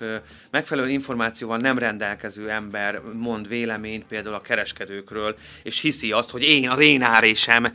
megfelelő 0.52 0.90
információval 0.90 1.58
nem 1.58 1.78
rendelkező 1.78 2.50
ember 2.50 3.02
mond 3.14 3.48
véleményt 3.48 4.06
például 4.06 4.36
a 4.36 4.42
kereskedőkről, 4.42 5.36
és 5.64 5.82
hiszi 5.82 6.12
azt, 6.12 6.30
hogy 6.30 6.44
én, 6.44 6.70
az 6.70 6.80
én 6.80 7.02
árésem 7.02 7.66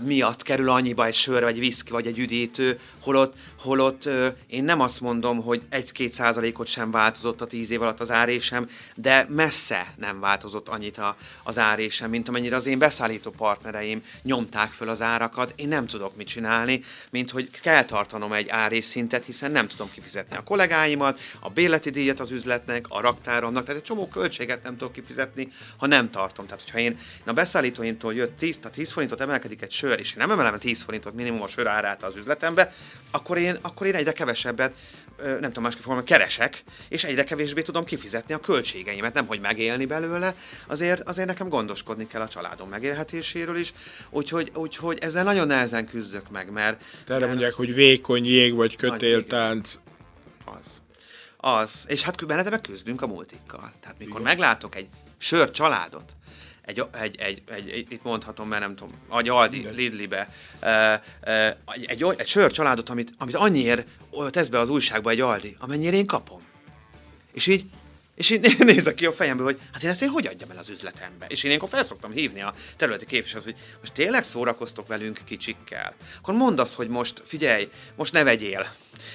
miatt 0.00 0.42
kerül 0.42 0.70
annyiba 0.70 1.06
egy 1.06 1.14
sör, 1.14 1.42
vagy 1.42 1.58
viszki, 1.58 1.90
vagy 1.90 2.06
egy 2.06 2.18
üdítő, 2.18 2.78
holott, 3.00 3.34
holott 3.58 4.08
én 4.46 4.64
nem 4.64 4.80
azt 4.80 5.00
mondom, 5.00 5.42
hogy 5.42 5.62
egy-két 5.68 6.12
százalékot 6.12 6.66
sem 6.66 6.90
változott 6.90 7.40
a 7.40 7.46
tíz 7.46 7.70
év 7.70 7.82
alatt 7.82 8.00
az 8.00 8.10
árésem, 8.10 8.68
de 8.94 9.26
messze 9.28 9.94
nem 9.96 10.20
változott 10.20 10.68
annyit 10.68 10.98
a, 10.98 11.16
az 11.42 11.58
árésem, 11.58 12.10
mint 12.10 12.28
amennyire 12.28 12.56
az 12.56 12.63
én 12.66 12.78
beszállító 12.78 13.30
partnereim 13.30 14.02
nyomták 14.22 14.72
föl 14.72 14.88
az 14.88 15.02
árakat. 15.02 15.52
Én 15.56 15.68
nem 15.68 15.86
tudok 15.86 16.16
mit 16.16 16.26
csinálni, 16.26 16.80
mint 17.10 17.30
hogy 17.30 17.50
kell 17.50 17.84
tartanom 17.84 18.32
egy 18.32 18.48
árésszintet, 18.48 19.24
hiszen 19.24 19.52
nem 19.52 19.68
tudom 19.68 19.90
kifizetni 19.90 20.36
a 20.36 20.42
kollégáimat, 20.42 21.20
a 21.40 21.48
bérleti 21.48 21.90
díjat 21.90 22.20
az 22.20 22.30
üzletnek, 22.30 22.86
a 22.88 23.00
raktáromnak, 23.00 23.64
tehát 23.64 23.80
egy 23.80 23.86
csomó 23.86 24.08
költséget 24.08 24.62
nem 24.62 24.76
tudok 24.76 24.92
kifizetni, 24.92 25.48
ha 25.76 25.86
nem 25.86 26.10
tartom. 26.10 26.46
Tehát, 26.46 26.62
hogyha 26.62 26.78
én, 26.78 26.90
én 26.90 26.98
a 27.24 27.32
beszállítóimtól 27.32 28.14
jött 28.14 28.38
10, 28.38 28.58
tehát 28.58 28.72
10 28.72 28.92
forintot 28.92 29.20
emelkedik 29.20 29.62
egy 29.62 29.70
sör, 29.70 29.98
és 29.98 30.10
én 30.10 30.16
nem 30.16 30.30
emelem 30.30 30.58
10 30.58 30.82
forintot 30.82 31.14
minimum 31.14 31.42
a 31.42 31.46
sör 31.46 31.66
árát 31.66 32.02
az 32.02 32.16
üzletembe, 32.16 32.72
akkor 33.10 33.38
én, 33.38 33.56
akkor 33.62 33.86
én 33.86 33.94
egyre 33.94 34.12
kevesebbet 34.12 34.74
nem 35.16 35.40
tudom 35.40 35.62
másképp 35.62 35.82
fogalmazni, 35.82 36.10
keresek, 36.10 36.64
és 36.88 37.04
egyre 37.04 37.24
kevésbé 37.24 37.62
tudom 37.62 37.84
kifizetni 37.84 38.34
a 38.34 38.40
költségeimet, 38.40 39.14
nem 39.14 39.26
hogy 39.26 39.40
megélni 39.40 39.84
belőle, 39.84 40.34
azért, 40.66 41.08
azért 41.08 41.26
nekem 41.26 41.48
gondoskodni 41.48 42.06
kell 42.06 42.22
a 42.22 42.28
családom 42.28 42.68
megélhetéséről 42.68 43.56
is, 43.56 43.72
úgyhogy, 44.10 44.50
úgyhogy 44.54 44.98
ezzel 45.00 45.24
nagyon 45.24 45.46
nehezen 45.46 45.86
küzdök 45.86 46.30
meg, 46.30 46.50
mert... 46.50 46.84
Erre 47.08 47.26
mondják, 47.26 47.52
hogy 47.52 47.74
vékony 47.74 48.24
jég 48.24 48.54
vagy 48.54 48.76
kötéltánc. 48.76 49.78
Az. 50.44 50.82
Az. 51.36 51.84
És 51.86 52.02
hát 52.02 52.26
benne 52.26 52.60
küzdünk 52.60 53.02
a 53.02 53.06
multikkal. 53.06 53.72
Tehát 53.80 53.98
mikor 53.98 54.20
Igen. 54.20 54.32
meglátok 54.32 54.74
egy 54.74 54.88
sör 55.18 55.50
családot, 55.50 56.12
egy, 56.66 56.82
egy, 57.00 57.16
egy, 57.20 57.42
egy, 57.46 57.70
egy, 57.70 57.92
itt 57.92 58.02
mondhatom, 58.02 58.48
mert 58.48 58.62
nem 58.62 58.76
tudom, 58.76 58.98
egy 59.18 59.28
Aldi. 59.28 59.68
Lidlibe, 59.74 60.28
egy, 61.74 61.84
egy, 61.86 62.04
egy 62.16 62.26
sör 62.26 62.52
családot, 62.52 62.88
amit, 62.88 63.12
amit 63.18 63.34
annyiért 63.34 63.86
tesz 64.30 64.48
be 64.48 64.58
az 64.58 64.70
újságba 64.70 65.10
egy 65.10 65.20
Aldi, 65.20 65.56
amennyire 65.58 65.96
én 65.96 66.06
kapom. 66.06 66.40
És 67.32 67.46
így 67.46 67.64
és 68.14 68.30
így 68.30 68.58
nézek 68.64 68.94
ki 68.94 69.06
a 69.06 69.12
fejemből, 69.12 69.44
hogy 69.44 69.60
hát 69.72 69.82
én 69.82 69.90
ezt 69.90 70.02
én 70.02 70.08
hogy 70.08 70.26
adjam 70.26 70.50
el 70.50 70.58
az 70.58 70.68
üzletembe? 70.68 71.26
És 71.28 71.42
én 71.42 71.46
ilyenkor 71.46 71.68
felszoktam 71.68 72.12
hívni 72.12 72.42
a 72.42 72.54
területi 72.76 73.06
képviselőt, 73.06 73.44
hogy 73.44 73.56
most 73.80 73.92
tényleg 73.92 74.24
szórakoztok 74.24 74.86
velünk 74.86 75.20
kicsikkel? 75.24 75.94
Akkor 76.18 76.34
mondd 76.34 76.60
azt, 76.60 76.74
hogy 76.74 76.88
most 76.88 77.22
figyelj, 77.26 77.68
most 77.96 78.12
ne 78.12 78.22
vegyél. 78.22 78.72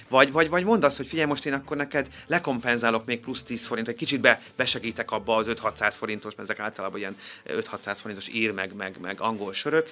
Vagy, 0.07 0.31
vagy, 0.31 0.49
vagy 0.49 0.63
mondd 0.63 0.83
azt, 0.83 0.97
hogy 0.97 1.07
figyelj, 1.07 1.27
most 1.27 1.45
én 1.45 1.53
akkor 1.53 1.77
neked 1.77 2.07
lekompenzálok 2.27 3.05
még 3.05 3.19
plusz 3.19 3.43
10 3.43 3.65
forint, 3.65 3.87
egy 3.87 3.95
kicsit 3.95 4.19
be, 4.19 4.41
besegítek 4.55 5.11
abba 5.11 5.35
az 5.35 5.45
5-600 5.49 5.93
forintos, 5.97 6.35
mert 6.35 6.49
ezek 6.49 6.63
általában 6.63 6.99
ilyen 6.99 7.15
5-600 7.47 7.97
forintos 8.01 8.27
ír, 8.27 8.51
meg, 8.51 8.75
meg, 8.75 8.97
meg 9.01 9.21
angol 9.21 9.53
sörök, 9.53 9.89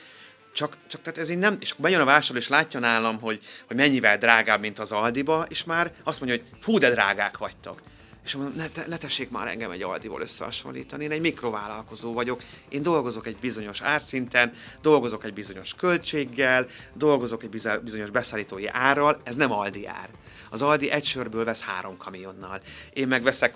csak, 0.54 0.78
csak 0.88 1.02
tehát 1.02 1.20
ez 1.20 1.30
így 1.30 1.38
nem, 1.38 1.58
és 1.60 1.74
bejön 1.78 2.02
a 2.02 2.06
vásárló, 2.06 2.38
és 2.38 2.48
látja 2.48 2.80
nálam, 2.80 3.20
hogy, 3.20 3.39
hogy 3.67 3.76
mennyivel 3.76 4.17
drágább, 4.17 4.60
mint 4.60 4.80
az 4.80 4.91
Aldiba, 4.91 5.46
és 5.50 5.63
már 5.63 5.93
azt 6.04 6.20
mondja, 6.20 6.38
hogy 6.38 6.48
fú, 6.62 6.78
de 6.78 6.89
drágák 6.89 7.38
vagytok 7.38 7.82
és 8.27 8.35
mondom, 8.35 8.55
ne, 8.55 8.67
te, 8.97 9.27
már 9.29 9.47
engem 9.47 9.71
egy 9.71 9.81
Aldival 9.81 10.21
összehasonlítani, 10.21 11.03
én 11.03 11.11
egy 11.11 11.21
mikrovállalkozó 11.21 12.13
vagyok, 12.13 12.43
én 12.69 12.81
dolgozok 12.81 13.27
egy 13.27 13.37
bizonyos 13.37 13.81
árszinten, 13.81 14.53
dolgozok 14.81 15.23
egy 15.23 15.33
bizonyos 15.33 15.73
költséggel, 15.73 16.67
dolgozok 16.93 17.43
egy 17.43 17.49
bizonyos 17.83 18.09
beszállítói 18.09 18.67
árral, 18.67 19.21
ez 19.23 19.35
nem 19.35 19.51
Aldi 19.51 19.87
ár. 19.87 20.09
Az 20.49 20.61
Aldi 20.61 20.91
egy 20.91 21.05
sörből 21.05 21.45
vesz 21.45 21.61
három 21.61 21.97
kamionnal. 21.97 22.61
Én 22.93 23.07
megveszek 23.07 23.55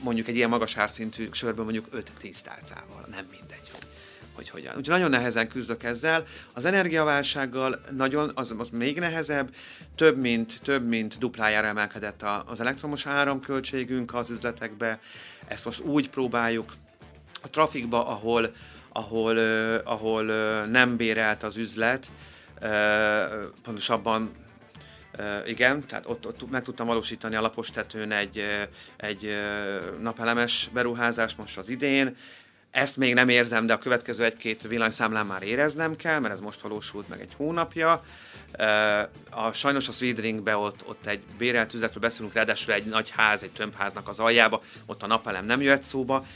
mondjuk 0.00 0.28
egy 0.28 0.36
ilyen 0.36 0.48
magas 0.48 0.76
árszintű 0.76 1.28
sörből 1.32 1.64
mondjuk 1.64 1.86
5-10 2.22 2.40
tálcával, 2.40 3.06
nem 3.10 3.26
mindegy 3.30 3.61
hogy 4.34 4.48
hogyan. 4.48 4.76
Úgyhogy 4.76 4.94
nagyon 4.94 5.10
nehezen 5.10 5.48
küzdök 5.48 5.82
ezzel. 5.82 6.24
Az 6.52 6.64
energiaválsággal 6.64 7.80
nagyon, 7.90 8.30
az, 8.34 8.54
az 8.58 8.68
még 8.70 8.98
nehezebb, 8.98 9.54
több 9.94 10.18
mint, 10.18 10.60
több 10.62 10.88
mint 10.88 11.18
duplájára 11.18 11.66
emelkedett 11.66 12.22
a, 12.22 12.44
az 12.46 12.60
elektromos 12.60 13.06
áramköltségünk 13.06 14.14
az 14.14 14.30
üzletekbe. 14.30 15.00
Ezt 15.48 15.64
most 15.64 15.80
úgy 15.80 16.10
próbáljuk 16.10 16.74
a 17.42 17.50
trafikba, 17.50 18.06
ahol, 18.06 18.52
ahol, 18.88 19.36
uh, 19.36 19.74
ahol 19.84 20.28
uh, 20.28 20.66
nem 20.70 20.96
bérelt 20.96 21.42
az 21.42 21.56
üzlet, 21.56 22.06
uh, 22.60 22.70
pontosabban 23.62 24.30
igen, 25.46 25.86
tehát 25.86 26.06
ott, 26.06 26.26
ott 26.26 26.50
meg 26.50 26.62
tudtam 26.62 26.86
valósítani 26.86 27.34
a 27.34 27.40
lapos 27.40 27.70
tetőn 27.70 28.12
egy, 28.12 28.44
egy 28.96 29.36
napelemes 30.00 30.70
beruházást 30.72 31.38
most 31.38 31.58
az 31.58 31.68
idén, 31.68 32.16
ezt 32.72 32.96
még 32.96 33.14
nem 33.14 33.28
érzem, 33.28 33.66
de 33.66 33.72
a 33.72 33.78
következő 33.78 34.24
egy-két 34.24 34.62
villanyszámlán 34.62 35.26
már 35.26 35.42
éreznem 35.42 35.96
kell, 35.96 36.18
mert 36.18 36.34
ez 36.34 36.40
most 36.40 36.60
valósult 36.60 37.08
meg 37.08 37.20
egy 37.20 37.32
hónapja. 37.36 38.02
A, 39.30 39.52
sajnos 39.52 39.88
a 39.88 39.92
Sweetringbe 39.92 40.56
ott, 40.56 40.88
ott 40.88 41.06
egy 41.06 41.20
bérelt 41.38 41.74
üzletről 41.74 42.02
beszélünk, 42.02 42.34
ráadásul 42.34 42.72
egy 42.74 42.84
nagy 42.84 43.10
ház, 43.10 43.42
egy 43.42 43.50
tömbháznak 43.50 44.08
az 44.08 44.18
aljába, 44.18 44.62
ott 44.86 45.02
a 45.02 45.06
napelem 45.06 45.44
nem 45.44 45.60
jöhet 45.60 45.82
szóba. 45.82 46.26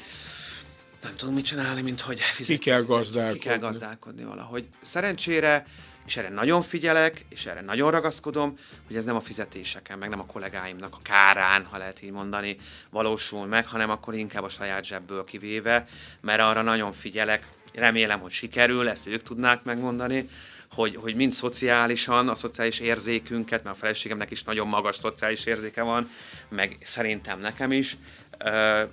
Nem 1.02 1.16
tudom 1.16 1.34
mit 1.34 1.44
csinálni, 1.44 1.80
mint 1.80 2.00
hogy 2.00 2.20
fizetni. 2.20 2.58
Ki 2.58 2.70
kell 2.70 2.82
gazdálkodni. 2.82 3.38
Ki 3.38 3.46
kell 3.46 3.58
gazdálkodni 3.58 4.24
valahogy. 4.24 4.66
Szerencsére 4.82 5.66
és 6.06 6.16
erre 6.16 6.28
nagyon 6.28 6.62
figyelek, 6.62 7.24
és 7.28 7.46
erre 7.46 7.60
nagyon 7.60 7.90
ragaszkodom, 7.90 8.58
hogy 8.86 8.96
ez 8.96 9.04
nem 9.04 9.16
a 9.16 9.20
fizetéseken, 9.20 9.98
meg 9.98 10.08
nem 10.08 10.20
a 10.20 10.26
kollégáimnak 10.26 10.94
a 10.94 11.02
kárán, 11.02 11.64
ha 11.64 11.78
lehet 11.78 12.02
így 12.02 12.10
mondani, 12.10 12.56
valósul 12.90 13.46
meg, 13.46 13.66
hanem 13.66 13.90
akkor 13.90 14.14
inkább 14.14 14.44
a 14.44 14.48
saját 14.48 14.84
zsebből 14.84 15.24
kivéve, 15.24 15.86
mert 16.20 16.40
arra 16.40 16.62
nagyon 16.62 16.92
figyelek, 16.92 17.48
remélem, 17.74 18.20
hogy 18.20 18.30
sikerül, 18.30 18.88
ezt 18.88 19.06
ők 19.06 19.22
tudnák 19.22 19.64
megmondani, 19.64 20.28
hogy, 20.70 20.96
hogy 20.96 21.14
mind 21.14 21.32
szociálisan, 21.32 22.28
a 22.28 22.34
szociális 22.34 22.80
érzékünket, 22.80 23.64
mert 23.64 23.76
a 23.76 23.78
feleségemnek 23.78 24.30
is 24.30 24.42
nagyon 24.42 24.68
magas 24.68 24.96
szociális 24.96 25.44
érzéke 25.44 25.82
van, 25.82 26.10
meg 26.48 26.76
szerintem 26.82 27.38
nekem 27.38 27.72
is, 27.72 27.96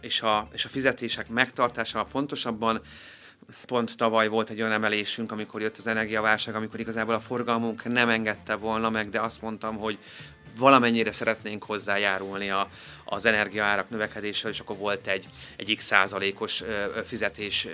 és 0.01 0.21
a, 0.21 0.47
és 0.53 0.65
a 0.65 0.69
fizetések 0.69 1.27
megtartása 1.27 2.03
pontosabban 2.03 2.81
pont 3.65 3.97
tavaly 3.97 4.27
volt 4.27 4.49
egy 4.49 4.59
olyan 4.59 4.71
emelésünk, 4.71 5.31
amikor 5.31 5.61
jött 5.61 5.77
az 5.77 5.87
energiaválság, 5.87 6.55
amikor 6.55 6.79
igazából 6.79 7.13
a 7.13 7.19
forgalmunk 7.19 7.83
nem 7.83 8.09
engedte 8.09 8.55
volna 8.55 8.89
meg, 8.89 9.09
de 9.09 9.19
azt 9.19 9.41
mondtam, 9.41 9.77
hogy 9.77 9.97
valamennyire 10.57 11.11
szeretnénk 11.11 11.63
hozzájárulni 11.63 12.49
a, 12.49 12.69
az 13.05 13.25
energiaárak 13.25 13.89
növekedéssel, 13.89 14.51
és 14.51 14.59
akkor 14.59 14.77
volt 14.77 15.07
egy, 15.07 15.27
egy 15.55 15.75
x 15.75 15.85
százalékos 15.85 16.63
fizetés 17.05 17.67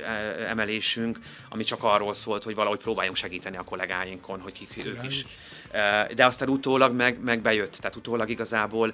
emelésünk, 0.47 1.19
ami 1.49 1.63
csak 1.63 1.83
arról 1.83 2.13
szólt, 2.13 2.43
hogy 2.43 2.55
valahogy 2.55 2.79
próbáljunk 2.79 3.17
segíteni 3.17 3.57
a 3.57 3.63
kollégáinkon, 3.63 4.39
hogy 4.39 4.53
kik 4.53 4.85
ők 4.85 5.03
is. 5.03 5.25
De 6.15 6.25
aztán 6.25 6.49
utólag 6.49 6.93
meg, 6.93 7.19
meg 7.23 7.41
bejött, 7.41 7.75
tehát 7.75 7.95
utólag 7.95 8.29
igazából 8.29 8.93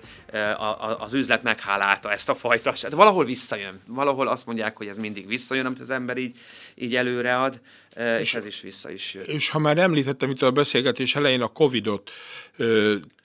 az 0.98 1.14
üzlet 1.14 1.44
meghálálta 1.44 2.12
ezt 2.12 2.30
a 2.30 2.36
fajta, 2.36 2.72
tehát 2.72 2.96
valahol 2.96 3.26
visszajön, 3.26 3.82
valahol 3.88 4.28
azt 4.28 4.46
mondják, 4.46 4.78
hogy 4.78 4.88
ez 4.88 4.98
mindig 4.98 5.28
visszajön, 5.28 5.66
amit 5.66 5.80
az 5.80 5.90
ember 5.90 6.18
így, 6.18 6.38
így 6.76 6.96
előread, 6.96 7.62
és, 7.96 8.20
és 8.20 8.34
ez 8.34 8.46
is 8.46 8.62
vissza 8.62 8.92
is 8.92 9.14
jön. 9.14 9.24
És 9.26 9.50
ha 9.50 9.60
már 9.60 9.78
említettem 9.78 10.30
itt 10.30 10.42
a 10.42 10.52
beszélgetés 10.52 11.16
elején 11.16 11.42
a 11.42 11.48
Covid-ot, 11.48 12.12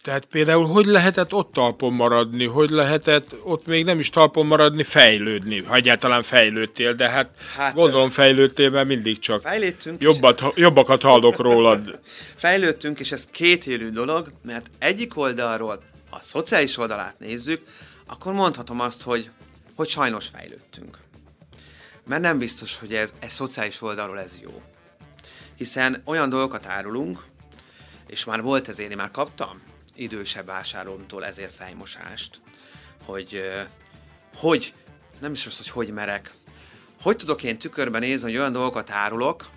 tehát 0.02 0.24
például 0.24 0.66
hogy 0.66 0.87
lehetett 0.87 1.33
ott 1.33 1.52
talpon 1.52 1.92
maradni, 1.92 2.44
hogy 2.44 2.70
lehetett 2.70 3.37
ott 3.42 3.66
még 3.66 3.85
nem 3.85 3.98
is 3.98 4.11
talpon 4.11 4.46
maradni, 4.46 4.83
fejlődni, 4.83 5.62
ha 5.62 5.74
egyáltalán 5.74 6.22
fejlődtél, 6.22 6.94
de 6.94 7.09
hát, 7.09 7.30
hát 7.56 7.74
gondolom 7.74 8.11
fejlődtél, 8.11 8.70
mert 8.70 8.87
mindig 8.87 9.18
csak 9.18 9.42
fejlődtünk 9.42 10.02
jobbat, 10.02 10.40
és... 10.40 10.46
jobbakat 10.54 11.02
hallok 11.02 11.37
rólad. 11.37 11.98
Fejlődtünk, 12.37 13.00
és 13.00 13.12
ez 13.12 13.26
két 13.30 13.66
élő 13.66 13.90
dolog, 13.90 14.33
mert 14.42 14.70
egyik 14.78 15.16
oldalról 15.16 15.83
a 16.11 16.20
szociális 16.20 16.76
oldalát 16.76 17.18
nézzük, 17.18 17.62
akkor 18.06 18.33
mondhatom 18.33 18.80
azt, 18.80 19.02
hogy, 19.02 19.30
hogy 19.74 19.88
sajnos 19.88 20.26
fejlődtünk. 20.26 20.98
Mert 22.04 22.22
nem 22.22 22.38
biztos, 22.38 22.78
hogy 22.78 22.94
ez, 22.94 23.12
ez 23.18 23.32
szociális 23.32 23.82
oldalról 23.82 24.20
ez 24.20 24.40
jó. 24.40 24.62
Hiszen 25.56 26.02
olyan 26.04 26.28
dolgokat 26.28 26.66
árulunk, 26.66 27.24
és 28.06 28.24
már 28.24 28.42
volt 28.42 28.68
ezért, 28.68 28.90
én 28.90 28.96
már 28.96 29.10
kaptam 29.10 29.62
idősebb 29.94 30.46
vásárlómtól 30.46 31.24
ezért 31.24 31.54
fejmosást, 31.54 32.40
hogy 33.04 33.50
hogy, 34.36 34.74
nem 35.20 35.32
is 35.32 35.46
az, 35.46 35.56
hogy 35.56 35.68
hogy 35.68 35.92
merek, 35.92 36.34
hogy 37.02 37.16
tudok 37.16 37.42
én 37.42 37.58
tükörben 37.58 38.00
nézni, 38.00 38.30
hogy 38.30 38.38
olyan 38.38 38.52
dolgokat 38.52 38.90
árulok, 38.90 39.48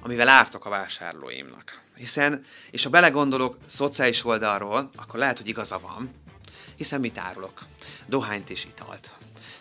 amivel 0.00 0.28
ártok 0.28 0.64
a 0.64 0.70
vásárlóimnak. 0.70 1.82
Hiszen, 1.96 2.44
és 2.70 2.84
ha 2.84 2.90
belegondolok 2.90 3.56
szociális 3.66 4.24
oldalról, 4.24 4.90
akkor 4.96 5.18
lehet, 5.18 5.38
hogy 5.38 5.48
igaza 5.48 5.78
van, 5.78 6.14
hiszen 6.76 7.00
mit 7.00 7.18
árulok? 7.18 7.64
Dohányt 8.06 8.50
és 8.50 8.64
italt. 8.64 9.10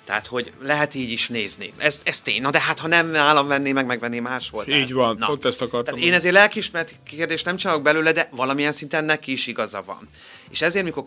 Tehát, 0.05 0.27
hogy 0.27 0.53
lehet 0.61 0.93
így 0.93 1.09
is 1.09 1.27
nézni. 1.27 1.73
Ez, 1.77 2.01
ez 2.03 2.19
tény. 2.19 2.41
Na 2.41 2.49
de 2.49 2.59
hát, 2.59 2.80
ha 2.80 2.88
nem 2.88 3.15
állam 3.15 3.47
venné 3.47 3.71
meg, 3.71 3.86
megvenné 3.86 4.19
máshol. 4.19 4.65
Tehát, 4.65 4.82
így 4.82 4.93
van, 4.93 5.17
na. 5.17 5.25
pont 5.25 5.45
ezt 5.45 5.61
akartam. 5.61 5.93
Tehát 5.93 6.07
én 6.09 6.13
ezért 6.13 6.34
lelkismert 6.34 6.99
kérdést 7.03 7.45
nem 7.45 7.55
csinálok 7.55 7.82
belőle, 7.82 8.11
de 8.11 8.30
valamilyen 8.32 8.71
szinten 8.71 9.05
neki 9.05 9.32
is 9.32 9.47
igaza 9.47 9.84
van. 9.86 10.07
És 10.49 10.61
ezért 10.61 10.84
mikor, 10.84 11.03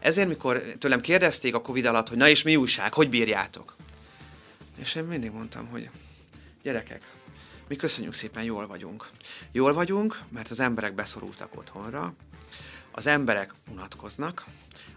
ezért, 0.00 0.28
mikor 0.28 0.62
tőlem 0.78 1.00
kérdezték 1.00 1.54
a 1.54 1.60
Covid 1.60 1.84
alatt, 1.84 2.08
hogy 2.08 2.18
na 2.18 2.28
és 2.28 2.42
mi 2.42 2.56
újság, 2.56 2.94
hogy 2.94 3.08
bírjátok? 3.08 3.76
És 4.80 4.94
én 4.94 5.04
mindig 5.04 5.30
mondtam, 5.30 5.68
hogy 5.68 5.90
gyerekek, 6.62 7.02
mi 7.68 7.76
köszönjük 7.76 8.12
szépen, 8.12 8.42
jól 8.42 8.66
vagyunk. 8.66 9.08
Jól 9.52 9.72
vagyunk, 9.72 10.20
mert 10.28 10.50
az 10.50 10.60
emberek 10.60 10.94
beszorultak 10.94 11.56
otthonra, 11.56 12.14
az 12.90 13.06
emberek 13.06 13.54
unatkoznak, 13.70 14.44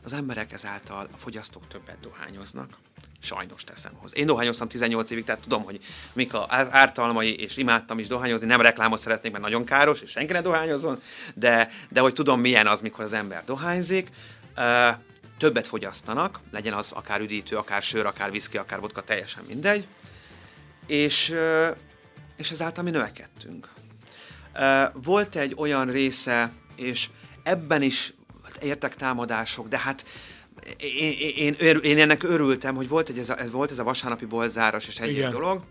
az 0.04 0.14
emberek 0.14 0.52
ezáltal, 0.52 1.08
a 1.14 1.18
fogyasztók 1.18 1.68
többet 1.68 2.00
dohányoznak, 2.00 2.78
sajnos 3.24 3.64
teszem 3.64 3.94
hozzá. 3.96 4.14
Én 4.16 4.26
dohányoztam 4.26 4.68
18 4.68 5.12
évig, 5.12 5.24
tehát 5.24 5.42
tudom, 5.42 5.64
hogy 5.64 5.80
mik 6.14 6.34
az 6.34 6.68
ártalmai, 6.72 7.36
és 7.36 7.58
imádtam 7.58 8.00
is 8.00 8.08
dohányozni, 8.08 8.48
nem 8.48 8.62
reklámot 8.62 9.00
szeretnék, 9.00 9.32
mert 9.32 9.44
nagyon 9.44 9.66
káros, 9.66 10.02
és 10.02 10.10
senki 10.10 10.34
ne 10.34 10.42
dohányozzon, 10.42 11.02
de, 11.36 11.70
de 11.90 12.00
hogy 12.00 12.14
tudom, 12.14 12.40
milyen 12.40 12.68
az, 12.68 12.82
mikor 12.82 13.04
az 13.04 13.14
ember 13.14 13.44
dohányzik. 13.46 14.10
Többet 15.38 15.68
fogyasztanak, 15.68 16.40
legyen 16.52 16.74
az 16.74 16.92
akár 16.92 17.22
üdítő, 17.22 17.58
akár 17.58 17.82
sör, 17.82 18.06
akár 18.06 18.32
viszki, 18.32 18.58
akár 18.58 18.80
vodka, 18.80 19.02
teljesen 19.02 19.44
mindegy, 19.48 19.88
és, 20.88 21.34
és 22.38 22.52
ezáltal 22.52 22.84
mi 22.84 22.90
növekedtünk. 22.90 23.70
Volt 24.94 25.36
egy 25.36 25.54
olyan 25.58 25.92
része, 25.92 26.52
és 26.76 27.10
ebben 27.44 27.82
is 27.82 28.14
értek 28.62 28.96
támadások, 28.96 29.68
de 29.68 29.78
hát 29.78 30.06
én, 30.78 31.56
én, 31.60 31.78
én 31.84 32.00
ennek 32.00 32.24
örültem, 32.24 32.76
hogy 32.76 32.88
volt, 32.88 33.10
egy, 33.10 33.18
ez, 33.18 33.30
a, 33.30 33.40
ez 33.40 33.52
volt 33.52 33.72
ez 33.72 33.80
a 33.80 33.84
vasárnapi 33.84 34.26
boltzáros 34.26 34.88
és 34.88 35.00
egy 35.00 35.28
dolog. 35.30 35.62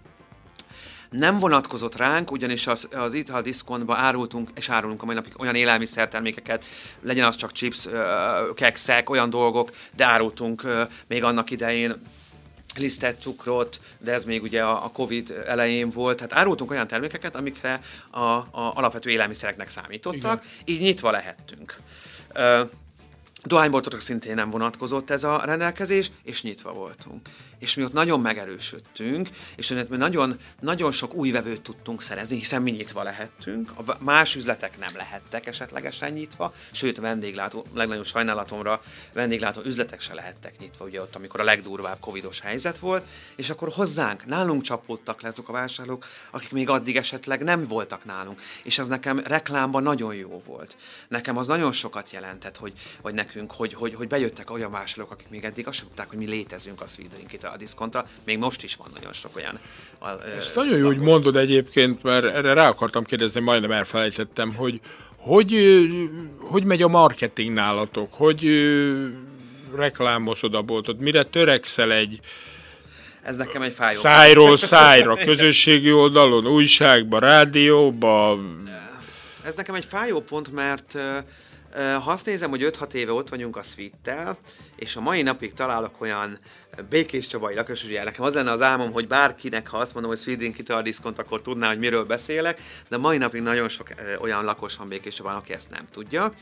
Nem 1.10 1.38
vonatkozott 1.38 1.96
ránk, 1.96 2.30
ugyanis 2.30 2.66
az, 2.66 2.88
az 2.90 3.14
ital 3.14 3.42
diszkontban 3.42 3.96
árultunk, 3.96 4.50
és 4.54 4.68
árulunk 4.68 5.02
a 5.02 5.04
mai 5.04 5.14
napig 5.14 5.32
olyan 5.40 5.54
élelmiszertermékeket, 5.54 6.64
legyen 7.02 7.24
az 7.24 7.36
csak 7.36 7.52
chips, 7.52 7.88
kekszek, 8.54 9.10
olyan 9.10 9.30
dolgok, 9.30 9.70
de 9.96 10.04
árultunk 10.04 10.62
még 11.06 11.24
annak 11.24 11.50
idején 11.50 12.02
lisztet 12.76 13.20
cukrot, 13.20 13.80
de 13.98 14.12
ez 14.12 14.24
még 14.24 14.42
ugye 14.42 14.62
a, 14.62 14.90
Covid 14.92 15.42
elején 15.46 15.90
volt, 15.90 16.16
tehát 16.16 16.32
árultunk 16.32 16.70
olyan 16.70 16.86
termékeket, 16.86 17.36
amikre 17.36 17.80
a, 18.10 18.20
a 18.20 18.72
alapvető 18.74 19.10
élelmiszereknek 19.10 19.68
számítottak, 19.68 20.44
Igen. 20.44 20.54
így 20.64 20.80
nyitva 20.80 21.10
lehettünk. 21.10 21.76
Dohányboltokra 23.44 24.00
szintén 24.00 24.34
nem 24.34 24.50
vonatkozott 24.50 25.10
ez 25.10 25.24
a 25.24 25.42
rendelkezés, 25.44 26.10
és 26.22 26.42
nyitva 26.42 26.72
voltunk. 26.72 27.28
És 27.62 27.74
mi 27.74 27.84
ott 27.84 27.92
nagyon 27.92 28.20
megerősödtünk, 28.20 29.28
és 29.56 29.68
mi 29.68 29.96
nagyon, 29.96 30.38
nagyon 30.60 30.92
sok 30.92 31.14
új 31.14 31.30
vevőt 31.30 31.62
tudtunk 31.62 32.02
szerezni, 32.02 32.36
hiszen 32.36 32.62
mi 32.62 32.70
nyitva 32.70 33.02
lehettünk, 33.02 33.70
a 33.76 33.96
más 33.98 34.36
üzletek 34.36 34.78
nem 34.78 34.96
lehettek 34.96 35.46
esetlegesen 35.46 36.12
nyitva, 36.12 36.54
sőt, 36.70 36.96
vendéglátó, 36.96 37.66
legnagyobb 37.74 38.04
sajnálatomra 38.04 38.82
vendéglátó 39.12 39.60
üzletek 39.64 40.00
se 40.00 40.14
lehettek 40.14 40.58
nyitva, 40.58 40.84
ugye 40.84 41.00
ott, 41.00 41.14
amikor 41.14 41.40
a 41.40 41.44
legdurvább 41.44 42.00
covidos 42.00 42.40
helyzet 42.40 42.78
volt, 42.78 43.04
és 43.36 43.50
akkor 43.50 43.68
hozzánk, 43.72 44.26
nálunk 44.26 44.62
csapódtak 44.62 45.20
le 45.20 45.28
azok 45.28 45.48
a 45.48 45.52
vásárlók, 45.52 46.06
akik 46.30 46.52
még 46.52 46.68
addig 46.68 46.96
esetleg 46.96 47.42
nem 47.42 47.66
voltak 47.66 48.04
nálunk, 48.04 48.40
és 48.62 48.78
ez 48.78 48.88
nekem 48.88 49.18
reklámban 49.18 49.82
nagyon 49.82 50.14
jó 50.14 50.42
volt. 50.46 50.76
Nekem 51.08 51.36
az 51.36 51.46
nagyon 51.46 51.72
sokat 51.72 52.10
jelentett, 52.10 52.56
hogy, 52.56 52.72
hogy 53.00 53.14
nekünk 53.14 53.52
hogy, 53.52 53.74
hogy, 53.74 53.94
hogy 53.94 54.08
bejöttek 54.08 54.50
olyan 54.50 54.70
vásárlók, 54.70 55.10
akik 55.10 55.28
még 55.28 55.44
eddig 55.44 55.66
azt 55.66 55.80
tudták, 55.80 56.08
hogy 56.08 56.18
mi 56.18 56.26
létezünk 56.26 56.80
a 56.80 56.86
Sweet 56.86 57.12
a 57.52 57.56
diszkontra. 57.56 58.06
Még 58.24 58.38
most 58.38 58.62
is 58.62 58.76
van 58.76 58.88
nagyon 58.94 59.12
sok 59.12 59.36
olyan. 59.36 59.58
A, 59.98 60.08
Ezt 60.38 60.54
nagyon 60.54 60.78
jó, 60.78 60.86
hogy 60.86 60.98
mondod 60.98 61.36
egyébként, 61.36 62.02
mert 62.02 62.24
erre 62.24 62.52
rá 62.52 62.68
akartam 62.68 63.04
kérdezni, 63.04 63.40
majdnem 63.40 63.72
elfelejtettem, 63.72 64.54
hogy 64.54 64.80
hogy, 65.16 65.80
hogy 66.38 66.64
megy 66.64 66.82
a 66.82 66.88
marketing 66.88 67.52
nálatok? 67.52 68.14
Hogy 68.14 68.48
reklámosod 69.74 70.54
a 70.54 70.62
boltot? 70.62 70.98
Mire 70.98 71.22
törekszel 71.24 71.92
egy 71.92 72.20
ez 73.22 73.36
nekem 73.36 73.62
egy 73.62 73.72
fájó. 73.72 73.98
Szájról 73.98 74.56
szájra, 74.72 75.16
közösségi 75.16 75.92
oldalon, 75.92 76.46
újságba, 76.46 77.18
rádióba. 77.18 78.38
Ez 79.44 79.54
nekem 79.54 79.74
egy 79.74 79.84
fájó 79.84 80.20
pont, 80.20 80.52
mert 80.52 80.98
ha 81.74 82.10
azt 82.10 82.26
nézem, 82.26 82.50
hogy 82.50 82.70
5-6 82.78 82.92
éve 82.92 83.12
ott 83.12 83.28
vagyunk 83.28 83.56
a 83.56 83.62
suite 83.62 84.36
és 84.76 84.96
a 84.96 85.00
mai 85.00 85.22
napig 85.22 85.54
találok 85.54 86.00
olyan 86.00 86.38
békés 86.88 87.26
csabai 87.26 87.54
lakos, 87.54 87.84
ugye 87.84 88.04
nekem 88.04 88.24
az 88.24 88.34
lenne 88.34 88.50
az 88.50 88.60
álmom, 88.60 88.92
hogy 88.92 89.06
bárkinek, 89.06 89.68
ha 89.68 89.76
azt 89.76 89.92
mondom, 89.92 90.10
hogy 90.10 90.20
Sweden 90.20 90.50
Guitar 90.50 90.82
Discount, 90.82 91.18
akkor 91.18 91.42
tudná, 91.42 91.68
hogy 91.68 91.78
miről 91.78 92.04
beszélek, 92.04 92.60
de 92.88 92.96
mai 92.96 93.18
napig 93.18 93.42
nagyon 93.42 93.68
sok 93.68 93.88
olyan 94.20 94.44
lakos 94.44 94.76
van 94.76 94.88
békés 94.88 95.14
csabán, 95.14 95.36
aki 95.36 95.52
ezt 95.52 95.70
nem 95.70 95.88
tudja. 95.92 96.32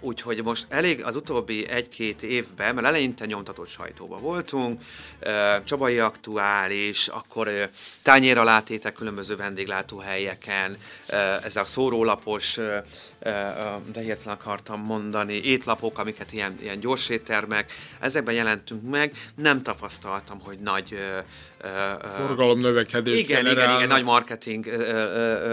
Úgyhogy 0.00 0.42
most 0.42 0.66
elég 0.68 1.04
az 1.04 1.16
utóbbi 1.16 1.68
egy-két 1.68 2.22
évben, 2.22 2.74
mert 2.74 2.86
eleinte 2.86 3.26
nyomtatott 3.26 3.68
sajtóban 3.68 4.20
voltunk, 4.20 4.82
Csabai 5.64 5.98
Aktuális, 5.98 7.08
akkor 7.08 7.70
tányéralátétek 8.02 8.92
különböző 8.92 9.36
vendéglátóhelyeken, 9.36 10.76
ez 11.44 11.56
a 11.56 11.64
szórólapos, 11.64 12.58
de 13.92 14.00
hirtelen 14.00 14.36
akartam 14.40 14.80
mondani, 14.80 15.34
étlapok, 15.34 15.98
amiket 15.98 16.32
ilyen, 16.32 16.58
ilyen 16.60 16.80
gyors 16.80 17.08
éttermek, 17.08 17.72
ezekben 18.00 18.34
jelentünk 18.34 18.90
meg, 18.90 19.12
nem 19.34 19.62
tapasztaltam, 19.62 20.40
hogy 20.40 20.58
nagy 20.58 20.98
forgalom 22.16 22.60
növekedés 22.60 23.18
igen, 23.18 23.46
igen, 23.46 23.76
igen, 23.76 23.88
nagy 23.88 24.04
marketing 24.04 24.66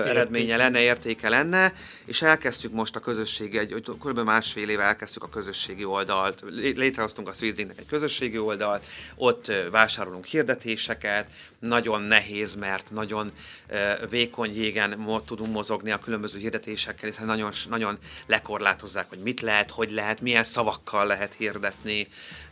eredménye 0.05 0.57
lenne, 0.57 0.79
értéke 0.79 1.29
lenne, 1.29 1.73
és 2.05 2.21
elkezdtük 2.21 2.71
most 2.71 2.95
a 2.95 2.99
közösségi, 2.99 3.57
egy, 3.57 3.83
kb. 3.99 4.19
másfél 4.19 4.69
éve 4.69 4.83
elkezdtük 4.83 5.23
a 5.23 5.29
közösségi 5.29 5.85
oldalt, 5.85 6.43
létrehoztunk 6.75 7.27
a 7.27 7.33
Swedlinknek 7.33 7.79
egy 7.79 7.85
közösségi 7.85 8.37
oldalt, 8.37 8.85
ott 9.15 9.51
vásárolunk 9.71 10.25
hirdetéseket, 10.25 11.25
nagyon 11.59 12.01
nehéz, 12.01 12.55
mert 12.55 12.91
nagyon 12.91 13.31
vékony 14.09 14.55
jégen 14.55 15.05
tudunk 15.25 15.53
mozogni 15.53 15.91
a 15.91 15.99
különböző 15.99 16.39
hirdetésekkel, 16.39 17.09
hiszen 17.09 17.25
nagyon, 17.25 17.51
nagyon 17.63 17.97
lekorlátozzák, 18.25 19.09
hogy 19.09 19.19
mit 19.19 19.41
lehet, 19.41 19.71
hogy 19.71 19.91
lehet, 19.91 20.21
milyen 20.21 20.43
szavakkal 20.43 21.07
lehet 21.07 21.33
hirdetni. 21.33 22.07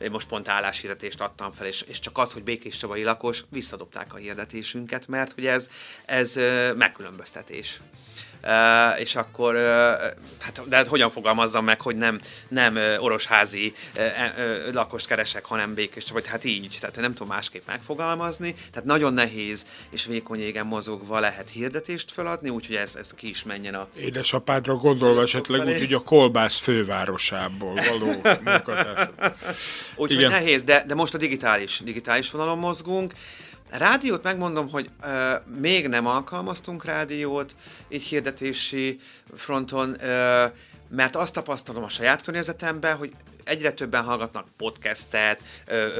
Most 0.09 0.27
pont 0.27 0.47
álláshirdetést 0.47 1.21
adtam 1.21 1.51
fel, 1.51 1.67
és, 1.67 1.81
és 1.81 1.99
csak 1.99 2.17
az, 2.17 2.33
hogy 2.33 2.43
Békés 2.43 2.77
Csabai 2.77 3.03
lakos, 3.03 3.43
visszadobták 3.49 4.13
a 4.13 4.17
hirdetésünket, 4.17 5.07
mert 5.07 5.33
hogy 5.33 5.45
ez, 5.45 5.69
ez 6.05 6.35
megkülönböztetés. 6.75 7.79
Uh, 8.43 8.99
és 8.99 9.15
akkor, 9.15 9.55
uh, 9.55 9.61
hát, 10.39 10.61
de 10.67 10.75
hát 10.75 10.87
hogyan 10.87 11.09
fogalmazzam 11.09 11.63
meg, 11.65 11.81
hogy 11.81 11.95
nem, 11.95 12.19
nem 12.47 12.77
orosházi 12.99 13.73
uh, 13.95 14.73
lakost 14.73 15.07
keresek, 15.07 15.45
hanem 15.45 15.73
békés, 15.73 16.11
vagy 16.11 16.27
hát 16.27 16.43
így, 16.43 16.77
tehát 16.79 16.95
nem 16.95 17.13
tudom 17.13 17.27
másképp 17.27 17.67
megfogalmazni, 17.67 18.53
tehát 18.53 18.87
nagyon 18.87 19.13
nehéz 19.13 19.65
és 19.89 20.05
vékony 20.05 20.39
égen 20.39 20.65
mozogva 20.65 21.19
lehet 21.19 21.49
hirdetést 21.49 22.11
feladni, 22.11 22.49
úgyhogy 22.49 22.75
ez, 22.75 22.95
ez 22.95 23.13
ki 23.13 23.29
is 23.29 23.43
menjen 23.43 23.73
a... 23.73 23.87
Édesapádra 23.97 24.75
gondolva 24.75 25.21
esetleg 25.21 25.67
úgy, 25.67 25.77
hogy 25.77 25.93
a 25.93 25.99
kolbász 25.99 26.57
fővárosából 26.57 27.73
való 27.73 28.11
munkatárs. 28.45 29.09
Úgyhogy 29.95 30.29
nehéz, 30.29 30.63
de, 30.63 30.83
de 30.87 30.95
most 30.95 31.13
a 31.13 31.17
digitális, 31.17 31.81
digitális 31.83 32.31
vonalon 32.31 32.57
mozgunk, 32.57 33.13
Rádiót 33.77 34.23
megmondom, 34.23 34.69
hogy 34.69 34.89
ö, 35.03 35.33
még 35.59 35.87
nem 35.87 36.07
alkalmaztunk 36.07 36.85
rádiót, 36.85 37.55
így 37.89 38.03
hirdetési 38.03 38.99
fronton, 39.35 40.03
ö, 40.03 40.45
mert 40.89 41.15
azt 41.15 41.33
tapasztalom 41.33 41.83
a 41.83 41.89
saját 41.89 42.23
környezetemben, 42.23 42.95
hogy 42.95 43.11
egyre 43.43 43.71
többen 43.71 44.03
hallgatnak 44.03 44.47
podcastet, 44.57 45.41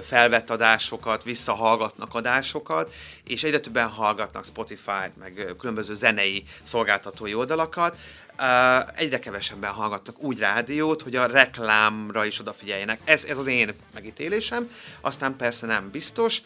felvett 0.04 0.50
adásokat, 0.50 1.24
visszahallgatnak 1.24 2.14
adásokat, 2.14 2.94
és 3.24 3.44
egyre 3.44 3.60
többen 3.60 3.88
hallgatnak 3.88 4.46
Spotify-t, 4.46 5.18
meg 5.20 5.54
különböző 5.60 5.96
zenei 5.96 6.44
szolgáltatói 6.62 7.34
oldalakat. 7.34 7.98
Egyre 8.96 9.20
kevesebben 9.20 9.72
hallgatnak 9.72 10.20
úgy 10.20 10.40
rádiót, 10.40 11.02
hogy 11.02 11.16
a 11.16 11.26
reklámra 11.26 12.26
is 12.26 12.40
odafigyeljenek. 12.40 13.00
Ez, 13.04 13.24
ez 13.24 13.38
az 13.38 13.46
én 13.46 13.74
megítélésem. 13.94 14.70
Aztán 15.02 15.36
persze 15.36 15.66
nem 15.66 15.90
biztos, 15.92 16.42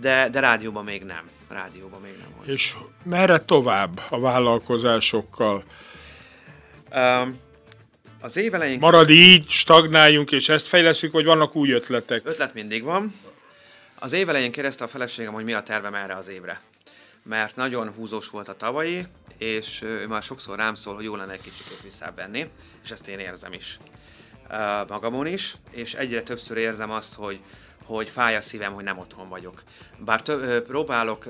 de, 0.00 0.28
de 0.28 0.40
rádióban 0.40 0.84
még 0.84 1.02
nem. 1.04 1.28
Rádióban 1.48 2.00
még 2.00 2.12
nem 2.18 2.28
volt. 2.36 2.48
És 2.48 2.76
merre 3.02 3.38
tovább 3.38 4.00
a 4.08 4.20
vállalkozásokkal? 4.20 5.64
Um, 6.94 7.38
az 8.20 8.36
év 8.36 8.54
elején... 8.54 8.78
Marad 8.78 9.10
így, 9.10 9.48
stagnáljunk, 9.48 10.32
és 10.32 10.48
ezt 10.48 10.66
fejleszünk, 10.66 11.12
vagy 11.12 11.24
vannak 11.24 11.56
új 11.56 11.70
ötletek? 11.70 12.20
Ötlet 12.24 12.54
mindig 12.54 12.82
van. 12.82 13.14
Az 13.98 14.12
év 14.12 14.28
elején 14.28 14.52
kérdezte 14.52 14.84
a 14.84 14.88
feleségem, 14.88 15.32
hogy 15.32 15.44
mi 15.44 15.52
a 15.52 15.62
tervem 15.62 15.94
erre 15.94 16.14
az 16.14 16.28
évre. 16.28 16.60
Mert 17.22 17.56
nagyon 17.56 17.92
húzós 17.92 18.28
volt 18.28 18.48
a 18.48 18.56
tavalyi, 18.56 19.06
és 19.38 19.82
ő 19.82 20.06
már 20.06 20.22
sokszor 20.22 20.56
rám 20.56 20.74
szól, 20.74 20.94
hogy 20.94 21.04
jó 21.04 21.16
lenne 21.16 21.32
egy 21.32 21.40
kicsit 21.40 21.82
visszavenni, 21.82 22.50
és 22.84 22.90
ezt 22.90 23.08
én 23.08 23.18
érzem 23.18 23.52
is. 23.52 23.78
Uh, 24.50 24.88
magamon 24.88 25.26
is, 25.26 25.56
és 25.70 25.94
egyre 25.94 26.22
többször 26.22 26.56
érzem 26.56 26.90
azt, 26.90 27.14
hogy 27.14 27.40
hogy 27.96 28.08
fáj 28.08 28.36
a 28.36 28.40
szívem, 28.40 28.72
hogy 28.72 28.84
nem 28.84 28.98
otthon 28.98 29.28
vagyok. 29.28 29.62
Bár 29.98 30.22
tö- 30.22 30.66
próbálok 30.66 31.26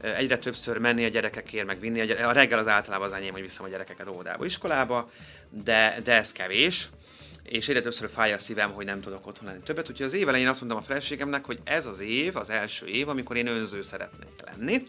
egyre 0.00 0.38
többször 0.38 0.78
menni 0.78 1.04
a 1.04 1.08
gyerekekért, 1.08 1.66
meg 1.66 1.80
vinni 1.80 2.00
a, 2.00 2.04
gyere- 2.04 2.24
a 2.24 2.32
reggel 2.32 2.58
az 2.58 2.68
általában 2.68 3.06
az 3.06 3.12
enyém, 3.12 3.32
hogy 3.32 3.42
viszem 3.42 3.64
a 3.64 3.68
gyerekeket 3.68 4.08
óvodába, 4.08 4.44
iskolába, 4.44 5.10
de, 5.50 6.00
de 6.04 6.12
ez 6.12 6.32
kevés 6.32 6.88
és 7.48 7.68
egyre 7.68 7.80
többször 7.80 8.10
fáj 8.10 8.32
a 8.32 8.38
szívem, 8.38 8.72
hogy 8.72 8.84
nem 8.84 9.00
tudok 9.00 9.26
otthon 9.26 9.48
lenni 9.48 9.62
többet. 9.62 9.90
Úgyhogy 9.90 10.06
az 10.06 10.14
év 10.14 10.28
elején 10.28 10.48
azt 10.48 10.60
mondtam 10.60 10.80
a 10.80 10.84
feleségemnek, 10.84 11.44
hogy 11.44 11.58
ez 11.64 11.86
az 11.86 12.00
év, 12.00 12.36
az 12.36 12.50
első 12.50 12.86
év, 12.86 13.08
amikor 13.08 13.36
én 13.36 13.46
önző 13.46 13.82
szeretnék 13.82 14.28
lenni, 14.44 14.82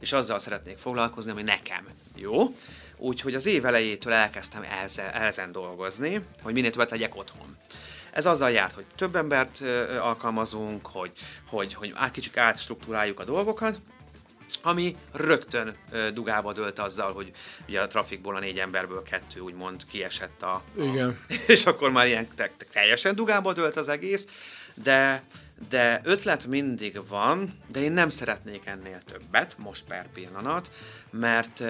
és 0.00 0.12
azzal 0.12 0.38
szeretnék 0.38 0.76
foglalkozni, 0.76 1.30
ami 1.30 1.42
nekem 1.42 1.88
jó. 2.16 2.56
Úgyhogy 2.96 3.34
az 3.34 3.46
év 3.46 3.64
elejétől 3.64 4.12
elkezdtem 4.12 4.64
ezen 5.12 5.52
dolgozni, 5.52 6.20
hogy 6.42 6.54
minél 6.54 6.70
többet 6.70 6.90
legyek 6.90 7.16
otthon. 7.16 7.56
Ez 8.14 8.26
azzal 8.26 8.50
járt, 8.50 8.74
hogy 8.74 8.84
több 8.96 9.16
embert 9.16 9.60
alkalmazunk, 10.00 10.86
hogy, 10.86 11.12
hogy, 11.46 11.74
hogy 11.74 11.92
át, 11.94 12.10
kicsit 12.10 12.36
átstruktúráljuk 12.36 13.20
a 13.20 13.24
dolgokat, 13.24 13.80
ami 14.62 14.96
rögtön 15.12 15.76
dugába 16.12 16.52
dölt 16.52 16.78
azzal, 16.78 17.12
hogy 17.12 17.30
ugye 17.68 17.80
a 17.80 17.86
trafikból 17.86 18.36
a 18.36 18.38
négy 18.38 18.58
emberből 18.58 19.02
kettő 19.02 19.40
úgymond 19.40 19.86
kiesett 19.86 20.42
a... 20.42 20.62
Igen. 20.78 21.18
A, 21.28 21.34
és 21.46 21.66
akkor 21.66 21.90
már 21.90 22.06
ilyen 22.06 22.28
te, 22.34 22.52
te, 22.56 22.64
teljesen 22.72 23.14
dugába 23.14 23.52
dölt 23.52 23.76
az 23.76 23.88
egész, 23.88 24.26
de, 24.74 25.22
de 25.68 26.00
ötlet 26.04 26.46
mindig 26.46 27.00
van, 27.08 27.58
de 27.66 27.80
én 27.80 27.92
nem 27.92 28.08
szeretnék 28.08 28.66
ennél 28.66 28.98
többet, 29.12 29.56
most 29.58 29.84
per 29.84 30.06
pillanat, 30.12 30.70
mert... 31.10 31.62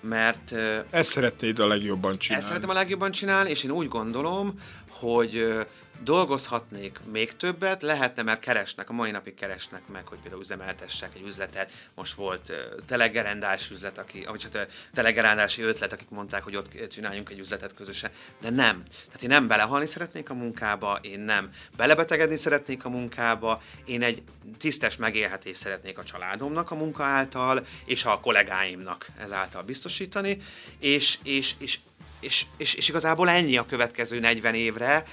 mert 0.00 0.52
ezt 0.90 1.10
szeretnéd 1.10 1.58
a 1.58 1.66
legjobban 1.66 2.18
csinálni. 2.18 2.44
Ezt 2.44 2.52
szeretem 2.52 2.76
a 2.76 2.78
legjobban 2.78 3.10
csinálni, 3.10 3.50
és 3.50 3.64
én 3.64 3.70
úgy 3.70 3.88
gondolom, 3.88 4.54
hogy 4.88 5.58
dolgozhatnék 6.02 6.98
még 7.12 7.36
többet, 7.36 7.82
lehetne, 7.82 8.22
mert 8.22 8.40
keresnek, 8.40 8.90
a 8.90 8.92
mai 8.92 9.10
napig 9.10 9.34
keresnek 9.34 9.82
meg, 9.92 10.06
hogy 10.06 10.18
például 10.18 10.42
üzemeltessek 10.42 11.14
egy 11.14 11.22
üzletet. 11.26 11.72
Most 11.94 12.14
volt 12.14 12.48
uh, 12.48 12.56
telegerendás 12.86 13.70
üzlet, 13.70 13.98
aki, 13.98 14.24
vagy 14.24 14.38
csak 14.38 14.66
telegerendási 14.92 15.62
ötlet, 15.62 15.92
akik 15.92 16.10
mondták, 16.10 16.42
hogy 16.42 16.56
ott 16.56 16.88
csináljunk 16.88 17.30
egy 17.30 17.38
üzletet 17.38 17.74
közösen, 17.74 18.10
de 18.40 18.50
nem. 18.50 18.82
Tehát 19.06 19.22
én 19.22 19.28
nem 19.28 19.46
belehalni 19.46 19.86
szeretnék 19.86 20.30
a 20.30 20.34
munkába, 20.34 20.98
én 21.02 21.20
nem 21.20 21.50
belebetegedni 21.76 22.36
szeretnék 22.36 22.84
a 22.84 22.88
munkába, 22.88 23.62
én 23.84 24.02
egy 24.02 24.22
tisztes 24.58 24.96
megélhetést 24.96 25.60
szeretnék 25.60 25.98
a 25.98 26.02
családomnak 26.02 26.70
a 26.70 26.74
munka 26.74 27.04
által, 27.04 27.66
és 27.84 28.04
a 28.04 28.20
kollégáimnak 28.20 29.06
ezáltal 29.18 29.62
biztosítani, 29.62 30.38
és, 30.78 31.18
és, 31.22 31.54
és 31.58 31.78
és, 32.24 32.46
és, 32.56 32.74
és 32.74 32.88
igazából 32.88 33.28
ennyi 33.28 33.56
a 33.56 33.66
következő 33.66 34.18
40 34.20 34.54
évre. 34.54 35.04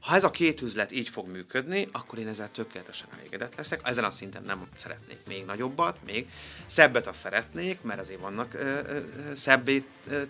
Ha 0.00 0.14
ez 0.14 0.24
a 0.24 0.30
két 0.30 0.62
üzlet 0.62 0.92
így 0.92 1.08
fog 1.08 1.28
működni, 1.28 1.88
akkor 1.92 2.18
én 2.18 2.28
ezzel 2.28 2.50
tökéletesen 2.52 3.08
elégedett 3.18 3.56
leszek. 3.56 3.80
Ezen 3.84 4.04
a 4.04 4.10
szinten 4.10 4.42
nem 4.42 4.66
szeretnék 4.76 5.18
még 5.26 5.44
nagyobbat, 5.44 5.96
még 6.06 6.26
szebbet 6.66 7.06
azt 7.06 7.20
szeretnék, 7.20 7.82
mert 7.82 8.00
azért 8.00 8.20
vannak 8.20 8.56
szebbé 9.34 9.84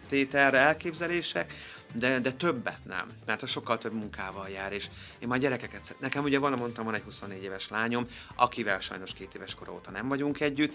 tételre 0.09 0.59
elképzelések, 0.59 1.53
de, 1.93 2.19
de 2.19 2.33
többet 2.33 2.85
nem, 2.85 3.07
mert 3.27 3.43
a 3.43 3.47
sokkal 3.47 3.79
több 3.79 3.93
munkával 3.93 4.49
jár, 4.49 4.73
és 4.73 4.89
én 5.19 5.29
már 5.29 5.39
gyerekeket. 5.39 5.97
Nekem 6.01 6.25
ugye 6.25 6.39
van, 6.39 6.53
mondtam, 6.53 6.85
van 6.85 6.95
egy 6.95 7.03
24 7.03 7.43
éves 7.43 7.69
lányom, 7.69 8.07
akivel 8.35 8.81
sajnos 8.81 9.13
két 9.13 9.35
éves 9.35 9.55
kor 9.55 9.69
óta 9.69 9.91
nem 9.91 10.09
vagyunk 10.09 10.41
együtt, 10.41 10.75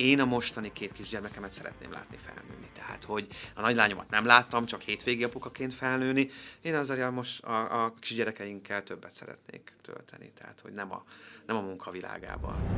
én 0.00 0.20
a 0.20 0.24
mostani 0.24 0.72
két 0.72 0.92
kisgyermekemet 0.92 1.52
szeretném 1.52 1.92
látni 1.92 2.16
felnőni. 2.16 2.68
Tehát, 2.74 3.04
hogy 3.04 3.26
a 3.54 3.60
nagylányomat 3.60 4.10
nem 4.10 4.24
láttam, 4.24 4.66
csak 4.66 4.80
hétvégi 4.80 5.24
apukaként 5.24 5.74
felnőni. 5.74 6.28
Én 6.60 6.74
azért 6.74 7.10
most 7.10 7.42
a, 7.44 7.84
a 7.84 7.94
kisgyerekeinkkel 8.00 8.82
többet 8.82 9.12
szeretnék 9.12 9.72
tölteni. 9.82 10.32
Tehát, 10.38 10.60
hogy 10.62 10.72
nem 10.72 10.92
a, 10.92 11.04
nem 11.46 11.56
a 11.56 11.60
munkavilágában. 11.60 12.74